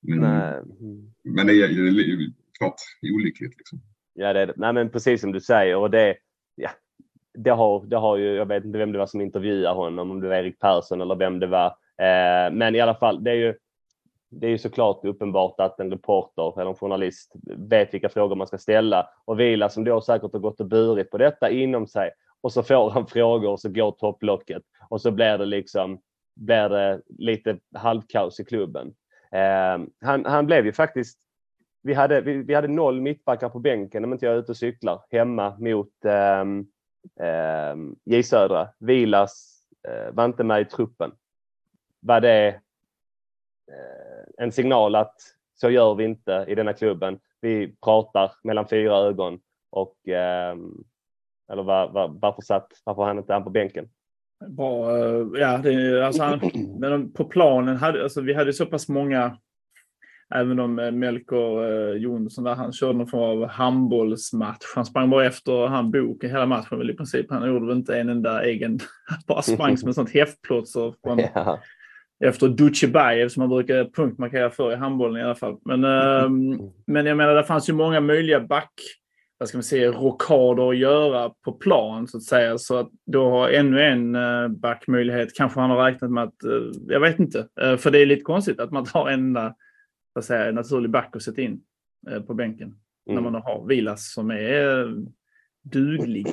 men, 0.02 0.28
men 1.23 1.47
det 1.47 1.54
är 1.54 1.69
ju 1.69 2.32
klart 2.58 2.75
olyckligt. 3.15 3.58
Liksom. 3.58 3.82
Ja, 4.13 4.34
det 4.34 4.39
är 4.39 4.47
det. 4.47 4.54
Nej, 4.58 4.73
men 4.73 4.89
precis 4.89 5.21
som 5.21 5.32
du 5.32 5.41
säger. 5.41 5.75
Och 5.75 5.91
det, 5.91 6.17
ja, 6.56 6.69
det 7.34 7.49
har, 7.49 7.86
det 7.86 7.97
har 7.97 8.17
ju, 8.17 8.25
jag 8.25 8.45
vet 8.45 8.65
inte 8.65 8.78
vem 8.78 8.91
det 8.91 8.97
var 8.97 9.08
som 9.08 9.21
intervjuade 9.21 9.75
honom, 9.75 10.12
om 10.12 10.19
det 10.19 10.28
var 10.28 10.36
Erik 10.36 10.60
Persson 10.60 11.02
eller 11.02 11.15
vem 11.15 11.39
det 11.39 11.47
var. 11.47 11.67
Eh, 12.02 12.54
men 12.54 12.75
i 12.75 12.80
alla 12.80 12.95
fall, 12.95 13.23
det 13.23 13.32
är 13.32 13.36
ju, 13.36 13.54
det 14.29 14.47
är 14.47 14.51
ju 14.51 14.57
såklart 14.57 15.05
uppenbart 15.05 15.59
att 15.59 15.79
en 15.79 15.91
reporter 15.91 16.61
eller 16.61 16.69
en 16.69 16.75
journalist 16.75 17.33
vet 17.57 17.93
vilka 17.93 18.09
frågor 18.09 18.35
man 18.35 18.47
ska 18.47 18.57
ställa 18.57 19.09
och 19.25 19.39
Vila 19.39 19.69
som 19.69 19.83
då 19.83 20.01
säkert 20.01 20.33
har 20.33 20.39
gått 20.39 20.59
och 20.59 20.67
burit 20.67 21.11
på 21.11 21.17
detta 21.17 21.49
inom 21.49 21.87
sig 21.87 22.11
och 22.41 22.53
så 22.53 22.63
får 22.63 22.89
han 22.89 23.07
frågor 23.07 23.49
och 23.49 23.59
så 23.59 23.69
går 23.69 23.91
topplocket 23.91 24.63
och 24.89 25.01
så 25.01 25.11
blir 25.11 25.37
det 25.37 25.45
liksom 25.45 25.99
blir 26.35 26.69
det 26.69 27.01
lite 27.17 27.57
halvkaos 27.75 28.39
i 28.39 28.45
klubben. 28.45 28.93
Eh, 29.31 29.85
han, 30.01 30.25
han 30.25 30.45
blev 30.45 30.65
ju 30.65 30.73
faktiskt 30.73 31.19
vi 31.81 31.93
hade, 31.93 32.21
vi, 32.21 32.33
vi 32.33 32.53
hade 32.53 32.67
noll 32.67 33.01
mittbackar 33.01 33.49
på 33.49 33.59
bänken 33.59 34.03
om 34.03 34.13
inte 34.13 34.25
jag 34.25 34.35
är 34.35 34.39
ute 34.39 34.51
och 34.51 34.57
cyklar 34.57 35.01
hemma 35.09 35.57
mot 35.59 36.05
eh, 36.05 36.41
eh, 37.27 37.75
J 38.05 38.23
Södra. 38.23 38.69
Vilas 38.79 39.63
eh, 39.87 40.13
var 40.13 40.25
inte 40.25 40.43
med 40.43 40.61
i 40.61 40.65
truppen. 40.65 41.11
Var 41.99 42.21
det 42.21 42.61
en 44.38 44.51
signal 44.51 44.95
att 44.95 45.15
så 45.55 45.69
gör 45.69 45.95
vi 45.95 46.03
inte 46.03 46.45
i 46.47 46.55
denna 46.55 46.73
klubben. 46.73 47.19
Vi 47.41 47.75
pratar 47.84 48.32
mellan 48.43 48.67
fyra 48.67 48.95
ögon 48.97 49.39
och 49.69 50.10
eh, 50.10 50.55
eller 51.51 51.63
var, 51.63 51.89
var, 51.89 52.08
varför 52.08 52.41
satt, 52.41 52.67
varför 52.84 53.03
han 53.03 53.17
inte 53.17 53.34
han 53.34 53.43
på 53.43 53.49
bänken? 53.49 53.89
Bra, 54.47 54.97
eh, 54.97 55.27
ja, 55.34 55.58
det, 55.58 56.05
alltså 56.05 56.23
han, 56.23 56.39
men 56.79 57.13
på 57.13 57.25
planen 57.25 57.77
hade, 57.77 58.03
alltså 58.03 58.21
vi 58.21 58.34
hade 58.34 58.53
så 58.53 58.65
pass 58.65 58.89
många 58.89 59.38
Även 60.36 60.60
om 60.60 60.79
eh, 60.79 60.91
Melker 60.91 61.63
eh, 61.63 61.97
Jonsson 61.97 62.43
där, 62.43 62.55
han 62.55 62.73
körde 62.73 62.97
någon 62.97 63.08
form 63.08 63.43
av 63.43 63.49
handbollsmatch. 63.49 64.65
Han 64.75 64.86
sprang 64.86 65.10
bara 65.10 65.25
efter 65.25 65.67
han 65.67 65.91
Bok 65.91 66.23
hela 66.23 66.45
matchen 66.45 66.77
väl 66.77 66.89
i 66.89 66.93
princip. 66.93 67.25
Han 67.29 67.47
gjorde 67.47 67.65
väl 67.65 67.77
inte 67.77 67.99
en 67.99 68.10
enda 68.10 68.43
egen, 68.43 68.79
bara 69.27 69.41
sprang 69.41 69.77
som 69.77 69.88
en 69.88 69.93
sån 69.93 70.08
häftplåtser 70.08 70.93
från, 71.03 71.19
ja. 71.34 71.60
Efter 72.25 72.47
Dutjebajev 72.47 73.29
som 73.29 73.41
man 73.41 73.50
brukar 73.50 73.85
punktmarkera 73.85 74.50
för 74.50 74.73
i 74.73 74.75
handbollen 74.75 75.21
i 75.21 75.23
alla 75.23 75.35
fall. 75.35 75.58
Men, 75.65 75.83
eh, 75.83 76.29
men 76.87 77.06
jag 77.06 77.17
menar, 77.17 77.35
det 77.35 77.43
fanns 77.43 77.69
ju 77.69 77.73
många 77.73 78.02
möjliga 78.02 78.39
back 78.39 78.71
vad 79.37 79.50
ska 79.50 79.58
man 79.58 79.63
säga, 79.63 79.91
rockader 79.91 80.69
att 80.69 80.77
göra 80.77 81.31
på 81.46 81.52
plan 81.52 82.08
så 82.08 82.17
att 82.17 82.23
säga. 82.23 82.58
Så 82.58 82.77
att 82.77 82.89
då 83.06 83.29
har 83.29 83.50
ännu 83.50 83.81
en 83.81 84.15
eh, 84.15 84.48
backmöjlighet. 84.48 85.35
Kanske 85.35 85.60
han 85.60 85.69
har 85.69 85.85
räknat 85.85 86.12
med 86.12 86.23
att, 86.23 86.43
eh, 86.43 86.71
jag 86.87 87.00
vet 87.00 87.19
inte, 87.19 87.48
för 87.77 87.91
det 87.91 88.00
är 88.00 88.06
lite 88.06 88.21
konstigt 88.21 88.60
att 88.60 88.71
man 88.71 88.85
tar 88.85 89.10
att 90.15 90.25
säga, 90.25 90.52
naturlig 90.52 90.91
back 90.91 91.15
att 91.15 91.23
sätta 91.23 91.41
in 91.41 91.62
eh, 92.10 92.21
på 92.21 92.33
bänken. 92.33 92.67
Mm. 93.10 93.23
När 93.23 93.31
man 93.31 93.41
har 93.41 93.65
Vilas 93.67 94.13
som 94.13 94.31
är 94.31 94.81
eh, 94.81 94.89
duglig. 95.63 96.27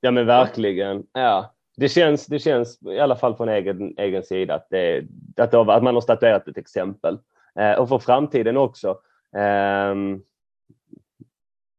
Ja 0.00 0.10
men 0.10 0.26
verkligen. 0.26 1.02
Ja. 1.12 1.54
Det 1.76 1.88
känns, 1.88 2.26
det 2.26 2.38
känns 2.38 2.82
i 2.82 2.98
alla 2.98 3.16
fall 3.16 3.36
från 3.36 3.48
egen, 3.48 3.94
egen 3.98 4.22
sida 4.22 4.54
att, 4.54 4.66
det, 4.70 5.06
att, 5.36 5.50
det, 5.50 5.60
att 5.60 5.82
man 5.82 5.94
har 5.94 6.00
statuerat 6.00 6.48
ett 6.48 6.58
exempel. 6.58 7.18
Eh, 7.54 7.72
och 7.72 7.88
för 7.88 7.98
framtiden 7.98 8.56
också. 8.56 8.98
Eh, 9.36 9.94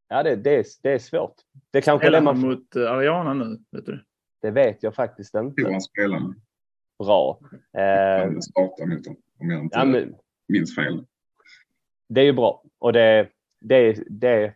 ja, 0.08 0.22
det, 0.22 0.36
det, 0.36 0.56
är, 0.56 0.64
det 0.82 0.92
är 0.92 0.98
svårt. 0.98 1.34
Det 1.70 1.80
kanske 1.80 2.06
Spelar 2.06 2.22
han 2.22 2.40
mot 2.40 2.76
uh, 2.76 2.90
Ariana 2.90 3.34
nu? 3.34 3.58
Vet 3.70 3.86
du? 3.86 4.04
Det 4.42 4.50
vet 4.50 4.82
jag 4.82 4.94
faktiskt 4.94 5.34
inte. 5.34 5.62
Hur 5.62 5.70
han 5.70 5.80
spelar. 5.80 6.20
Bra. 6.98 7.38
Eh, 7.52 8.38
startar 8.38 8.86
mot 8.86 9.06
om 9.40 9.50
jag 9.50 9.62
inte 9.62 9.78
ja, 9.78 9.84
men, 9.84 10.14
minns 10.48 10.74
fel 10.74 11.04
det 12.08 12.20
är 12.20 12.24
ju 12.24 12.32
bra 12.32 12.62
och 12.78 12.92
det, 12.92 13.28
det, 13.60 14.04
det 14.06 14.54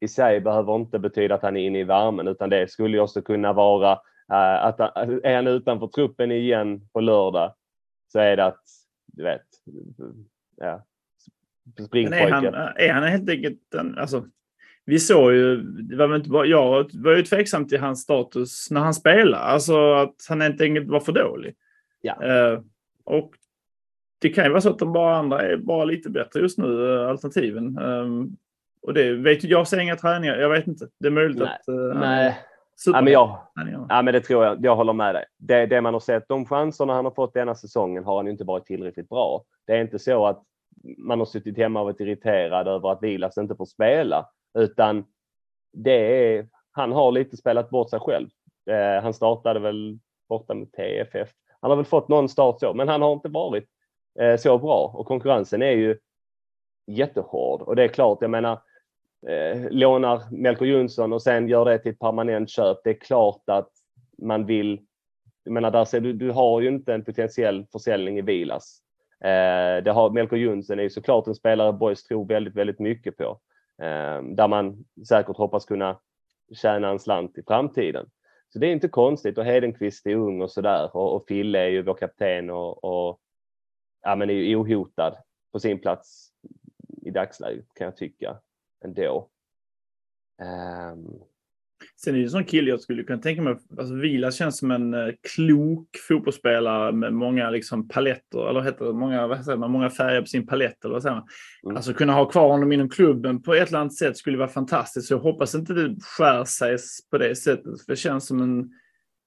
i 0.00 0.08
sig 0.08 0.40
behöver 0.40 0.76
inte 0.76 0.98
betyda 0.98 1.34
att 1.34 1.42
han 1.42 1.56
är 1.56 1.66
inne 1.66 1.78
i 1.78 1.84
värmen 1.84 2.28
utan 2.28 2.50
det 2.50 2.70
skulle 2.70 2.96
ju 2.96 3.02
också 3.02 3.22
kunna 3.22 3.52
vara 3.52 3.98
att 4.36 4.80
är 5.24 5.34
han 5.34 5.46
utanför 5.46 5.86
truppen 5.86 6.32
igen 6.32 6.88
på 6.92 7.00
lördag 7.00 7.54
så 8.12 8.18
är 8.18 8.36
det 8.36 8.44
att 8.44 8.62
du 9.06 9.22
vet, 9.22 9.46
ja, 10.56 10.84
springpojke. 11.86 12.24
Är 12.24 12.30
han, 12.30 12.44
är 12.76 12.92
han 12.92 13.02
helt 13.02 13.30
enkelt 13.30 13.74
en, 13.74 13.98
alltså, 13.98 14.24
vi 14.84 14.98
såg 14.98 15.32
ju, 15.32 15.56
det 15.62 15.96
var 15.96 16.16
inte 16.16 16.30
bara, 16.30 16.46
jag 16.46 16.90
var 16.94 17.16
ju 17.16 17.22
tveksam 17.22 17.68
till 17.68 17.80
hans 17.80 18.02
status 18.02 18.70
när 18.70 18.80
han 18.80 18.94
spelade, 18.94 19.42
alltså 19.42 19.92
att 19.92 20.14
han 20.28 20.40
helt 20.40 20.60
enkelt 20.60 20.88
var 20.88 21.00
för 21.00 21.12
dålig. 21.12 21.54
Ja. 22.00 22.14
Uh, 22.24 22.60
och 23.04 23.32
det 24.18 24.28
kan 24.28 24.44
ju 24.44 24.50
vara 24.50 24.60
så 24.60 24.70
att 24.70 24.78
de 24.78 24.92
bara 24.92 25.16
andra 25.16 25.42
är 25.42 25.56
bara 25.56 25.84
lite 25.84 26.10
bättre 26.10 26.40
just 26.40 26.58
nu, 26.58 26.94
eh, 26.94 27.08
alternativen. 27.08 27.78
Um, 27.78 28.36
och 28.82 28.94
det 28.94 29.12
vet 29.12 29.44
jag, 29.44 29.68
ser 29.68 29.78
inga 29.78 29.96
träningar. 29.96 30.36
Jag 30.36 30.50
vet 30.50 30.66
inte. 30.66 30.88
Det 31.00 31.06
är 31.06 31.10
möjligt 31.10 31.38
Nej. 31.38 31.48
att... 31.48 31.68
Uh, 31.68 32.00
Nej. 32.00 32.38
Ja, 32.86 33.00
men 33.00 33.12
jag, 33.12 33.38
ja, 33.88 34.02
men 34.02 34.14
det 34.14 34.20
tror 34.20 34.44
jag. 34.44 34.64
Jag 34.64 34.76
håller 34.76 34.92
med 34.92 35.14
dig. 35.14 35.24
Det, 35.38 35.66
det 35.66 35.80
man 35.80 35.94
har 35.94 36.00
sett, 36.00 36.28
de 36.28 36.46
chanserna 36.46 36.94
han 36.94 37.04
har 37.04 37.12
fått 37.12 37.34
denna 37.34 37.54
säsongen 37.54 38.04
har 38.04 38.16
han 38.16 38.26
ju 38.26 38.32
inte 38.32 38.44
varit 38.44 38.66
tillräckligt 38.66 39.08
bra. 39.08 39.44
Det 39.66 39.72
är 39.72 39.80
inte 39.80 39.98
så 39.98 40.26
att 40.26 40.42
man 40.98 41.18
har 41.18 41.26
suttit 41.26 41.56
hemma 41.56 41.80
och 41.80 41.86
varit 41.86 42.00
irriterad 42.00 42.68
över 42.68 42.92
att 42.92 43.02
Vilas 43.02 43.38
inte 43.38 43.56
får 43.56 43.66
spela, 43.66 44.28
utan 44.58 45.04
det 45.72 46.36
är, 46.36 46.48
han 46.72 46.92
har 46.92 47.12
lite 47.12 47.36
spelat 47.36 47.70
bort 47.70 47.90
sig 47.90 48.00
själv. 48.00 48.28
Eh, 48.70 49.02
han 49.02 49.14
startade 49.14 49.60
väl 49.60 49.98
borta 50.28 50.54
med 50.54 50.72
TFF. 50.72 51.30
Han 51.60 51.70
har 51.70 51.76
väl 51.76 51.86
fått 51.86 52.08
någon 52.08 52.28
start 52.28 52.60
så, 52.60 52.74
men 52.74 52.88
han 52.88 53.02
har 53.02 53.12
inte 53.12 53.28
varit 53.28 53.68
eh, 54.20 54.36
så 54.36 54.58
bra 54.58 54.92
och 54.94 55.06
konkurrensen 55.06 55.62
är 55.62 55.70
ju 55.70 55.98
jättehård 56.86 57.62
och 57.62 57.76
det 57.76 57.84
är 57.84 57.88
klart, 57.88 58.18
jag 58.20 58.30
menar, 58.30 58.58
eh, 59.28 59.70
lånar 59.70 60.22
Melker 60.30 60.64
Jonsson 60.64 61.12
och 61.12 61.22
sen 61.22 61.48
gör 61.48 61.64
det 61.64 61.78
till 61.78 61.92
ett 61.92 61.98
permanent 61.98 62.50
köp. 62.50 62.78
Det 62.84 62.90
är 62.90 63.00
klart 63.00 63.42
att 63.46 63.70
man 64.18 64.46
vill, 64.46 64.80
jag 65.44 65.52
menar, 65.52 65.70
där 65.70 65.84
ser 65.84 66.00
du, 66.00 66.12
du 66.12 66.30
har 66.30 66.60
ju 66.60 66.68
inte 66.68 66.94
en 66.94 67.04
potentiell 67.04 67.66
försäljning 67.72 68.18
i 68.18 68.22
Vilas. 68.22 68.82
Eh, 69.24 69.82
det 69.84 69.90
har, 69.90 70.10
Melker 70.10 70.36
Jonsson 70.36 70.78
är 70.78 70.82
ju 70.82 70.90
såklart 70.90 71.26
en 71.26 71.34
spelare 71.34 71.72
Boys 71.72 72.04
tror 72.04 72.26
väldigt, 72.26 72.54
väldigt 72.54 72.78
mycket 72.78 73.16
på. 73.16 73.40
Eh, 73.82 74.22
där 74.22 74.48
man 74.48 74.84
säkert 75.08 75.36
hoppas 75.36 75.64
kunna 75.64 76.00
tjäna 76.54 76.88
en 76.88 76.98
slant 76.98 77.38
i 77.38 77.42
framtiden. 77.42 78.06
Så 78.52 78.58
det 78.58 78.66
är 78.66 78.72
inte 78.72 78.88
konstigt 78.88 79.38
och 79.38 79.44
Hedenqvist 79.44 80.06
är 80.06 80.14
ung 80.14 80.42
och 80.42 80.50
sådär 80.50 80.96
och, 80.96 81.16
och 81.16 81.24
Fille 81.28 81.58
är 81.58 81.68
ju 81.68 81.82
vår 81.82 81.94
kapten 81.94 82.50
och, 82.50 82.84
och 82.84 83.20
ja, 84.02 84.16
men 84.16 84.30
är 84.30 84.34
ju 84.34 84.56
ohotad 84.56 85.16
på 85.52 85.60
sin 85.60 85.78
plats 85.78 86.30
i 87.02 87.10
dagsläget 87.10 87.74
kan 87.74 87.84
jag 87.84 87.96
tycka 87.96 88.38
ändå. 88.84 89.28
Um, 90.92 91.20
Sen 91.96 92.14
är 92.14 92.18
det 92.18 92.24
en 92.24 92.30
sån 92.30 92.44
kille 92.44 92.70
jag 92.70 92.80
skulle 92.80 93.02
kunna 93.02 93.22
tänka 93.22 93.42
mig, 93.42 93.56
alltså 93.78 93.94
Vila 93.94 94.30
känns 94.30 94.58
som 94.58 94.70
en 94.70 94.94
uh, 94.94 95.14
klok 95.34 95.88
fotbollsspelare 96.08 96.92
med 96.92 97.12
många 97.12 97.50
liksom 97.50 97.88
paletter, 97.88 98.50
eller 98.50 98.60
heter 98.60 98.84
det, 98.84 98.92
många, 98.92 99.26
vad 99.26 99.44
säger 99.44 99.58
man, 99.58 99.70
många 99.70 99.90
färger 99.90 100.20
på 100.20 100.26
sin 100.26 100.46
palett 100.46 100.84
eller 100.84 100.92
vad 100.92 101.02
säger 101.02 101.16
man? 101.16 101.26
Mm. 101.64 101.76
Alltså 101.76 101.92
kunna 101.92 102.12
ha 102.12 102.30
kvar 102.30 102.48
honom 102.48 102.72
inom 102.72 102.88
klubben 102.88 103.42
på 103.42 103.54
ett 103.54 103.68
eller 103.68 103.78
annat 103.78 103.94
sätt 103.94 104.16
skulle 104.16 104.38
vara 104.38 104.48
fantastiskt. 104.48 105.08
Så 105.08 105.14
jag 105.14 105.18
hoppas 105.18 105.54
inte 105.54 105.74
det 105.74 105.96
skär 106.00 106.44
sig 106.44 106.76
på 107.10 107.18
det 107.18 107.36
sättet, 107.36 107.84
för 107.84 107.92
det 107.92 107.96
känns 107.96 108.26
som 108.26 108.42
en 108.42 108.70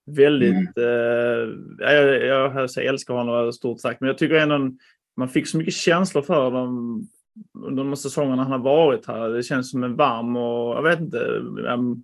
väldigt, 0.06 0.78
mm. 0.78 0.90
uh, 0.90 1.58
jag, 1.80 1.94
jag, 1.94 2.26
jag, 2.26 2.70
jag 2.76 2.86
älskar 2.86 3.14
honom 3.14 3.54
stort 3.54 3.82
sagt, 3.82 4.02
men 4.02 4.08
jag 4.08 4.18
tycker 4.18 4.36
ändå 4.36 4.78
man 5.18 5.30
fick 5.30 5.48
så 5.48 5.58
mycket 5.58 5.74
känslor 5.74 6.22
för 6.22 6.52
dem 6.52 7.08
under 7.54 7.84
de 7.84 7.96
säsongerna 7.96 8.44
han 8.44 8.52
har 8.52 8.60
varit 8.60 9.08
här. 9.08 9.30
Det 9.30 9.44
känns 9.44 9.72
som 9.72 9.84
en 9.84 9.96
varm 9.96 10.36
och 10.36 10.76
jag 10.76 10.84
vet 10.84 11.00
inte, 11.00 11.18
um, 11.18 12.04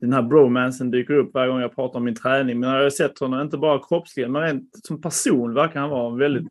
den 0.00 0.12
här 0.12 0.22
bromansen 0.22 0.90
dyker 0.90 1.14
upp 1.14 1.34
varje 1.34 1.50
gång 1.50 1.60
jag 1.60 1.74
pratar 1.74 1.98
om 1.98 2.04
min 2.04 2.14
träning. 2.14 2.60
Men 2.60 2.70
jag 2.70 2.82
har 2.82 2.90
sett 2.90 3.18
honom, 3.18 3.40
inte 3.40 3.58
bara 3.58 3.88
kroppsligen, 3.88 4.32
men 4.32 4.42
rent 4.42 4.70
som 4.86 5.00
person 5.00 5.54
verkar 5.54 5.80
han 5.80 5.90
vara 5.90 6.12
en 6.12 6.18
väldigt 6.18 6.48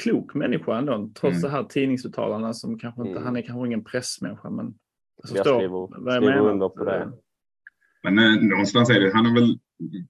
klok 0.00 0.34
människa 0.34 0.78
ändå. 0.78 1.10
Trots 1.20 1.36
mm. 1.36 1.42
det 1.42 1.56
här 1.56 1.64
tidningsuttalandena 1.64 2.54
som 2.54 2.78
kanske 2.78 3.00
inte, 3.00 3.12
mm. 3.12 3.24
han 3.24 3.36
är 3.36 3.42
kanske 3.42 3.66
ingen 3.66 3.84
pressmänniska, 3.84 4.50
men 4.50 4.74
jag 5.16 5.28
förstår 5.28 5.58
skriver, 5.58 6.04
vad 6.04 6.16
jag 6.16 6.22
menar. 6.22 6.50
Under 6.50 6.68
på 6.68 6.84
det. 6.84 7.12
Men 8.02 8.18
eh, 8.18 8.42
någonstans 8.50 8.90
är 8.90 9.00
det, 9.00 9.12
han 9.14 9.26
har 9.26 9.34
väl 9.34 9.58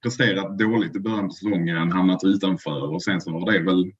presterat 0.01 0.57
dåligt 0.57 0.95
i 0.95 0.99
början 0.99 1.27
på 1.27 1.33
säsongen, 1.33 1.91
hamnat 1.91 2.23
utanför 2.23 2.93
och 2.93 3.03
sen 3.03 3.21
så 3.21 3.31
har 3.31 3.51
det 3.51 3.59
väl 3.59 3.91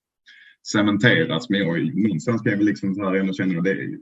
cementerats. 0.72 1.50
Men 1.50 1.60
jag 1.60 1.96
någonstans 1.96 2.42
kan 2.42 2.52
jag 2.52 2.58
väl 2.58 2.66
liksom 2.66 2.96
så 2.96 3.04
här 3.04 3.16
ändå 3.16 3.34
känna 3.34 3.62
det 3.62 4.00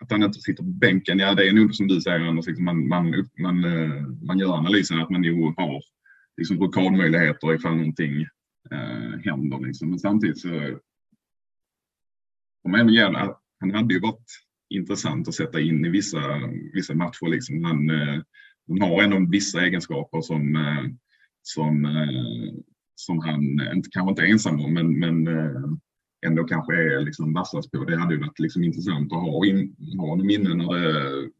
att 0.00 0.10
han 0.10 0.22
inte 0.22 0.40
sitter 0.40 0.62
på 0.62 0.68
bänken. 0.68 1.18
Ja, 1.18 1.34
det 1.34 1.48
är 1.48 1.52
nog 1.52 1.74
som 1.74 1.88
du 1.88 2.00
säger 2.00 2.20
Anders, 2.20 2.46
liksom 2.46 2.64
man, 2.64 2.88
man, 2.88 3.28
man, 3.38 3.64
eh, 3.64 4.06
man 4.22 4.38
gör 4.38 4.56
analysen 4.56 5.00
att 5.00 5.10
man 5.10 5.22
nog 5.22 5.56
har 5.56 5.82
liksom 6.36 6.56
blockadmöjligheter 6.56 7.54
ifall 7.54 7.76
någonting 7.76 8.22
eh, 8.70 9.18
händer. 9.24 9.66
Liksom. 9.66 9.90
Men 9.90 9.98
samtidigt 9.98 10.38
så 10.38 10.78
om 12.64 12.74
ändå 12.74 12.92
gäller, 12.92 13.34
han 13.60 13.74
hade 13.74 13.94
ju 13.94 14.00
varit 14.00 14.26
intressant 14.68 15.28
att 15.28 15.34
sätta 15.34 15.60
in 15.60 15.84
i 15.84 15.88
vissa, 15.88 16.20
vissa 16.72 16.94
matcher. 16.94 17.28
Liksom. 17.28 17.64
Han, 17.64 17.90
eh, 17.90 18.22
han 18.68 18.80
har 18.80 19.02
ändå 19.02 19.30
vissa 19.30 19.60
egenskaper 19.60 20.20
som, 20.20 20.56
eh, 20.56 20.84
som 21.42 21.84
eh, 21.84 22.54
som 22.94 23.18
han 23.18 23.58
kanske 23.92 24.10
inte 24.10 24.26
ensam 24.26 24.60
om, 24.60 24.74
men, 24.74 24.98
men 24.98 25.26
eh, 25.28 25.62
ändå 26.26 26.44
kanske 26.44 26.74
är 26.74 27.00
liksom 27.00 27.32
vassast 27.32 27.70
på. 27.70 27.84
Det 27.84 27.96
hade 27.96 28.14
ju 28.14 28.20
varit 28.20 28.38
liksom 28.38 28.64
intressant 28.64 29.12
att 29.12 29.18
ha, 29.18 29.46
in, 29.46 29.76
ha 29.98 30.08
honom 30.08 30.30
inne 30.30 30.54
när 30.54 30.74
det, 30.74 31.30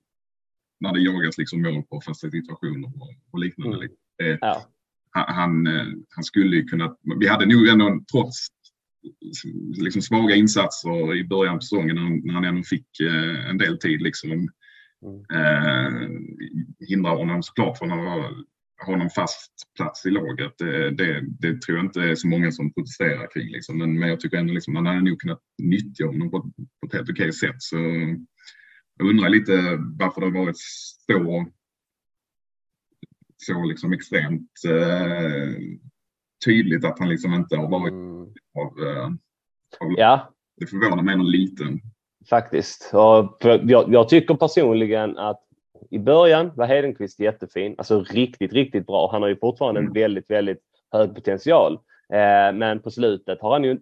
när 0.80 0.92
det 0.92 1.00
jagas 1.00 1.38
liksom 1.38 1.62
mål 1.62 1.82
på 1.82 2.00
fasta 2.00 2.30
situationer 2.30 2.88
och, 2.88 3.14
och 3.30 3.38
liknande. 3.38 3.76
Mm. 3.76 3.88
Det, 4.18 4.38
ja. 4.40 4.62
han, 5.10 5.66
eh, 5.66 5.86
han 6.08 6.24
skulle 6.24 6.56
ju 6.56 6.64
kunna, 6.64 6.96
vi 7.20 7.28
hade 7.28 7.46
nog 7.46 7.68
ändå 7.68 8.00
trots 8.12 8.48
liksom 9.76 10.02
svaga 10.02 10.34
insatser 10.34 11.14
i 11.14 11.24
början 11.24 11.58
på 11.58 11.62
säsongen 11.62 11.96
när, 11.96 12.26
när 12.26 12.34
han 12.34 12.44
ändå 12.44 12.62
fick 12.62 13.00
eh, 13.00 13.50
en 13.50 13.58
del 13.58 13.78
tid 13.78 14.02
liksom 14.02 14.30
mm. 14.30 14.48
eh, 15.32 16.08
hindrar 16.88 17.16
honom 17.16 17.42
såklart 17.42 17.78
från 17.78 17.92
att 17.92 17.98
vara 17.98 18.30
ha 18.86 18.96
någon 18.96 19.10
fast 19.10 19.52
plats 19.76 20.06
i 20.06 20.10
laget. 20.10 20.52
Det, 20.58 20.90
det, 20.90 21.20
det, 21.38 21.62
tror 21.62 21.78
jag 21.78 21.86
inte 21.86 22.00
är 22.00 22.14
så 22.14 22.28
många 22.28 22.52
som 22.52 22.74
protesterar 22.74 23.30
kring. 23.32 23.48
Liksom. 23.48 23.78
Men, 23.78 23.98
men 23.98 24.08
jag 24.08 24.20
tycker 24.20 24.36
ändå 24.36 24.52
liksom, 24.52 24.74
man 24.74 24.86
hade 24.86 25.00
nog 25.00 25.20
kunnat 25.20 25.40
nyttja 25.62 26.06
honom 26.06 26.30
på, 26.30 26.40
på 26.40 26.86
ett 26.86 26.92
helt 26.92 27.10
okej 27.10 27.32
sätt. 27.32 27.56
Så 27.58 27.76
jag 28.98 29.08
undrar 29.08 29.28
lite 29.28 29.52
varför 29.98 30.20
det 30.20 30.26
har 30.26 30.44
varit 30.44 30.56
så, 30.56 31.46
så 33.36 33.64
liksom 33.64 33.92
extremt 33.92 34.50
eh, 34.68 35.54
tydligt 36.44 36.84
att 36.84 36.98
han 36.98 37.08
liksom 37.08 37.34
inte 37.34 37.56
har 37.56 37.70
varit 37.70 37.92
mm. 37.92 38.22
av, 38.58 38.86
eh, 38.86 39.06
av 39.80 39.92
ja. 39.96 40.30
Det 40.56 40.66
förvånar 40.66 41.02
mig 41.02 41.16
nog 41.16 41.26
lite. 41.26 41.64
Faktiskt. 42.30 42.90
Jag, 42.92 43.36
jag 43.68 44.08
tycker 44.08 44.34
personligen 44.34 45.18
att 45.18 45.40
i 45.90 45.98
början 45.98 46.52
var 46.56 46.66
Hedenqvist 46.66 47.20
jättefin, 47.20 47.74
alltså 47.78 48.00
riktigt, 48.00 48.52
riktigt 48.52 48.86
bra. 48.86 49.08
Han 49.12 49.22
har 49.22 49.28
ju 49.28 49.36
fortfarande 49.36 49.80
en 49.80 49.86
mm. 49.86 49.94
väldigt, 49.94 50.30
väldigt 50.30 50.62
hög 50.92 51.14
potential. 51.14 51.72
Eh, 52.12 52.52
men 52.54 52.80
på 52.80 52.90
slutet 52.90 53.40
har 53.40 53.52
han 53.52 53.64
ju, 53.64 53.78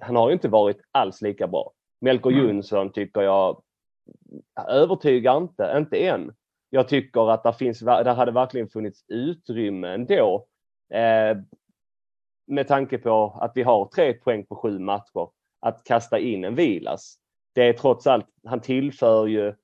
han 0.00 0.16
har 0.16 0.28
ju 0.28 0.32
inte 0.32 0.48
varit 0.48 0.80
alls 0.92 1.22
lika 1.22 1.46
bra. 1.46 1.72
Melker. 2.00 2.30
Jonsson 2.30 2.92
tycker 2.92 3.20
jag 3.20 3.62
övertygar 4.68 5.36
inte, 5.36 5.74
inte 5.76 5.96
än. 5.96 6.32
Jag 6.70 6.88
tycker 6.88 7.30
att 7.30 7.42
det 7.42 7.52
finns, 7.52 7.80
där 7.80 8.14
hade 8.14 8.32
verkligen 8.32 8.68
funnits 8.68 9.04
utrymme 9.08 9.88
ändå. 9.88 10.46
Eh, 10.92 11.36
med 12.46 12.68
tanke 12.68 12.98
på 12.98 13.38
att 13.40 13.52
vi 13.54 13.62
har 13.62 13.88
tre 13.88 14.12
poäng 14.12 14.46
på 14.46 14.56
sju 14.56 14.78
matcher, 14.78 15.28
att 15.60 15.84
kasta 15.84 16.18
in 16.18 16.44
en 16.44 16.54
Vilas. 16.54 17.18
Det 17.52 17.62
är 17.62 17.72
trots 17.72 18.06
allt, 18.06 18.26
han 18.44 18.60
tillför 18.60 19.26
ju 19.26 19.54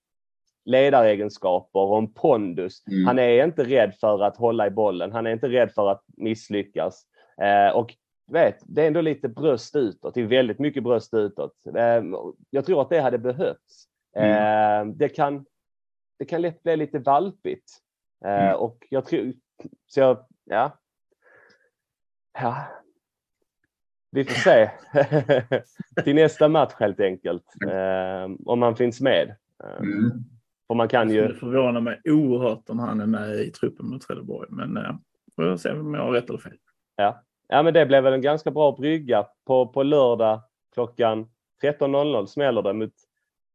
ledaregenskaper 0.65 1.81
och 1.81 1.99
en 1.99 2.13
pondus. 2.13 2.87
Mm. 2.87 3.07
Han 3.07 3.19
är 3.19 3.45
inte 3.45 3.65
rädd 3.65 3.95
för 4.01 4.23
att 4.23 4.37
hålla 4.37 4.67
i 4.67 4.71
bollen. 4.71 5.13
Han 5.13 5.27
är 5.27 5.31
inte 5.31 5.49
rädd 5.49 5.73
för 5.73 5.91
att 5.91 6.05
misslyckas. 6.17 7.07
Eh, 7.41 7.77
och 7.77 7.95
vet, 8.27 8.59
det 8.67 8.83
är 8.83 8.87
ändå 8.87 9.01
lite 9.01 9.29
bröst 9.29 9.77
utåt. 9.77 10.15
Det 10.15 10.21
är 10.21 10.27
väldigt 10.27 10.59
mycket 10.59 10.83
bröst 10.83 11.15
utåt. 11.15 11.67
Eh, 11.77 12.03
jag 12.51 12.67
tror 12.67 12.83
att 12.83 12.91
det 12.91 13.01
hade 13.01 13.19
behövts. 13.19 13.85
Mm. 14.17 14.89
Eh, 14.89 14.95
det, 14.97 15.09
kan, 15.09 15.45
det 16.19 16.25
kan 16.25 16.43
lätt 16.43 16.63
bli 16.63 16.77
lite 16.77 16.99
valpigt. 16.99 17.71
Eh, 18.25 18.45
mm. 18.45 18.57
Och 18.57 18.87
jag 18.91 19.07
tror, 19.07 19.33
så 19.87 20.01
jag, 20.01 20.25
ja. 20.45 20.79
Ja. 22.39 22.67
Vi 24.11 24.25
får 24.25 24.35
se. 24.35 24.71
Till 26.05 26.15
nästa 26.15 26.49
match 26.49 26.73
helt 26.79 27.01
enkelt. 27.01 27.45
Eh, 27.71 28.31
om 28.47 28.63
han 28.63 28.77
finns 28.77 29.01
med. 29.01 29.37
Mm. 29.79 30.25
För 30.73 30.77
man 30.77 30.89
kan 30.89 31.11
ju... 31.11 31.29
Det 31.29 31.35
förvånar 31.35 31.81
mig 31.81 32.01
oerhört 32.05 32.68
om 32.68 32.79
han 32.79 33.01
är 33.01 33.07
med 33.07 33.41
i 33.41 33.51
truppen 33.51 33.87
mot 33.87 34.03
Trelleborg. 34.03 34.49
Men 34.51 34.77
eh, 34.77 34.95
får 35.37 35.57
se 35.57 35.70
om 35.70 35.95
jag 35.95 36.03
har 36.03 36.12
rätt 36.12 36.29
eller 36.29 36.39
fel. 36.39 36.57
Ja. 36.97 37.23
ja, 37.49 37.62
men 37.62 37.75
det 37.75 37.87
blev 37.87 38.03
väl 38.03 38.12
en 38.12 38.23
ganska 38.23 38.51
bra 38.51 38.77
brygga. 38.77 39.27
På, 39.47 39.66
på 39.66 39.83
lördag 39.83 40.43
klockan 40.75 41.29
13.00 41.62 42.27
smäller 42.27 42.62
det 42.62 42.73
mot 42.73 42.93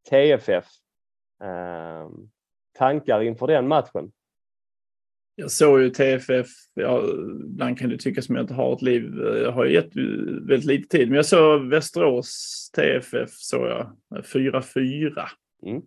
TFF. 0.09 0.65
Eh, 1.43 2.09
tankar 2.77 3.21
inför 3.21 3.47
den 3.47 3.67
matchen? 3.67 4.11
Jag 5.35 5.51
såg 5.51 5.81
ju 5.81 5.89
TFF, 5.89 6.47
ja, 6.73 7.03
ibland 7.45 7.79
kan 7.79 7.89
det 7.89 7.97
tyckas 7.97 8.25
som 8.25 8.35
jag 8.35 8.43
inte 8.43 8.53
har 8.53 8.73
ett 8.73 8.81
liv. 8.81 9.17
Jag 9.43 9.51
har 9.51 9.65
gett 9.65 9.95
väldigt 10.41 10.65
lite 10.65 10.97
tid, 10.97 11.07
men 11.07 11.15
jag 11.15 11.25
såg 11.25 11.65
Västerås 11.65 12.71
TFF 12.75 13.29
såg 13.29 13.67
jag 13.67 13.91
4-4. 14.09 15.27
Mm. 15.65 15.81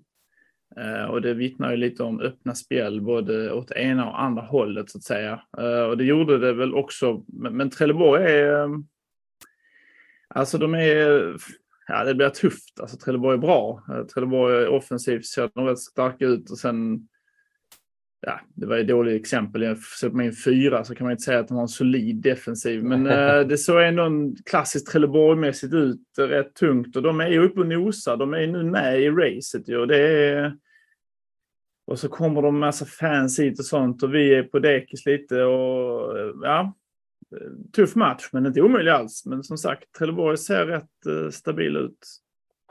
Eh, 0.77 1.05
och 1.05 1.23
det 1.23 1.35
vittnar 1.35 1.71
ju 1.71 1.77
lite 1.77 2.03
om 2.03 2.21
öppna 2.21 2.55
spel 2.55 3.01
både 3.01 3.53
åt 3.53 3.71
ena 3.71 4.09
och 4.09 4.23
andra 4.23 4.43
hållet 4.43 4.91
så 4.91 4.99
att 4.99 5.05
säga. 5.05 5.43
Eh, 5.59 5.83
och 5.83 5.97
det 5.97 6.05
gjorde 6.05 6.39
det 6.39 6.53
väl 6.53 6.75
också. 6.75 7.25
Men 7.29 7.71
Trelleborg 7.71 8.25
är... 8.25 8.63
Eh, 8.63 8.69
alltså 10.29 10.59
de 10.59 10.75
är... 10.75 11.37
Ja, 11.87 12.05
det 12.05 12.15
blir 12.15 12.29
tufft. 12.29 12.81
Alltså 12.81 12.97
Trelleborg 12.97 13.35
är 13.35 13.41
bra. 13.41 13.85
Trelleborg 14.15 14.55
är 14.55 14.69
offensivt 14.69 15.27
ser 15.27 15.51
de 15.55 15.67
rätt 15.67 15.79
starka 15.79 16.27
ut 16.27 16.51
och 16.51 16.59
sen... 16.59 17.09
Ja, 18.27 18.41
det 18.55 18.67
var 18.67 18.77
ett 18.77 18.89
dåligt 18.89 19.21
exempel. 19.21 19.63
Jag 19.63 19.79
försöker 19.79 20.17
med 20.17 20.27
en 20.27 20.33
fyra 20.33 20.85
så 20.85 20.95
kan 20.95 21.05
man 21.05 21.13
inte 21.13 21.23
säga 21.23 21.39
att 21.39 21.49
de 21.49 21.55
har 21.55 21.63
en 21.63 21.69
solid 21.69 22.17
defensiv. 22.17 22.85
Men 22.85 23.07
eh, 23.07 23.41
det 23.41 23.59
såg 23.59 23.83
ändå 23.83 24.03
en 24.03 24.37
klassiskt 24.37 24.89
Trelleborg-mässigt 24.89 25.75
ut. 25.75 26.01
Rätt 26.19 26.55
tungt. 26.55 26.97
Och 26.97 27.03
de 27.03 27.21
är 27.21 27.29
ju 27.29 27.45
uppe 27.45 27.61
och 27.61 27.67
nosar. 27.67 28.17
De 28.17 28.35
är 28.35 28.47
nu 28.47 28.63
med 28.63 29.01
i 29.01 29.11
racet 29.11 29.69
ju. 29.69 29.77
Och 29.77 29.87
det 29.87 29.99
är... 29.99 30.57
Och 31.87 31.99
så 31.99 32.09
kommer 32.09 32.43
de 32.43 32.59
massa 32.59 32.85
fans 32.85 33.39
hit 33.39 33.59
och 33.59 33.65
sånt 33.65 34.03
och 34.03 34.15
vi 34.15 34.35
är 34.35 34.43
på 34.43 34.59
dekis 34.59 35.07
lite 35.07 35.43
och 35.43 36.17
ja, 36.43 36.75
tuff 37.77 37.95
match, 37.95 38.29
men 38.33 38.47
inte 38.47 38.63
omöjlig 38.63 38.91
alls. 38.91 39.27
Men 39.27 39.43
som 39.43 39.59
sagt, 39.59 39.93
Trelleborg 39.99 40.37
ser 40.37 40.67
rätt 40.67 41.07
uh, 41.09 41.31
stabil 41.31 41.77
ut. 41.77 41.99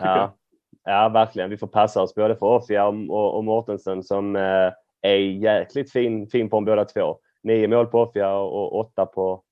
Ja. 0.01 0.37
ja, 0.83 1.09
verkligen. 1.09 1.49
Vi 1.49 1.57
får 1.57 1.67
passa 1.67 2.01
oss 2.01 2.15
både 2.15 2.35
för 2.35 2.45
Offia 2.45 2.87
och, 2.87 3.37
och 3.37 3.43
Mortensen 3.43 4.03
som 4.03 4.35
uh, 4.35 4.71
är 5.01 5.15
jäkligt 5.15 5.91
fin, 5.91 6.27
fin 6.27 6.49
på 6.49 6.57
dem 6.57 6.65
båda 6.65 6.85
två. 6.85 7.19
Nio 7.43 7.67
mål 7.67 7.87
på 7.87 8.01
Offia 8.01 8.37
och 8.37 8.79
åtta 8.79 9.05
på 9.05 9.43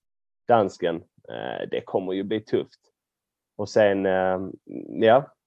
dansken. 0.48 0.96
Eh, 1.30 1.70
det 1.72 1.82
kommer 1.82 2.14
ju 2.14 2.24
bli 2.24 2.42
tufft. 2.42 2.80
Och 3.58 3.70
sen, 3.70 4.06
eh, 4.06 4.40
ja, 4.90 5.38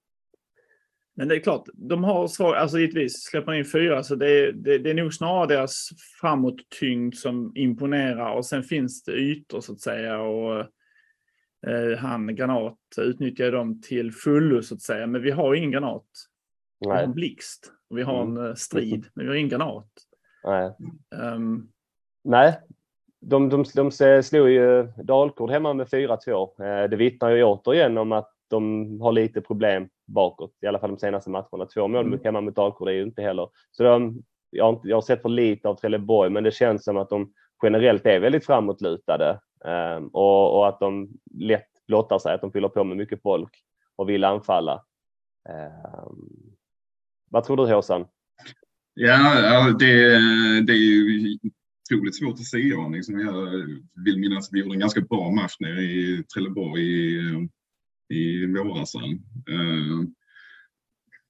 men 1.20 1.28
det 1.28 1.36
är 1.36 1.40
klart, 1.40 1.68
de 1.74 2.04
har 2.04 2.28
svag, 2.28 2.54
alltså 2.54 2.78
givetvis 2.78 3.22
släpper 3.22 3.52
in 3.52 3.64
fyra, 3.64 4.02
så 4.02 4.14
det 4.14 4.30
är, 4.30 4.52
det, 4.52 4.78
det 4.78 4.90
är 4.90 4.94
nog 4.94 5.14
snarare 5.14 5.46
deras 5.46 5.88
framåttyngd 6.20 7.14
som 7.14 7.52
imponerar 7.54 8.32
och 8.32 8.46
sen 8.46 8.62
finns 8.62 9.02
det 9.02 9.12
ytor 9.12 9.60
så 9.60 9.72
att 9.72 9.80
säga 9.80 10.20
och 10.20 10.60
eh, 11.66 11.98
han 11.98 12.36
Granat 12.36 12.78
utnyttjar 12.98 13.52
dem 13.52 13.80
till 13.80 14.12
fullo 14.12 14.62
så 14.62 14.74
att 14.74 14.82
säga, 14.82 15.06
men 15.06 15.22
vi 15.22 15.30
har 15.30 15.54
ingen 15.54 15.70
Granat. 15.70 16.06
Vi 16.80 16.86
har 16.86 17.02
en 17.02 17.14
blixt 17.14 17.72
och 17.90 17.98
vi 17.98 18.02
har 18.02 18.22
en 18.22 18.36
mm. 18.36 18.56
strid, 18.56 19.06
men 19.14 19.24
vi 19.24 19.28
har 19.28 19.36
ingen 19.36 19.48
Granat. 19.48 19.90
Nej. 20.44 20.72
Um, 21.34 21.72
Nej, 22.24 22.60
de, 23.20 23.48
de, 23.48 23.64
de 23.74 23.90
slog 24.22 24.48
ju 24.48 24.88
Dalkurd 25.02 25.50
hemma 25.50 25.74
med 25.74 25.86
4-2. 25.86 26.82
Eh, 26.82 26.90
det 26.90 26.96
vittnar 26.96 27.30
ju 27.30 27.44
återigen 27.44 27.98
om 27.98 28.12
att 28.12 28.32
de 28.48 29.00
har 29.00 29.12
lite 29.12 29.40
problem 29.40 29.88
bakåt, 30.06 30.52
i 30.62 30.66
alla 30.66 30.78
fall 30.78 30.90
de 30.90 30.98
senaste 30.98 31.30
matcherna. 31.30 31.66
Två 31.74 31.88
mål 31.88 32.06
mm. 32.06 32.20
hemma 32.24 32.40
mot 32.40 32.54
Dalkurd 32.54 32.88
är 32.88 32.92
ju 32.92 33.02
inte 33.02 33.22
heller. 33.22 33.48
Så 33.70 33.82
de, 33.82 34.22
jag, 34.50 34.64
har 34.64 34.70
inte, 34.70 34.88
jag 34.88 34.96
har 34.96 35.02
sett 35.02 35.22
för 35.22 35.28
lite 35.28 35.68
av 35.68 35.74
Trelleborg, 35.74 36.30
men 36.30 36.44
det 36.44 36.50
känns 36.50 36.84
som 36.84 36.96
att 36.96 37.10
de 37.10 37.32
generellt 37.62 38.06
är 38.06 38.20
väldigt 38.20 38.46
framåtlutade 38.46 39.40
eh, 39.64 40.04
och, 40.12 40.56
och, 40.56 40.68
att 40.68 40.80
de 40.80 41.08
lätt 41.34 41.68
blottar 41.86 42.18
sig, 42.18 42.34
att 42.34 42.40
de 42.40 42.52
fyller 42.52 42.68
på 42.68 42.84
med 42.84 42.96
mycket 42.96 43.22
folk 43.22 43.50
och 43.96 44.08
vill 44.08 44.24
anfalla. 44.24 44.84
Eh, 45.48 46.10
vad 47.30 47.44
tror 47.44 47.56
du 47.56 47.74
Håsan? 47.74 48.04
Ja, 48.94 49.76
det, 49.78 49.96
det 50.60 50.72
är 50.72 50.76
ju 50.76 51.38
otroligt 51.90 52.18
svårt 52.18 52.34
att 52.34 52.44
säga. 52.44 52.88
Liksom. 52.88 53.20
Jag 53.20 53.50
vill 54.04 54.18
minnas 54.18 54.48
att 54.48 54.54
vi 54.54 54.60
gjorde 54.60 54.74
en 54.74 54.80
ganska 54.80 55.00
bra 55.00 55.30
match 55.30 55.56
nere 55.60 55.82
i 55.82 56.24
Trelleborg 56.34 56.82
i 56.82 57.48
i 58.10 58.46
våras. 58.46 58.94
Eh, 58.94 59.00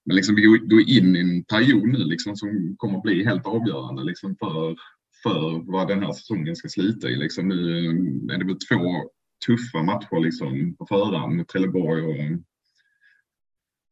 men 0.04 0.16
liksom 0.16 0.34
vi 0.34 0.42
går 0.42 0.80
in 0.80 1.16
i 1.16 1.20
en 1.20 1.44
period 1.44 1.88
nu 1.88 1.98
liksom 1.98 2.36
som 2.36 2.74
kommer 2.76 2.96
att 2.96 3.02
bli 3.02 3.24
helt 3.24 3.46
avgörande 3.46 4.04
liksom 4.04 4.36
för, 4.36 4.76
för 5.22 5.72
vad 5.72 5.88
den 5.88 6.02
här 6.02 6.12
säsongen 6.12 6.56
ska 6.56 6.68
sluta 6.68 7.08
i. 7.08 7.16
Liksom 7.16 7.48
nu 7.48 7.86
eh, 7.86 8.34
är 8.34 8.38
det 8.38 8.44
väl 8.44 8.58
två 8.68 9.10
tuffa 9.46 9.82
matcher 9.82 10.20
liksom 10.20 10.76
på 10.76 10.86
förhand 10.86 11.36
mot 11.36 11.48
Trelleborg 11.48 12.02
och, 12.02 12.40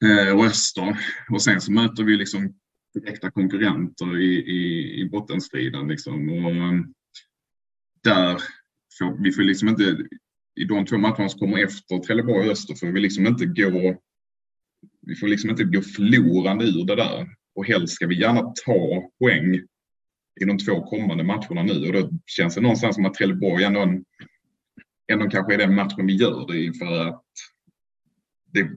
eh, 0.04 0.36
och 0.36 0.44
Öster. 0.44 0.98
Och 1.30 1.42
sen 1.42 1.60
så 1.60 1.72
möter 1.72 2.04
vi 2.04 2.16
liksom 2.16 2.54
direkta 2.94 3.30
konkurrenter 3.30 4.18
i, 4.18 4.34
i, 4.34 4.92
i 5.00 5.08
bottenstriden. 5.08 5.88
Liksom. 5.88 6.28
Och 6.28 6.50
ehm, 6.50 6.94
där 8.04 8.38
får, 8.98 9.22
vi 9.22 9.32
får 9.32 9.42
liksom 9.42 9.68
inte 9.68 9.96
i 10.60 10.64
de 10.64 10.86
två 10.86 10.98
matcherna 10.98 11.28
som 11.28 11.40
kommer 11.40 11.64
efter 11.64 11.98
Trelleborg 11.98 12.46
och 12.46 12.52
Öster 12.52 12.74
får 12.74 12.86
vi 12.86 13.00
liksom 13.00 13.26
inte 13.26 13.46
gå 13.46 14.00
vi 15.00 15.14
får 15.14 15.28
liksom 15.28 15.50
inte 15.50 15.64
gå 15.64 15.82
förlorande 15.82 16.64
ur 16.64 16.84
det 16.84 16.96
där. 16.96 17.28
Och 17.54 17.66
helst 17.66 17.94
ska 17.94 18.06
vi 18.06 18.20
gärna 18.20 18.42
ta 18.42 19.10
poäng 19.18 19.54
i 20.40 20.44
de 20.44 20.58
två 20.58 20.82
kommande 20.82 21.24
matcherna 21.24 21.62
nu. 21.62 21.86
Och 21.86 21.92
då 21.92 22.10
känns 22.26 22.54
det 22.54 22.60
någonstans 22.60 22.94
som 22.94 23.06
att 23.06 23.14
Trelleborg 23.14 23.64
ändå, 23.64 23.80
en, 23.80 24.04
ändå 25.12 25.30
kanske 25.30 25.54
är 25.54 25.58
den 25.58 25.74
matchen 25.74 26.06
vi 26.06 26.16
gör 26.16 26.46
det 26.46 26.58
i 26.58 26.72
för 26.72 27.08
att 27.08 27.24
det 28.52 28.70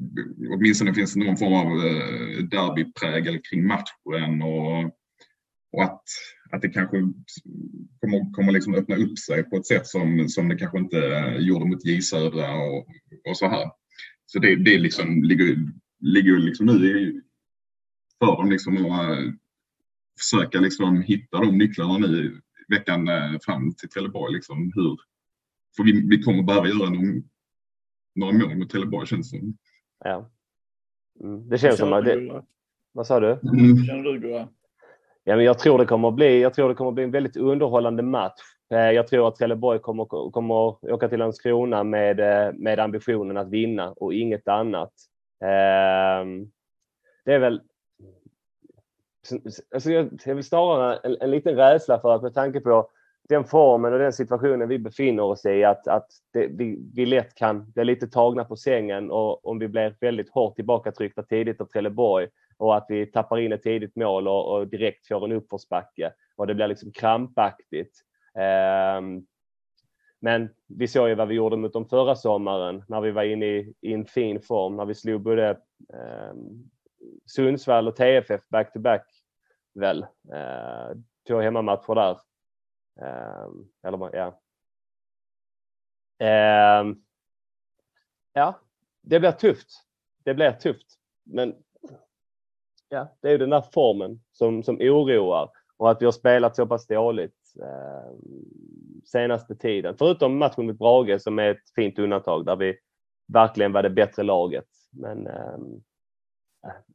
åtminstone 0.50 0.94
finns 0.94 1.16
någon 1.16 1.38
form 1.38 1.54
av 1.54 1.86
eh, 1.86 2.44
derbyprägel 2.44 3.40
kring 3.50 3.68
matchen 3.68 4.42
och, 4.42 4.86
och 5.74 5.84
att 5.84 6.04
att 6.52 6.62
det 6.62 6.70
kanske 6.70 6.98
kommer, 8.02 8.34
kommer 8.34 8.52
liksom 8.52 8.76
öppna 8.76 8.96
upp 8.96 9.20
sig 9.20 9.44
på 9.44 9.58
ett 9.58 9.66
sätt 9.66 9.88
som, 9.88 10.30
som 10.30 10.50
det 10.50 10.56
kanske 10.56 10.78
inte 10.78 11.08
eh, 11.08 11.38
gjorde 11.38 11.66
mot 11.66 11.86
J 11.86 12.02
Södra 12.02 12.54
och, 12.54 12.88
och 13.30 13.38
så 13.38 13.48
här. 13.48 13.72
Så 14.26 14.40
det, 14.40 14.56
det 14.56 14.78
liksom 14.78 15.24
ligger, 15.24 15.58
ligger 16.00 16.38
liksom 16.38 16.66
nu 16.66 16.88
i, 16.88 17.22
för 18.20 18.26
dem 18.26 18.50
liksom 18.50 18.86
att 18.92 19.10
eh, 19.10 19.34
försöka 20.20 20.60
liksom 20.60 21.02
hitta 21.02 21.40
de 21.40 21.58
nycklarna 21.58 21.98
nu 21.98 22.42
veckan 22.68 23.10
fram 23.46 23.74
till 23.74 23.90
Trelleborg. 23.90 24.34
Liksom 24.34 24.72
hur, 24.76 24.98
för 25.76 25.84
vi, 25.84 26.08
vi 26.08 26.24
kommer 26.24 26.44
behöva 26.44 26.68
göra 26.68 26.90
någon, 26.90 27.24
några 28.16 28.34
mål 28.34 28.58
mot 28.58 28.70
Trelleborg 28.70 29.08
känns 29.08 29.32
det 29.32 29.40
som. 29.40 29.58
Ja. 30.04 30.30
Mm. 31.20 31.50
Det 31.50 31.58
känns 31.58 31.78
som 31.78 31.94
att 31.94 32.06
det... 32.06 32.44
Vad 32.92 33.08
sa 33.08 33.20
du? 33.20 33.28
Mm. 33.28 33.84
Känner 33.86 34.04
du 34.04 34.20
Gurra? 34.20 34.48
Ja, 35.24 35.36
men 35.36 35.46
jag, 35.46 35.60
tror 35.60 35.78
det 35.78 35.86
kommer 35.86 36.08
att 36.08 36.16
bli, 36.16 36.42
jag 36.42 36.54
tror 36.54 36.70
det 36.70 36.76
kommer 36.76 36.92
att 36.92 36.96
bli 36.96 37.04
en 37.04 37.12
väldigt 37.12 37.38
underhållande 37.38 38.04
match. 38.04 38.42
Eh, 38.72 38.92
jag 38.92 39.08
tror 39.08 39.28
att 39.28 39.36
Trelleborg 39.36 39.80
kommer, 39.80 40.32
kommer 40.32 40.56
åka 40.94 41.10
till 41.10 41.20
Landskrona 41.20 41.84
med, 41.84 42.20
eh, 42.20 42.54
med 42.54 42.80
ambitionen 42.80 43.38
att 43.38 43.50
vinna 43.50 43.92
och 43.92 44.14
inget 44.14 44.48
annat. 44.48 44.94
Ehm, 45.44 46.52
det 47.26 47.34
är 47.34 47.40
väl... 47.40 47.62
Alltså 49.74 49.92
jag, 49.92 50.20
jag 50.26 50.36
vill 50.36 50.44
snarare 50.44 50.98
en, 51.04 51.18
en 51.22 51.32
liten 51.32 51.56
rädsla 51.56 52.00
för 52.00 52.16
att 52.16 52.22
med 52.22 52.34
tanke 52.34 52.60
på 52.60 52.90
den 53.30 53.44
formen 53.44 53.94
och 53.94 54.00
den 54.00 54.14
situationen 54.14 54.70
vi 54.70 54.80
befinner 54.80 55.24
oss 55.24 55.46
i, 55.46 55.64
att, 55.64 55.88
att 55.88 56.08
det, 56.34 56.48
vi, 56.48 56.80
vi 56.94 57.06
lätt 57.06 57.36
kan 57.36 57.72
bli 57.72 57.86
lite 57.86 58.08
tagna 58.08 58.44
på 58.44 58.56
sängen 58.56 59.12
och 59.12 59.46
om 59.46 59.60
vi 59.60 59.68
blir 59.68 59.96
väldigt 60.00 60.30
hårt 60.30 60.56
tillbakatryckta 60.56 61.24
tidigt 61.24 61.62
av 61.62 61.66
Trelleborg 61.66 62.28
och 62.58 62.78
att 62.78 62.86
vi 62.90 63.06
tappar 63.06 63.40
in 63.40 63.52
ett 63.52 63.64
tidigt 63.64 63.96
mål 63.96 64.28
och, 64.28 64.56
och 64.56 64.68
direkt 64.68 65.08
får 65.08 65.26
en 65.26 65.32
uppförsbacke 65.32 66.14
och 66.36 66.48
det 66.48 66.56
blir 66.56 66.68
liksom 66.68 66.92
krampaktigt. 66.92 68.02
Um, 68.98 69.26
men 70.20 70.50
vi 70.68 70.88
såg 70.88 71.10
ju 71.10 71.16
vad 71.16 71.28
vi 71.28 71.36
gjorde 71.36 71.58
mot 71.58 71.74
dem 71.74 71.86
förra 71.86 72.16
sommaren 72.16 72.84
när 72.88 73.02
vi 73.02 73.12
var 73.12 73.24
inne 73.24 73.46
i, 73.46 73.74
i 73.82 73.94
en 73.94 74.06
fin 74.06 74.42
form, 74.42 74.76
när 74.76 74.86
vi 74.86 74.96
slog 74.96 75.22
både 75.22 75.58
um, 76.30 76.70
Sundsvall 77.26 77.88
och 77.88 77.96
TFF 77.96 78.50
back 78.50 78.74
to 78.74 78.80
back 78.80 79.08
väl. 79.74 80.06
Uh, 80.34 80.98
två 81.28 81.40
hemmamatcher 81.40 81.96
där. 81.96 82.18
Um, 82.96 83.72
eller 83.84 84.16
ja. 84.16 84.40
Um, 86.82 87.04
ja, 88.34 88.60
det 89.02 89.20
blir 89.20 89.32
tufft. 89.32 89.68
Det 90.24 90.34
blir 90.34 90.52
tufft. 90.52 90.88
Men 91.24 91.56
ja, 92.90 93.16
det 93.22 93.28
är 93.28 93.32
ju 93.32 93.38
den 93.38 93.50
där 93.50 93.64
formen 93.74 94.22
som, 94.32 94.64
som 94.64 94.76
oroar 94.76 95.50
och 95.78 95.92
att 95.92 96.02
vi 96.02 96.06
har 96.06 96.12
spelat 96.12 96.56
så 96.56 96.68
pass 96.68 96.88
dåligt 96.88 97.56
eh, 97.62 98.12
senaste 99.06 99.56
tiden. 99.56 99.96
Förutom 99.98 100.38
matchen 100.38 100.66
mot 100.66 100.78
Brage 100.78 101.22
som 101.22 101.40
är 101.40 101.52
ett 101.52 101.70
fint 101.76 102.00
undantag 102.00 102.46
där 102.46 102.56
vi 102.56 102.78
verkligen 103.28 103.74
var 103.74 103.84
det 103.84 103.90
bättre 103.90 104.24
laget. 104.24 104.68
Men 104.90 105.28
eh, 105.28 105.58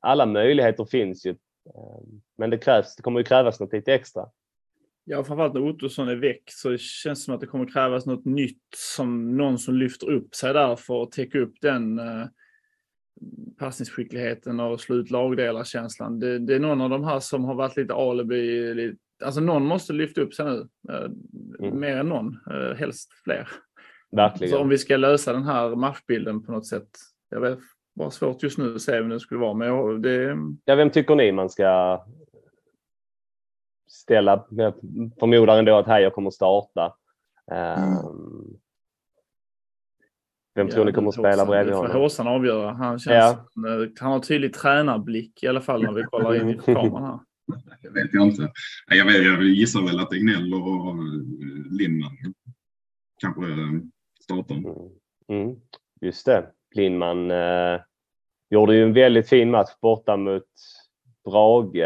alla 0.00 0.26
möjligheter 0.26 0.84
finns 0.84 1.26
ju. 1.26 1.30
Eh, 1.74 2.00
men 2.36 2.50
det 2.50 2.58
krävs, 2.58 2.96
det 2.96 3.02
kommer 3.02 3.20
ju 3.20 3.24
krävas 3.24 3.60
något 3.60 3.72
lite 3.72 3.94
extra. 3.94 4.30
Ja, 5.08 5.24
framförallt 5.24 5.54
när 5.54 5.62
Ottosson 5.62 6.08
är 6.08 6.16
väck 6.16 6.42
så 6.46 6.68
det 6.68 6.80
känns 6.80 7.24
som 7.24 7.34
att 7.34 7.40
det 7.40 7.46
kommer 7.46 7.66
krävas 7.66 8.06
något 8.06 8.24
nytt 8.24 8.62
som 8.76 9.36
någon 9.36 9.58
som 9.58 9.74
lyfter 9.74 10.10
upp 10.10 10.34
sig 10.34 10.52
där 10.52 10.76
för 10.76 11.02
att 11.02 11.12
täcka 11.12 11.38
upp 11.38 11.54
den 11.60 11.98
eh, 11.98 12.26
passningsskickligheten 13.58 14.60
och 14.60 14.80
slå 14.80 14.96
ut 14.96 15.10
lagdelarkänslan. 15.10 16.18
Det, 16.18 16.38
det 16.38 16.54
är 16.54 16.60
någon 16.60 16.80
av 16.80 16.90
de 16.90 17.04
här 17.04 17.20
som 17.20 17.44
har 17.44 17.54
varit 17.54 17.76
lite 17.76 17.94
alibi. 17.94 18.94
alltså 19.24 19.40
någon 19.40 19.66
måste 19.66 19.92
lyfta 19.92 20.20
upp 20.20 20.34
sig 20.34 20.46
nu. 20.46 20.68
Eh, 20.88 21.10
mm. 21.66 21.80
Mer 21.80 21.96
än 21.96 22.08
någon, 22.08 22.38
eh, 22.50 22.76
helst 22.76 23.10
fler. 23.24 23.48
Verkligen. 24.12 24.50
Så 24.50 24.58
om 24.58 24.68
vi 24.68 24.78
ska 24.78 24.96
lösa 24.96 25.32
den 25.32 25.44
här 25.44 25.76
matchbilden 25.76 26.42
på 26.42 26.52
något 26.52 26.66
sätt. 26.66 26.88
Jag 27.30 27.40
vet, 27.40 27.58
bara 27.94 28.10
svårt 28.10 28.42
just 28.42 28.58
nu 28.58 28.74
att 28.74 28.82
säga 28.82 29.00
vem 29.00 29.10
det 29.10 29.20
skulle 29.20 29.40
vara. 29.40 29.54
Men 29.54 30.02
det... 30.02 30.36
Ja, 30.64 30.74
vem 30.74 30.90
tycker 30.90 31.14
ni 31.14 31.32
man 31.32 31.50
ska 31.50 32.00
ställa? 33.96 34.46
Jag 34.50 34.74
förmodar 35.20 35.58
ändå 35.58 35.76
att 35.76 35.86
Heijer 35.86 36.10
kommer 36.10 36.30
starta. 36.30 36.94
Mm. 37.52 37.98
Um, 37.98 38.58
Vem 40.54 40.68
tror 40.68 40.84
ni 40.84 40.92
kommer 40.92 41.08
att 41.08 41.14
spela 41.14 41.46
bredvid 41.46 41.74
honom? 41.74 41.88
Det 41.88 41.92
får 41.92 42.00
Håsan 42.00 42.28
avgöra. 42.28 42.72
Han, 42.72 42.98
känns, 42.98 43.14
ja. 43.14 43.46
han 44.00 44.12
har 44.12 44.20
tydlig 44.20 44.54
tränarblick 44.54 45.42
i 45.42 45.46
alla 45.46 45.60
fall 45.60 45.82
när 45.82 45.92
vi 45.92 46.02
kollar 46.02 46.34
in 46.34 46.50
i 46.50 46.58
kameran 46.58 47.04
här. 47.04 47.18
Det 47.82 47.90
vet 47.90 48.14
jag 48.14 48.26
inte. 48.26 48.52
Jag, 48.88 49.04
vet, 49.04 49.24
jag 49.24 49.42
gissar 49.42 49.82
väl 49.82 50.00
att 50.00 50.12
Egnell 50.12 50.54
och 50.54 50.94
Lindman 51.70 52.16
kanske 53.20 53.42
startar. 54.20 54.54
Mm. 54.54 54.74
Mm. 55.28 55.56
Just 56.00 56.26
det. 56.26 56.46
Lindman 56.74 57.30
eh, 57.30 57.80
gjorde 58.50 58.76
ju 58.76 58.82
en 58.82 58.92
väldigt 58.92 59.28
fin 59.28 59.50
match 59.50 59.70
borta 59.80 60.16
mot 60.16 60.44
Brage 61.24 61.76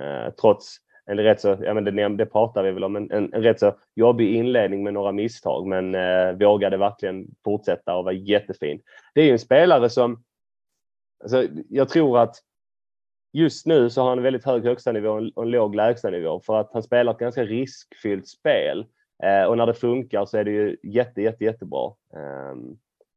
eh, 0.00 0.32
trots 0.40 0.76
en 1.10 1.18
rätt 1.18 1.40
så, 1.40 1.56
ja 1.62 1.74
men 1.74 1.84
det, 1.84 2.08
det 2.08 2.26
pratar 2.26 2.62
vi 2.62 2.70
väl 2.70 2.84
om, 2.84 2.96
en, 2.96 3.10
en, 3.10 3.34
en 3.34 3.42
rätt 3.42 3.60
så 3.60 3.74
jobbig 3.94 4.34
inledning 4.34 4.82
med 4.82 4.94
några 4.94 5.12
misstag 5.12 5.66
men 5.66 5.94
eh, 5.94 6.32
vågade 6.32 6.76
verkligen 6.76 7.26
fortsätta 7.44 7.96
och 7.96 8.04
var 8.04 8.12
jättefin. 8.12 8.80
Det 9.14 9.20
är 9.20 9.24
ju 9.24 9.32
en 9.32 9.38
spelare 9.38 9.90
som, 9.90 10.24
alltså, 11.22 11.44
jag 11.68 11.88
tror 11.88 12.18
att 12.18 12.36
just 13.32 13.66
nu 13.66 13.90
så 13.90 14.02
har 14.02 14.08
han 14.08 14.18
en 14.18 14.24
väldigt 14.24 14.44
hög 14.44 14.64
högsta 14.64 14.92
nivå 14.92 15.30
och 15.34 15.42
en 15.42 15.50
låg 15.50 15.74
lägsta 15.74 16.10
nivå 16.10 16.40
för 16.40 16.60
att 16.60 16.70
han 16.72 16.82
spelar 16.82 17.12
ett 17.12 17.18
ganska 17.18 17.44
riskfyllt 17.44 18.28
spel. 18.28 18.86
Eh, 19.22 19.44
och 19.44 19.56
när 19.56 19.66
det 19.66 19.74
funkar 19.74 20.24
så 20.24 20.38
är 20.38 20.44
det 20.44 20.50
ju 20.50 20.76
jätte, 20.82 21.22
jätte, 21.22 21.44
jättebra. 21.44 21.92
Eh, 22.14 22.56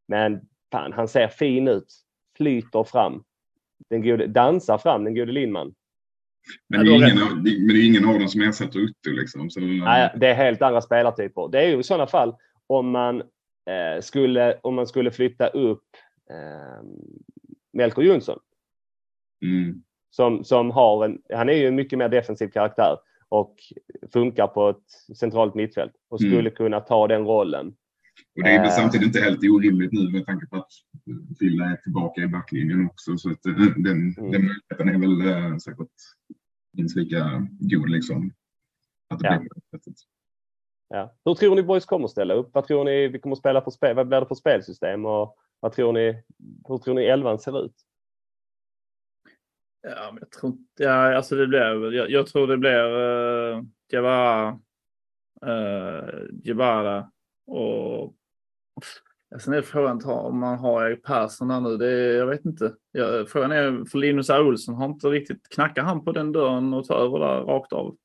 men 0.08 0.42
fan, 0.72 0.94
han 0.94 1.08
ser 1.08 1.28
fin 1.28 1.68
ut. 1.68 1.94
Flyter 2.38 2.84
fram. 2.84 3.24
Den 3.90 4.02
gode, 4.02 4.28
dansar 4.28 4.78
fram, 4.78 5.04
den 5.04 5.16
gode 5.16 5.32
Lindman. 5.32 5.74
Men 6.70 6.86
det, 6.86 6.92
är 6.92 6.96
ingen, 6.96 7.24
av, 7.24 7.36
men 7.36 7.68
det 7.68 7.80
är 7.80 7.86
ingen 7.86 8.06
av 8.06 8.20
dem 8.20 8.28
som 8.28 8.42
ersätter 8.42 8.80
Utto 8.80 9.10
liksom? 9.10 9.50
Så... 9.50 9.60
Nej, 9.60 10.14
det 10.16 10.28
är 10.28 10.34
helt 10.34 10.62
andra 10.62 10.82
spelartyper. 10.82 11.50
Det 11.52 11.62
är 11.62 11.70
ju 11.70 11.80
i 11.80 11.84
sådana 11.84 12.08
fall 12.08 12.36
om 12.68 12.90
man, 12.90 13.22
eh, 13.70 14.02
skulle, 14.02 14.60
om 14.62 14.76
man 14.76 14.88
skulle 14.88 15.12
flytta 15.12 15.48
upp 15.48 15.84
eh, 16.30 16.88
Melker 17.74 18.02
Jonsson. 18.02 18.40
Mm. 19.42 19.84
Som, 20.10 20.44
som 20.44 20.72
har 20.72 21.06
en, 21.06 21.22
han 21.34 21.50
är 21.50 21.54
ju 21.54 21.68
en 21.68 21.76
mycket 21.76 22.00
mer 22.00 22.10
defensiv 22.10 22.48
karaktär 22.48 22.98
och 23.30 23.56
funkar 24.14 24.48
på 24.48 24.70
ett 24.70 25.18
centralt 25.18 25.56
mittfält 25.56 25.92
och 26.10 26.20
skulle 26.20 26.40
mm. 26.40 26.52
kunna 26.52 26.80
ta 26.80 27.08
den 27.08 27.26
rollen. 27.26 27.68
Och 28.36 28.44
det 28.44 28.50
är 28.50 28.60
väl 28.60 28.68
uh, 28.68 28.76
samtidigt 28.76 29.08
inte 29.08 29.22
helt 29.22 29.44
orimligt 29.44 29.92
nu 29.92 30.10
med 30.12 30.26
tanke 30.26 30.46
på 30.46 30.56
att 30.56 30.72
Fille 31.40 31.66
är 31.66 31.76
tillbaka 31.76 32.22
i 32.22 32.28
backlinjen 32.28 32.86
också. 32.86 33.18
Så 33.18 33.32
att 33.32 33.46
eh, 33.46 33.54
den, 33.56 34.16
mm. 34.18 34.32
den 34.32 34.46
möjligheten 34.46 34.90
är 34.90 35.00
väl 35.00 35.52
äh, 35.52 35.58
säkert 35.58 35.92
minst 36.74 36.96
lika 36.96 37.48
god 37.60 37.90
liksom. 37.90 38.34
Att 39.10 39.20
det 39.20 39.28
ja. 39.28 39.40
blir 39.40 39.50
Ja. 40.90 41.16
Hur 41.26 41.36
tror 41.36 41.56
ni 41.56 41.64
boys 41.64 41.86
kommer 41.86 42.08
ställa 42.08 42.34
upp? 42.34 42.50
Vad 42.54 42.68
tror 42.68 42.84
ni 42.84 43.08
vi 43.08 43.20
kommer 43.20 43.36
spela 43.36 43.62
för 43.62 43.72
spel? 43.72 43.96
Vad 43.96 44.08
blir 44.08 44.20
det 44.20 44.26
för 44.26 44.36
spelsystem? 44.36 45.06
Och 45.06 45.36
vad 45.60 45.72
tror 45.72 45.94
ni, 45.94 46.24
hur 46.68 46.78
tror 46.78 46.94
ni 46.94 47.04
elvan 47.04 47.40
ser 47.40 47.66
ut? 47.66 47.76
Ja, 49.82 50.12
men 50.12 50.20
jag 50.22 50.32
tror 50.32 50.58
ja, 50.78 51.16
alltså 51.16 51.36
det 51.36 51.48
blir 51.48 51.94
jag, 51.94 52.10
jag 52.10 52.28
tror 52.28 52.48
det 52.48 52.58
blir 52.58 52.86
uh, 52.86 53.64
Javara, 53.92 54.50
uh, 57.00 57.06
och 57.46 58.16
sen 59.40 59.54
är 59.54 59.62
frågan 59.62 60.02
om 60.06 60.40
man 60.40 60.60
har 60.60 60.86
Erik 60.86 61.04
Persson 61.04 61.48
där 61.48 61.60
nu. 61.60 61.78
Det 61.78 61.90
är, 61.92 62.18
jag 62.18 62.26
vet 62.26 62.46
inte. 62.46 62.74
Ja, 62.92 63.26
frågan 63.28 63.52
är 63.52 63.86
för 63.86 63.98
Linus 63.98 64.30
R. 64.30 64.48
Olsson 64.48 64.76
har 64.76 64.86
inte 64.86 65.08
riktigt 65.08 65.50
knackar 65.50 65.84
han 65.84 66.06
på 66.06 66.12
den 66.12 66.32
dörren 66.32 66.74
och 66.74 66.86
tar 66.86 66.96
över 66.96 67.20
där 67.20 67.42
rakt 67.42 67.74
av. 67.74 67.96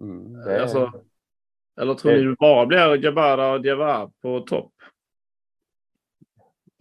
Mm, 0.00 0.32
det... 0.32 0.62
alltså, 0.62 0.92
eller 1.80 1.94
tror 1.94 2.12
det... 2.12 2.18
ni 2.18 2.24
det 2.24 2.36
bara 2.38 2.66
blir 2.66 3.04
Jabara 3.04 3.52
och 3.52 3.62
Diawara 3.62 4.10
på 4.22 4.40
topp? 4.40 4.72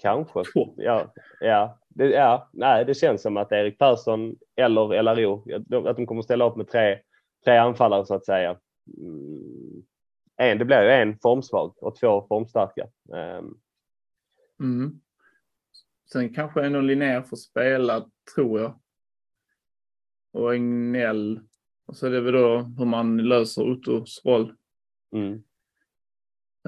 Kanske. 0.01 0.43
Ja, 0.77 1.13
ja. 1.39 1.79
Det, 1.87 2.09
ja, 2.09 2.49
nej, 2.53 2.85
det 2.85 2.93
känns 2.93 3.21
som 3.21 3.37
att 3.37 3.51
Erik 3.51 3.77
Persson 3.77 4.35
eller 4.55 5.03
LRO, 5.03 5.45
att 5.87 5.95
de 5.95 6.05
kommer 6.05 6.21
ställa 6.21 6.49
upp 6.49 6.55
med 6.55 6.67
tre, 6.67 6.99
tre 7.45 7.57
anfallare 7.57 8.05
så 8.05 8.15
att 8.15 8.25
säga. 8.25 8.57
Mm. 10.43 10.51
En, 10.51 10.57
det 10.57 10.65
blir 10.65 10.83
ju 10.83 10.89
en 10.89 11.17
formsvag 11.19 11.83
och 11.83 11.95
två 11.95 12.25
formstarka. 12.27 12.87
Ehm. 13.15 13.57
Mm. 14.59 14.99
Sen 16.11 16.33
kanske 16.33 16.65
en 16.65 16.87
Linnér 16.87 17.21
får 17.21 17.37
spela, 17.37 18.05
tror 18.35 18.59
jag. 18.59 18.79
Och 20.33 20.55
Egnell. 20.55 21.39
Och 21.85 21.97
så 21.97 22.05
är 22.05 22.11
det 22.11 22.21
väl 22.21 22.33
då 22.33 22.73
hur 22.77 22.85
man 22.85 23.17
löser 23.17 23.71
Ottos 23.71 24.21
roll. 24.25 24.53
Mm. 25.15 25.43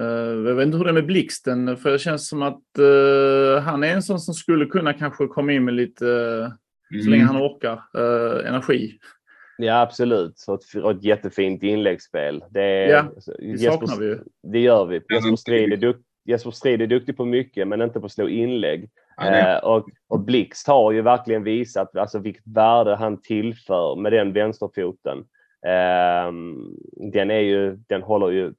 Uh, 0.00 0.48
jag 0.48 0.54
vet 0.54 0.66
inte 0.66 0.78
hur 0.78 0.84
det 0.84 0.90
är 0.90 0.94
med 0.94 1.06
Blixten, 1.06 1.76
för 1.76 1.90
det 1.90 1.98
känns 1.98 2.28
som 2.28 2.42
att 2.42 2.62
uh, 2.78 3.58
han 3.58 3.84
är 3.84 3.94
en 3.94 4.02
sån 4.02 4.20
som 4.20 4.34
skulle 4.34 4.66
kunna 4.66 4.92
kanske 4.92 5.26
komma 5.26 5.52
in 5.52 5.64
med 5.64 5.74
lite, 5.74 6.04
uh, 6.04 6.52
mm. 6.90 7.02
så 7.04 7.10
länge 7.10 7.24
han 7.24 7.36
orkar, 7.36 7.82
energi. 8.46 8.98
Ja 9.58 9.80
absolut, 9.80 10.44
och 10.82 10.90
ett, 10.90 11.04
jättefint 11.04 11.62
inläggsspel. 11.62 12.44
Det, 12.50 12.86
ja, 12.86 13.06
det 13.38 13.44
Jesper, 13.46 13.70
saknar 13.70 13.96
vi 13.96 14.06
ju. 14.06 14.18
Det 14.42 14.58
gör 14.58 14.86
vi. 14.86 15.02
Jesper 15.10 15.36
Strid, 15.36 15.72
är 15.72 15.76
dukt, 15.76 16.00
Jesper 16.24 16.50
Strid 16.50 16.82
är 16.82 16.86
duktig 16.86 17.16
på 17.16 17.24
mycket 17.24 17.68
men 17.68 17.82
inte 17.82 18.00
på 18.00 18.06
att 18.06 18.12
slå 18.12 18.28
inlägg. 18.28 18.90
Ja, 19.16 19.58
och, 19.58 19.88
och 20.08 20.20
Blixt 20.20 20.66
har 20.66 20.92
ju 20.92 21.02
verkligen 21.02 21.44
visat 21.44 21.96
alltså, 21.96 22.18
vilket 22.18 22.46
värde 22.46 22.96
han 22.96 23.22
tillför 23.22 23.96
med 23.96 24.12
den 24.12 24.32
vänsterfoten. 24.32 25.24
den, 27.12 27.30
är 27.30 27.40
ju, 27.40 27.76
den 27.76 28.02
håller 28.02 28.30
ju 28.30 28.52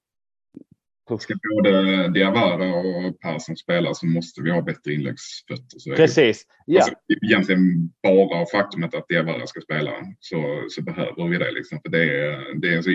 Ska 1.19 1.33
både 1.55 2.07
Diawara 2.07 2.75
och 2.75 3.19
Persson 3.19 3.57
spela 3.57 3.93
så 3.93 4.05
måste 4.05 4.41
vi 4.41 4.51
ha 4.51 4.61
bättre 4.61 4.93
inläggsfötter. 4.93 5.79
Så 5.79 5.95
Precis. 5.95 6.43
Ja. 6.65 6.81
Alltså, 6.81 6.93
egentligen 7.25 7.91
bara 8.03 8.45
faktumet 8.45 8.95
att 8.95 9.07
Diawara 9.07 9.47
ska 9.47 9.61
spela 9.61 9.91
så, 10.19 10.65
så 10.69 10.81
behöver 10.81 11.27
vi 11.27 11.37
det. 11.37 11.51
Liksom, 11.51 11.79
för 11.81 11.89
det 11.89 12.03
är, 12.03 12.59
det 12.61 12.67
är 12.67 12.77
en 12.77 12.83
så 12.83 12.89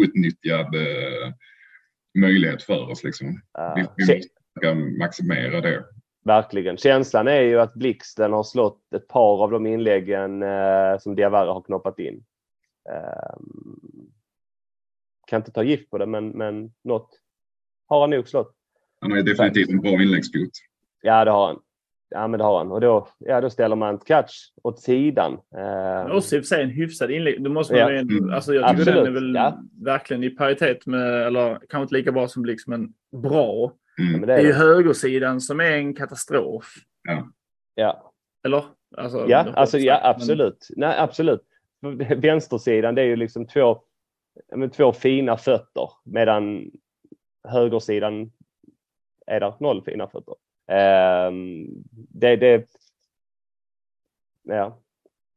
outnyttjad 0.00 0.74
eh, 0.74 1.32
möjlighet 2.18 2.62
för 2.62 2.90
oss. 2.90 3.04
Liksom. 3.04 3.28
Uh, 3.28 3.74
vi, 3.76 3.86
vi 3.96 4.14
måste 4.14 4.74
maximera 4.98 5.60
det. 5.60 5.84
Verkligen. 6.24 6.76
Känslan 6.76 7.28
är 7.28 7.40
ju 7.40 7.60
att 7.60 7.74
Blixten 7.74 8.32
har 8.32 8.42
slått 8.42 8.92
ett 8.94 9.08
par 9.08 9.42
av 9.42 9.50
de 9.50 9.66
inläggen 9.66 10.42
eh, 10.42 10.98
som 11.00 11.14
Diawara 11.14 11.52
har 11.52 11.62
knoppat 11.62 11.98
in. 11.98 12.24
Eh, 12.90 13.36
kan 15.26 15.40
inte 15.40 15.50
ta 15.50 15.62
gift 15.62 15.90
på 15.90 15.98
det, 15.98 16.06
men, 16.06 16.28
men 16.28 16.72
något 16.84 17.10
har 17.86 18.00
han 18.00 18.10
nog 18.10 18.28
slått. 18.28 18.52
Han 19.00 19.10
har 19.10 19.18
ju 19.18 19.24
definitivt 19.24 19.68
en 19.68 19.80
bra 19.80 19.90
inläggsfot. 19.90 20.50
Ja, 21.02 21.24
det 21.24 21.30
har 21.30 21.46
han. 21.46 21.58
Ja, 22.08 22.28
men 22.28 22.38
det 22.38 22.44
har 22.44 22.58
han. 22.58 22.72
Och 22.72 22.80
då, 22.80 23.08
ja, 23.18 23.40
då 23.40 23.50
ställer 23.50 23.76
man 23.76 23.98
catch 23.98 24.34
åt 24.62 24.80
sidan. 24.80 25.38
Det 25.50 26.08
måste 26.08 26.36
i 26.36 26.38
och 26.38 26.42
för 26.42 26.46
sig 26.46 26.62
en 26.62 26.70
hyfsad 26.70 27.10
inlägg. 27.10 27.44
Då 27.44 27.50
måste 27.50 27.74
man 27.74 27.82
ja. 27.82 27.90
en, 27.90 28.10
mm. 28.10 28.30
alltså 28.30 28.54
jag 28.54 28.68
tycker 28.68 28.80
Absolut. 28.80 29.04
den 29.04 29.06
är 29.06 29.20
väl 29.20 29.34
ja. 29.34 29.62
verkligen 29.84 30.24
i 30.24 30.30
paritet 30.30 30.86
med, 30.86 31.26
eller 31.26 31.54
kanske 31.54 31.82
inte 31.82 31.94
lika 31.94 32.12
bra 32.12 32.28
som 32.28 32.42
Blix, 32.42 32.66
men 32.66 32.92
bra. 33.22 33.72
Mm. 33.98 34.20
Ja, 34.20 34.26
det, 34.26 34.32
är 34.32 34.36
det 34.36 34.42
är 34.42 34.46
ju 34.46 34.52
högersidan 34.52 35.40
som 35.40 35.60
är 35.60 35.72
en 35.72 35.94
katastrof. 35.94 36.74
Ja. 37.02 37.28
ja. 37.74 38.12
Eller? 38.44 38.64
Alltså, 38.96 39.26
ja, 39.28 39.46
alltså, 39.54 39.78
ja, 39.78 40.00
absolut. 40.02 40.66
Men... 40.70 40.88
Nej, 40.88 40.98
absolut. 40.98 41.42
Vänstersidan, 42.16 42.94
det 42.94 43.02
är 43.02 43.06
ju 43.06 43.16
liksom 43.16 43.46
två, 43.46 43.78
två 44.76 44.92
fina 44.92 45.36
fötter 45.36 45.90
medan 46.04 46.70
högersidan 47.46 48.30
är 49.26 49.40
där 49.40 49.54
noll 49.60 49.82
fina 49.84 50.08
fötter. 50.08 50.34
Um, 51.28 51.66
det, 51.92 52.36
det, 52.36 52.66
ja. 54.42 54.82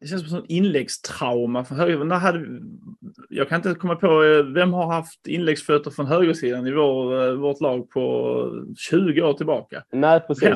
Det 0.01 0.07
känns 0.07 0.29
som 0.29 0.39
ett 0.39 0.45
inläggstrauma 0.47 1.65
från 1.65 1.77
höger. 1.77 2.15
Hade, 2.15 2.45
jag 3.29 3.49
kan 3.49 3.55
inte 3.55 3.73
komma 3.73 3.95
på 3.95 4.23
eh, 4.23 4.43
vem 4.43 4.73
har 4.73 4.93
haft 4.93 5.27
inläggsfötter 5.27 5.91
från 5.91 6.05
högersidan 6.05 6.67
i 6.67 6.71
vår, 6.71 7.27
eh, 7.27 7.33
vårt 7.33 7.61
lag 7.61 7.89
på 7.89 8.65
20 8.77 9.21
år 9.21 9.33
tillbaka. 9.33 9.83
Nej, 9.91 10.19
precis. 10.19 10.49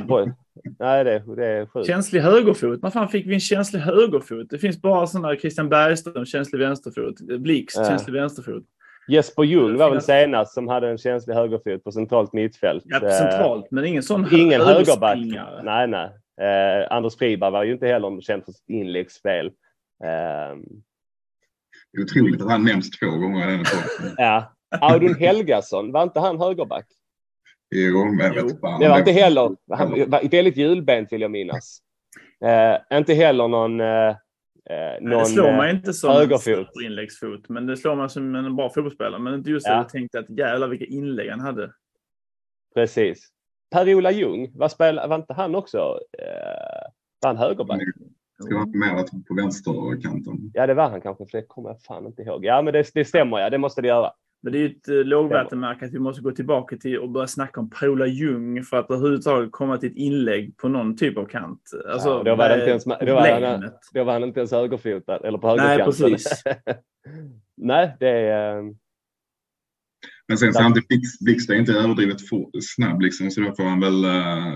Nej, 0.80 1.04
det, 1.04 1.24
det 1.36 1.48
är 1.48 1.66
sjukt. 1.66 1.88
Känslig 1.88 2.22
högerfot. 2.22 2.82
När 2.82 2.90
fan 2.90 3.08
fick 3.08 3.28
vi 3.28 3.34
en 3.34 3.40
känslig 3.40 3.80
högerfot? 3.80 4.50
Det 4.50 4.58
finns 4.58 4.82
bara 4.82 5.08
sådana 5.08 5.36
Christian 5.36 5.70
Bergström, 5.70 6.26
känslig 6.26 6.60
vänsterfot. 6.60 7.20
Blixt, 7.20 7.78
ja. 7.78 7.86
känslig 7.86 8.14
vänsterfot. 8.14 8.64
Jesper 9.08 9.44
Ljung 9.44 9.78
var 9.78 9.90
väl 9.90 10.02
senast 10.02 10.54
som 10.54 10.68
hade 10.68 10.90
en 10.90 10.98
känslig 10.98 11.34
högerfot 11.34 11.84
på 11.84 11.92
centralt 11.92 12.34
mittfält. 12.34 12.84
Ja, 12.86 13.00
centralt, 13.00 13.72
men 13.72 13.86
ingen 13.86 14.04
sån 14.04 14.28
Ingen 14.32 14.62
högerback. 14.62 15.18
Nej, 15.64 15.88
nej. 15.88 16.10
Eh, 16.42 16.88
Anders 16.90 17.18
Friberg 17.18 17.52
var 17.52 17.64
ju 17.64 17.74
inte 17.74 17.88
heller 17.88 18.22
känd 18.22 18.46
för 18.46 18.52
sitt 18.52 18.70
inläggsspel. 18.70 19.46
Eh, 20.04 20.58
det 21.94 21.98
är 21.98 22.04
otroligt 22.04 22.42
att 22.42 22.52
han 22.52 22.64
nämns 22.64 23.00
två 23.00 23.08
gånger 23.08 23.50
i 23.50 23.52
den 23.52 23.66
Ja. 24.18 24.54
Audun 24.82 25.16
Helgason, 25.16 25.92
var 25.92 26.04
inte 26.04 26.20
han 26.20 26.40
högerback? 26.40 26.86
Jo, 27.76 28.06
men 28.06 28.34
jag 28.34 28.44
vet 28.44 28.60
fan. 28.60 28.80
Det 28.80 28.90
var 28.90 29.00
inte 29.00 29.12
heller, 29.12 29.56
han 29.72 29.90
var 29.92 30.30
väldigt 30.30 30.58
hjulbent 30.58 31.12
vill 31.12 31.22
jag 31.22 31.32
minnas. 31.32 31.80
Eh, 32.46 32.98
inte 32.98 33.14
heller 33.14 33.48
någon 33.48 33.82
eh, 33.82 34.16
Eh, 34.70 35.02
någon, 35.02 35.20
det 35.20 35.26
slår 35.26 35.52
mig 35.52 35.76
inte 35.76 35.94
som 35.94 36.12
högerfot. 36.12 36.68
en 36.80 36.86
inläggsfot, 36.86 37.50
men 37.50 37.66
det 37.66 37.78
slår 37.78 37.96
mig 37.96 38.10
som 38.10 38.36
en 38.36 38.56
bra 38.56 38.70
fotbollsspelare. 38.70 39.22
Men 39.22 39.34
inte 39.34 39.50
just 39.50 39.68
ja. 39.68 39.74
det 39.74 39.78
jag 39.78 39.90
tänkte 39.90 40.20
att 40.20 40.30
jävlar 40.30 40.68
vilka 40.68 40.86
inlägg 40.86 41.30
han 41.30 41.40
hade. 41.40 41.74
Precis. 42.76 43.30
Per-Ola 43.72 44.12
Ljung, 44.12 44.52
vad 44.56 44.72
spelar, 44.72 45.08
var 45.08 45.16
inte 45.16 45.34
han 45.34 45.56
också, 45.56 46.00
eh, 46.20 46.92
var 47.22 47.30
han 47.30 47.38
högerback? 47.38 47.82
Ska 48.40 48.56
vara 48.56 48.66
mer 48.66 49.28
på 49.28 49.36
vänsterkanten. 49.36 50.52
Ja, 50.54 50.68
det 50.68 50.74
var 50.74 50.90
han 50.90 51.02
kanske, 51.02 51.26
för 51.26 51.38
det 51.38 51.46
kommer 51.48 51.70
jag 51.70 51.82
fan 51.82 52.06
inte 52.06 52.22
ihåg. 52.22 52.46
Ja, 52.46 52.62
men 52.62 52.74
det, 52.74 52.92
det 52.94 53.06
stämmer 53.06 53.40
ja, 53.40 53.50
det 53.50 53.58
måste 53.58 53.82
det 53.82 53.88
göra. 53.88 54.12
Men 54.44 54.54
det 54.54 54.58
är 54.58 54.60
ju 54.60 54.68
ett 54.70 54.88
eh, 54.88 54.96
lågvattenmärke 54.96 55.86
att 55.86 55.94
vi 55.94 56.00
måste 56.00 56.22
gå 56.22 56.32
tillbaka 56.32 56.78
till 56.78 56.98
och 56.98 57.10
börja 57.10 57.28
snacka 57.28 57.60
om 57.60 57.70
Per-Ola 57.70 58.08
Ljung 58.08 58.64
för 58.64 58.78
att 58.78 58.92
överhuvudtaget 58.92 59.52
komma 59.52 59.78
till 59.78 59.90
ett 59.92 59.96
inlägg 59.98 60.58
på 60.58 60.68
någon 60.70 60.98
typ 60.98 61.18
av 61.18 61.26
kant. 61.26 61.62
Alltså, 61.90 62.10
Ja, 62.10 62.24
då 62.24 62.36
var 62.36 62.50
det 62.50 62.56
inte 62.56 62.70
ens- 62.70 62.84
då 62.84 62.96
var 63.16 63.42
han-? 63.42 63.70
Då 63.94 64.04
var 64.04 64.14
han 64.14 64.24
inte 64.24 64.40
ens 64.40 64.52
högerfotad, 64.52 65.18
eller 65.28 65.38
på 65.38 65.56
Nej, 65.56 65.68
högerkanten. 65.68 66.10
precis. 66.12 66.44
Nej, 67.58 67.96
det 68.00 68.10
är... 68.10 68.58
eh, 68.58 68.64
Men 70.28 70.38
sen 70.38 70.54
samtidigt, 70.54 70.90
Blix- 70.90 71.24
Blixt 71.26 71.50
är 71.50 71.54
inte 71.56 71.74
överdrivet 71.74 72.18
snabb 72.76 73.02
liksom, 73.02 73.32
så 73.32 73.42
då 73.42 73.56
får 73.56 73.64
han 73.64 73.80
väl 73.80 74.04
eh, 74.06 74.54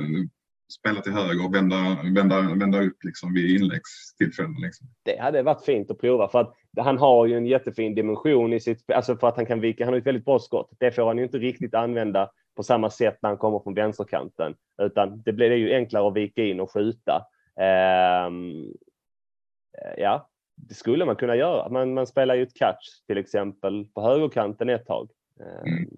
spela 0.72 1.02
till 1.02 1.12
höger 1.12 1.46
och 1.46 1.56
vända, 1.56 1.98
vända, 2.16 2.42
vända 2.56 2.82
upp 2.82 3.04
liksom 3.04 3.34
vid 3.34 3.62
inläggstillfällen. 3.62 4.56
Liksom. 4.62 4.88
det 5.04 5.18
hade 5.18 5.44
varit 5.44 5.66
fint 5.66 5.92
att 5.92 6.00
prova 6.00 6.30
för 6.30 6.42
att 6.42 6.54
han 6.78 6.98
har 6.98 7.26
ju 7.26 7.38
en 7.38 7.46
jättefin 7.46 7.96
dimension 7.96 8.54
i 8.54 8.60
sitt 8.60 8.92
alltså 8.92 9.18
för 9.18 9.28
att 9.28 9.36
han 9.36 9.46
kan 9.46 9.62
vika. 9.62 9.86
Han 9.86 9.94
har 9.94 10.00
ett 10.00 10.08
väldigt 10.08 10.26
bra 10.26 10.40
skott. 10.40 10.72
Det 10.80 10.92
får 10.92 11.08
han 11.08 11.18
ju 11.18 11.24
inte 11.24 11.38
riktigt 11.38 11.74
använda 11.74 12.32
på 12.56 12.64
samma 12.64 12.90
sätt 12.90 13.18
när 13.22 13.30
han 13.30 13.38
kommer 13.38 13.60
från 13.60 13.74
vänsterkanten, 13.74 14.56
utan 14.82 15.22
det 15.22 15.34
blir 15.34 15.50
det 15.50 15.56
ju 15.56 15.74
enklare 15.74 16.08
att 16.08 16.16
vika 16.16 16.44
in 16.44 16.60
och 16.60 16.72
skjuta. 16.72 17.26
Ehm, 17.62 18.74
ja, 19.98 20.30
det 20.56 20.74
skulle 20.74 21.06
man 21.06 21.16
kunna 21.16 21.36
göra. 21.36 21.70
Man, 21.70 21.94
man 21.94 22.08
spelar 22.08 22.36
ju 22.36 22.44
ett 22.44 22.56
catch 22.56 23.06
till 23.08 23.18
exempel 23.18 23.88
på 23.94 24.02
högerkanten 24.02 24.70
ett 24.70 24.86
tag. 24.86 25.10
Ehm, 25.40 25.68
Mm. 25.68 25.90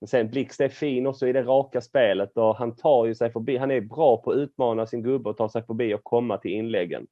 Men 0.00 0.08
sen 0.08 0.28
Blixt 0.28 0.60
är 0.60 0.68
fin 0.68 1.06
också 1.06 1.28
i 1.28 1.32
det 1.32 1.42
raka 1.42 1.80
spelet 1.80 2.36
och 2.36 2.56
han 2.56 2.76
tar 2.76 3.06
ju 3.06 3.14
sig 3.14 3.32
förbi. 3.32 3.56
Han 3.56 3.70
är 3.70 3.80
bra 3.80 4.16
på 4.16 4.30
att 4.30 4.36
utmana 4.36 4.86
sin 4.86 5.02
gubbe 5.02 5.30
och 5.30 5.36
ta 5.36 5.48
sig 5.48 5.66
förbi 5.66 5.94
och 5.94 6.04
komma 6.04 6.38
till 6.38 6.50
inläggen. 6.50 7.06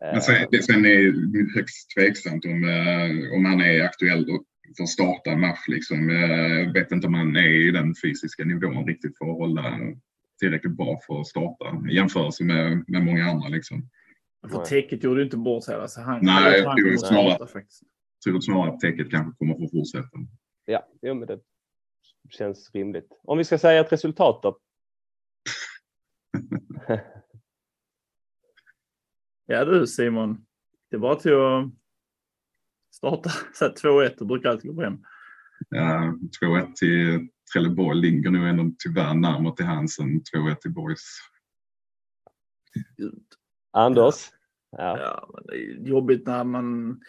Men 0.00 0.20
sen, 0.20 0.46
det, 0.50 0.62
sen 0.62 0.84
är 0.84 1.12
det 1.12 1.54
högst 1.54 1.90
tveksamt 1.96 2.44
om, 2.44 2.64
eh, 2.64 3.36
om 3.36 3.44
han 3.44 3.60
är 3.60 3.84
aktuell 3.84 4.26
för 4.76 4.82
att 4.82 4.88
starta 4.88 5.30
en 5.30 5.40
match. 5.40 5.68
Liksom. 5.68 6.08
Jag 6.08 6.72
vet 6.72 6.92
inte 6.92 7.06
om 7.06 7.14
han 7.14 7.36
är 7.36 7.68
i 7.68 7.70
den 7.70 7.94
fysiska 8.02 8.44
nivån 8.44 8.86
riktigt 8.86 9.18
för 9.18 9.24
att 9.24 9.38
hålla 9.38 9.78
tillräckligt 10.40 10.76
bra 10.76 11.00
för 11.06 11.20
att 11.20 11.26
starta 11.26 11.88
i 11.90 11.94
jämförelse 11.94 12.44
med, 12.44 12.84
med 12.88 13.02
många 13.02 13.24
andra. 13.24 13.48
Liksom. 13.48 13.88
För. 14.50 14.64
Teket 14.64 15.04
gjorde 15.04 15.22
inte 15.22 15.36
bort 15.36 15.64
sig. 15.64 15.74
Alltså, 15.74 16.00
han, 16.00 16.18
Nej, 16.22 16.60
jag 16.60 16.76
tror 16.76 16.96
snarare- 16.96 18.40
snarare 18.42 18.72
att 18.72 18.80
Teket 18.80 19.10
kanske 19.10 19.38
kommer 19.38 19.54
få 19.54 19.68
fortsätta. 19.68 20.18
Ja, 20.66 20.88
jo, 21.02 21.14
men 21.14 21.28
det 21.28 21.38
känns 22.30 22.70
rimligt. 22.74 23.20
Om 23.22 23.38
vi 23.38 23.44
ska 23.44 23.58
säga 23.58 23.80
ett 23.80 23.92
resultat 23.92 24.42
då? 24.42 24.58
Ja 29.46 29.64
du 29.64 29.86
Simon, 29.86 30.46
det 30.90 30.98
bara 30.98 31.14
till 31.14 31.34
att 31.34 31.70
starta 32.94 33.30
så 33.54 33.64
här 33.64 33.72
2-1. 33.72 34.14
Det 34.18 34.24
brukar 34.24 34.50
alltid 34.50 34.74
gå 34.74 34.82
hem. 34.82 34.98
Ja, 35.68 36.18
2-1 36.42 36.74
till 36.74 37.28
Trelleborg 37.52 38.00
ligger 38.00 38.30
nog 38.30 38.48
ändå 38.48 38.70
tyvärr 38.78 39.14
närmare 39.14 39.56
till 39.56 39.64
hands 39.64 39.98
än 39.98 40.22
2-1 40.34 40.54
till 40.54 40.70
Boys. 40.70 41.18
Gud. 42.96 43.24
Anders? 43.70 44.14
Ja. 44.70 44.98
Ja, 44.98 45.30
men 45.34 45.46
det 45.46 45.56
är 45.56 45.88
jobbigt 45.88 46.26
när 46.26 46.44
man... 46.44 47.00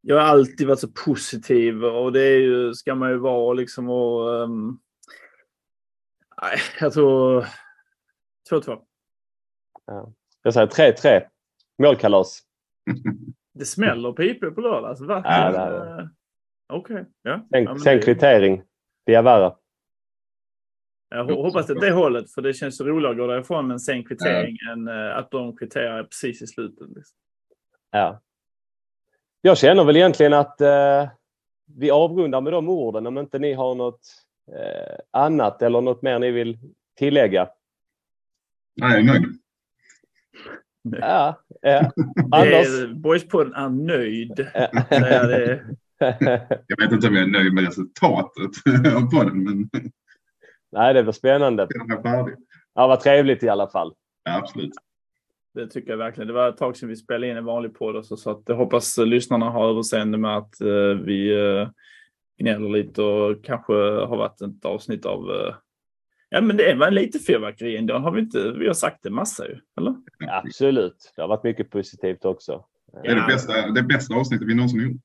Jag 0.00 0.16
har 0.16 0.22
alltid 0.22 0.66
varit 0.66 0.78
så 0.80 0.88
positiv 1.04 1.84
och 1.84 2.12
det 2.12 2.20
är 2.22 2.38
ju, 2.38 2.74
ska 2.74 2.94
man 2.94 3.10
ju 3.10 3.16
vara 3.18 3.52
liksom 3.52 3.88
och... 3.90 4.50
nej, 6.42 6.58
jag 6.80 6.92
tror 6.92 7.46
2-2. 8.50 8.82
Jag 10.42 10.54
säger 10.54 10.66
3-3. 10.66 11.26
Målkalas. 11.82 12.40
Det 13.54 13.64
smäller 13.64 14.20
IP 14.22 14.40
på 14.54 14.60
lördag. 14.60 14.84
Alltså, 14.90 15.04
verkligen. 15.04 15.54
Ja. 15.54 16.00
Eh, 16.00 16.06
Okej, 16.72 17.04
ja. 17.22 17.46
Sen, 17.50 17.64
ja 17.64 17.78
sen 17.78 17.96
det- 17.96 18.02
kvittering. 18.04 18.62
Diawara. 19.06 19.56
Jag 21.08 21.30
ho- 21.30 21.42
hoppas 21.42 21.70
att 21.70 21.80
det 21.80 21.90
hållet, 21.90 22.32
för 22.32 22.42
det 22.42 22.52
känns 22.54 22.76
så 22.76 22.84
roligare 22.84 23.10
att 23.12 23.18
gå 23.18 23.26
därifrån 23.26 23.66
med 23.66 23.74
en 23.74 23.80
sen 23.80 24.04
kvittering 24.04 24.56
än 24.72 24.88
eh, 24.88 25.16
att 25.16 25.30
de 25.30 25.56
kvitterar 25.56 26.02
precis 26.04 26.42
i 26.42 26.46
slutet. 26.46 26.88
Liksom. 26.88 27.16
Ja. 27.90 28.20
Jag 29.42 29.58
känner 29.58 29.84
väl 29.84 29.96
egentligen 29.96 30.32
att 30.32 30.60
eh, 30.60 31.08
vi 31.76 31.90
avrundar 31.90 32.40
med 32.40 32.52
de 32.52 32.68
orden 32.68 33.06
om 33.06 33.18
inte 33.18 33.38
ni 33.38 33.52
har 33.52 33.74
något 33.74 34.00
eh, 34.52 34.96
annat 35.10 35.62
eller 35.62 35.80
något 35.80 36.02
mer 36.02 36.18
ni 36.18 36.30
vill 36.30 36.58
tillägga. 36.98 37.48
Nej, 38.76 38.90
jag 38.90 38.98
är 39.00 39.02
nöjd. 39.02 39.24
Ja. 40.82 41.40
Det 41.62 41.90
Anders? 42.30 42.90
Boyspodden 42.94 43.54
är 43.54 43.68
nöjd. 43.68 44.48
Jag 46.66 46.80
vet 46.80 46.92
inte 46.92 47.08
om 47.08 47.14
jag 47.14 47.22
är 47.24 47.26
nöjd 47.26 47.54
med 47.54 47.64
resultatet 47.64 48.50
på 49.12 49.24
den, 49.24 49.44
men 49.44 49.68
Nej, 50.72 50.94
det 50.94 51.02
blir 51.02 51.12
spännande. 51.12 51.68
Ja, 52.74 52.86
vad 52.86 53.00
trevligt 53.00 53.42
i 53.42 53.48
alla 53.48 53.68
fall. 53.68 53.94
Ja, 54.24 54.36
absolut. 54.36 54.72
Det 55.54 55.66
tycker 55.66 55.90
jag 55.90 55.98
verkligen. 55.98 56.28
Det 56.28 56.34
var 56.34 56.48
ett 56.48 56.56
tag 56.56 56.76
sedan 56.76 56.88
vi 56.88 56.96
spelade 56.96 57.28
in 57.28 57.36
en 57.36 57.44
vanlig 57.44 57.74
podd 57.74 57.96
också, 57.96 58.16
så 58.16 58.30
att 58.30 58.42
jag 58.46 58.56
hoppas 58.56 58.98
lyssnarna 58.98 59.50
har 59.50 59.68
överseende 59.68 60.18
med 60.18 60.36
att 60.36 60.60
eh, 60.60 61.04
vi 61.04 61.32
eh, 61.40 61.68
gnäller 62.38 62.68
lite 62.68 63.02
och 63.02 63.44
kanske 63.44 63.72
har 63.72 64.16
varit 64.16 64.40
ett 64.40 64.64
avsnitt 64.64 65.06
av 65.06 65.30
eh, 65.30 65.54
Ja, 66.32 66.40
men 66.40 66.56
det 66.56 66.74
var 66.74 66.90
lite 66.90 67.18
fyrverkeri 67.18 67.76
ändå. 67.76 67.98
Har 67.98 68.10
vi 68.10 68.20
inte? 68.20 68.50
Vi 68.50 68.66
har 68.66 68.74
sagt 68.74 69.02
det 69.02 69.10
massa 69.10 69.48
ju, 69.48 69.58
eller? 69.78 69.94
Absolut. 70.28 71.12
Det 71.16 71.22
har 71.22 71.28
varit 71.28 71.44
mycket 71.44 71.70
positivt 71.70 72.24
också. 72.24 72.64
Det 73.02 73.08
är 73.08 73.14
det 73.14 73.26
bästa, 73.26 73.70
det 73.70 73.82
bästa 73.82 74.14
avsnittet 74.14 74.48
vi 74.48 74.54
någonsin 74.54 74.80
gjort. 74.80 75.02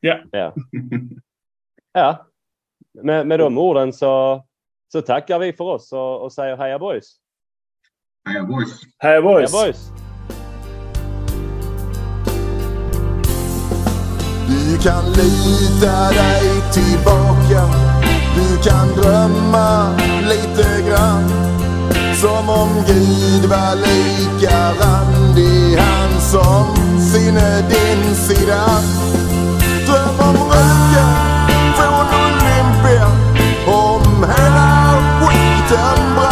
Ja. 0.00 0.22
ja. 1.92 2.26
Med, 3.02 3.26
med 3.26 3.38
de 3.38 3.58
orden 3.58 3.92
så, 3.92 4.44
så 4.92 5.02
tackar 5.02 5.38
vi 5.38 5.52
för 5.52 5.64
oss 5.64 5.92
och, 5.92 6.22
och 6.22 6.32
säger 6.32 6.56
heja 6.56 6.78
boys. 6.78 7.21
Heja 8.24 8.44
boys! 8.44 8.86
Hej 9.02 9.10
Heja 9.10 9.20
boys! 9.20 9.50
boys! 9.50 9.90
Du 14.46 14.78
kan 14.78 15.04
lita 15.12 16.10
dig 16.10 16.62
tillbaka 16.72 17.62
Du 18.34 18.70
kan 18.70 18.88
drömma 18.96 19.96
lite 20.28 20.88
grann 20.88 21.28
Som 22.14 22.48
om 22.48 22.68
Gud 22.86 23.50
var 23.50 23.74
lika 23.74 24.72
randig 24.80 25.76
Han 25.78 26.20
som 26.20 27.00
sinne 27.00 27.62
din 27.68 28.14
sida 28.14 28.64
Dröm 29.86 30.28
om 30.28 30.36
röken 30.36 31.74
från 31.76 32.06
Olympia 32.22 33.06
Om 33.66 34.24
hela 34.24 34.94
skiten 35.20 36.14
brann 36.14 36.31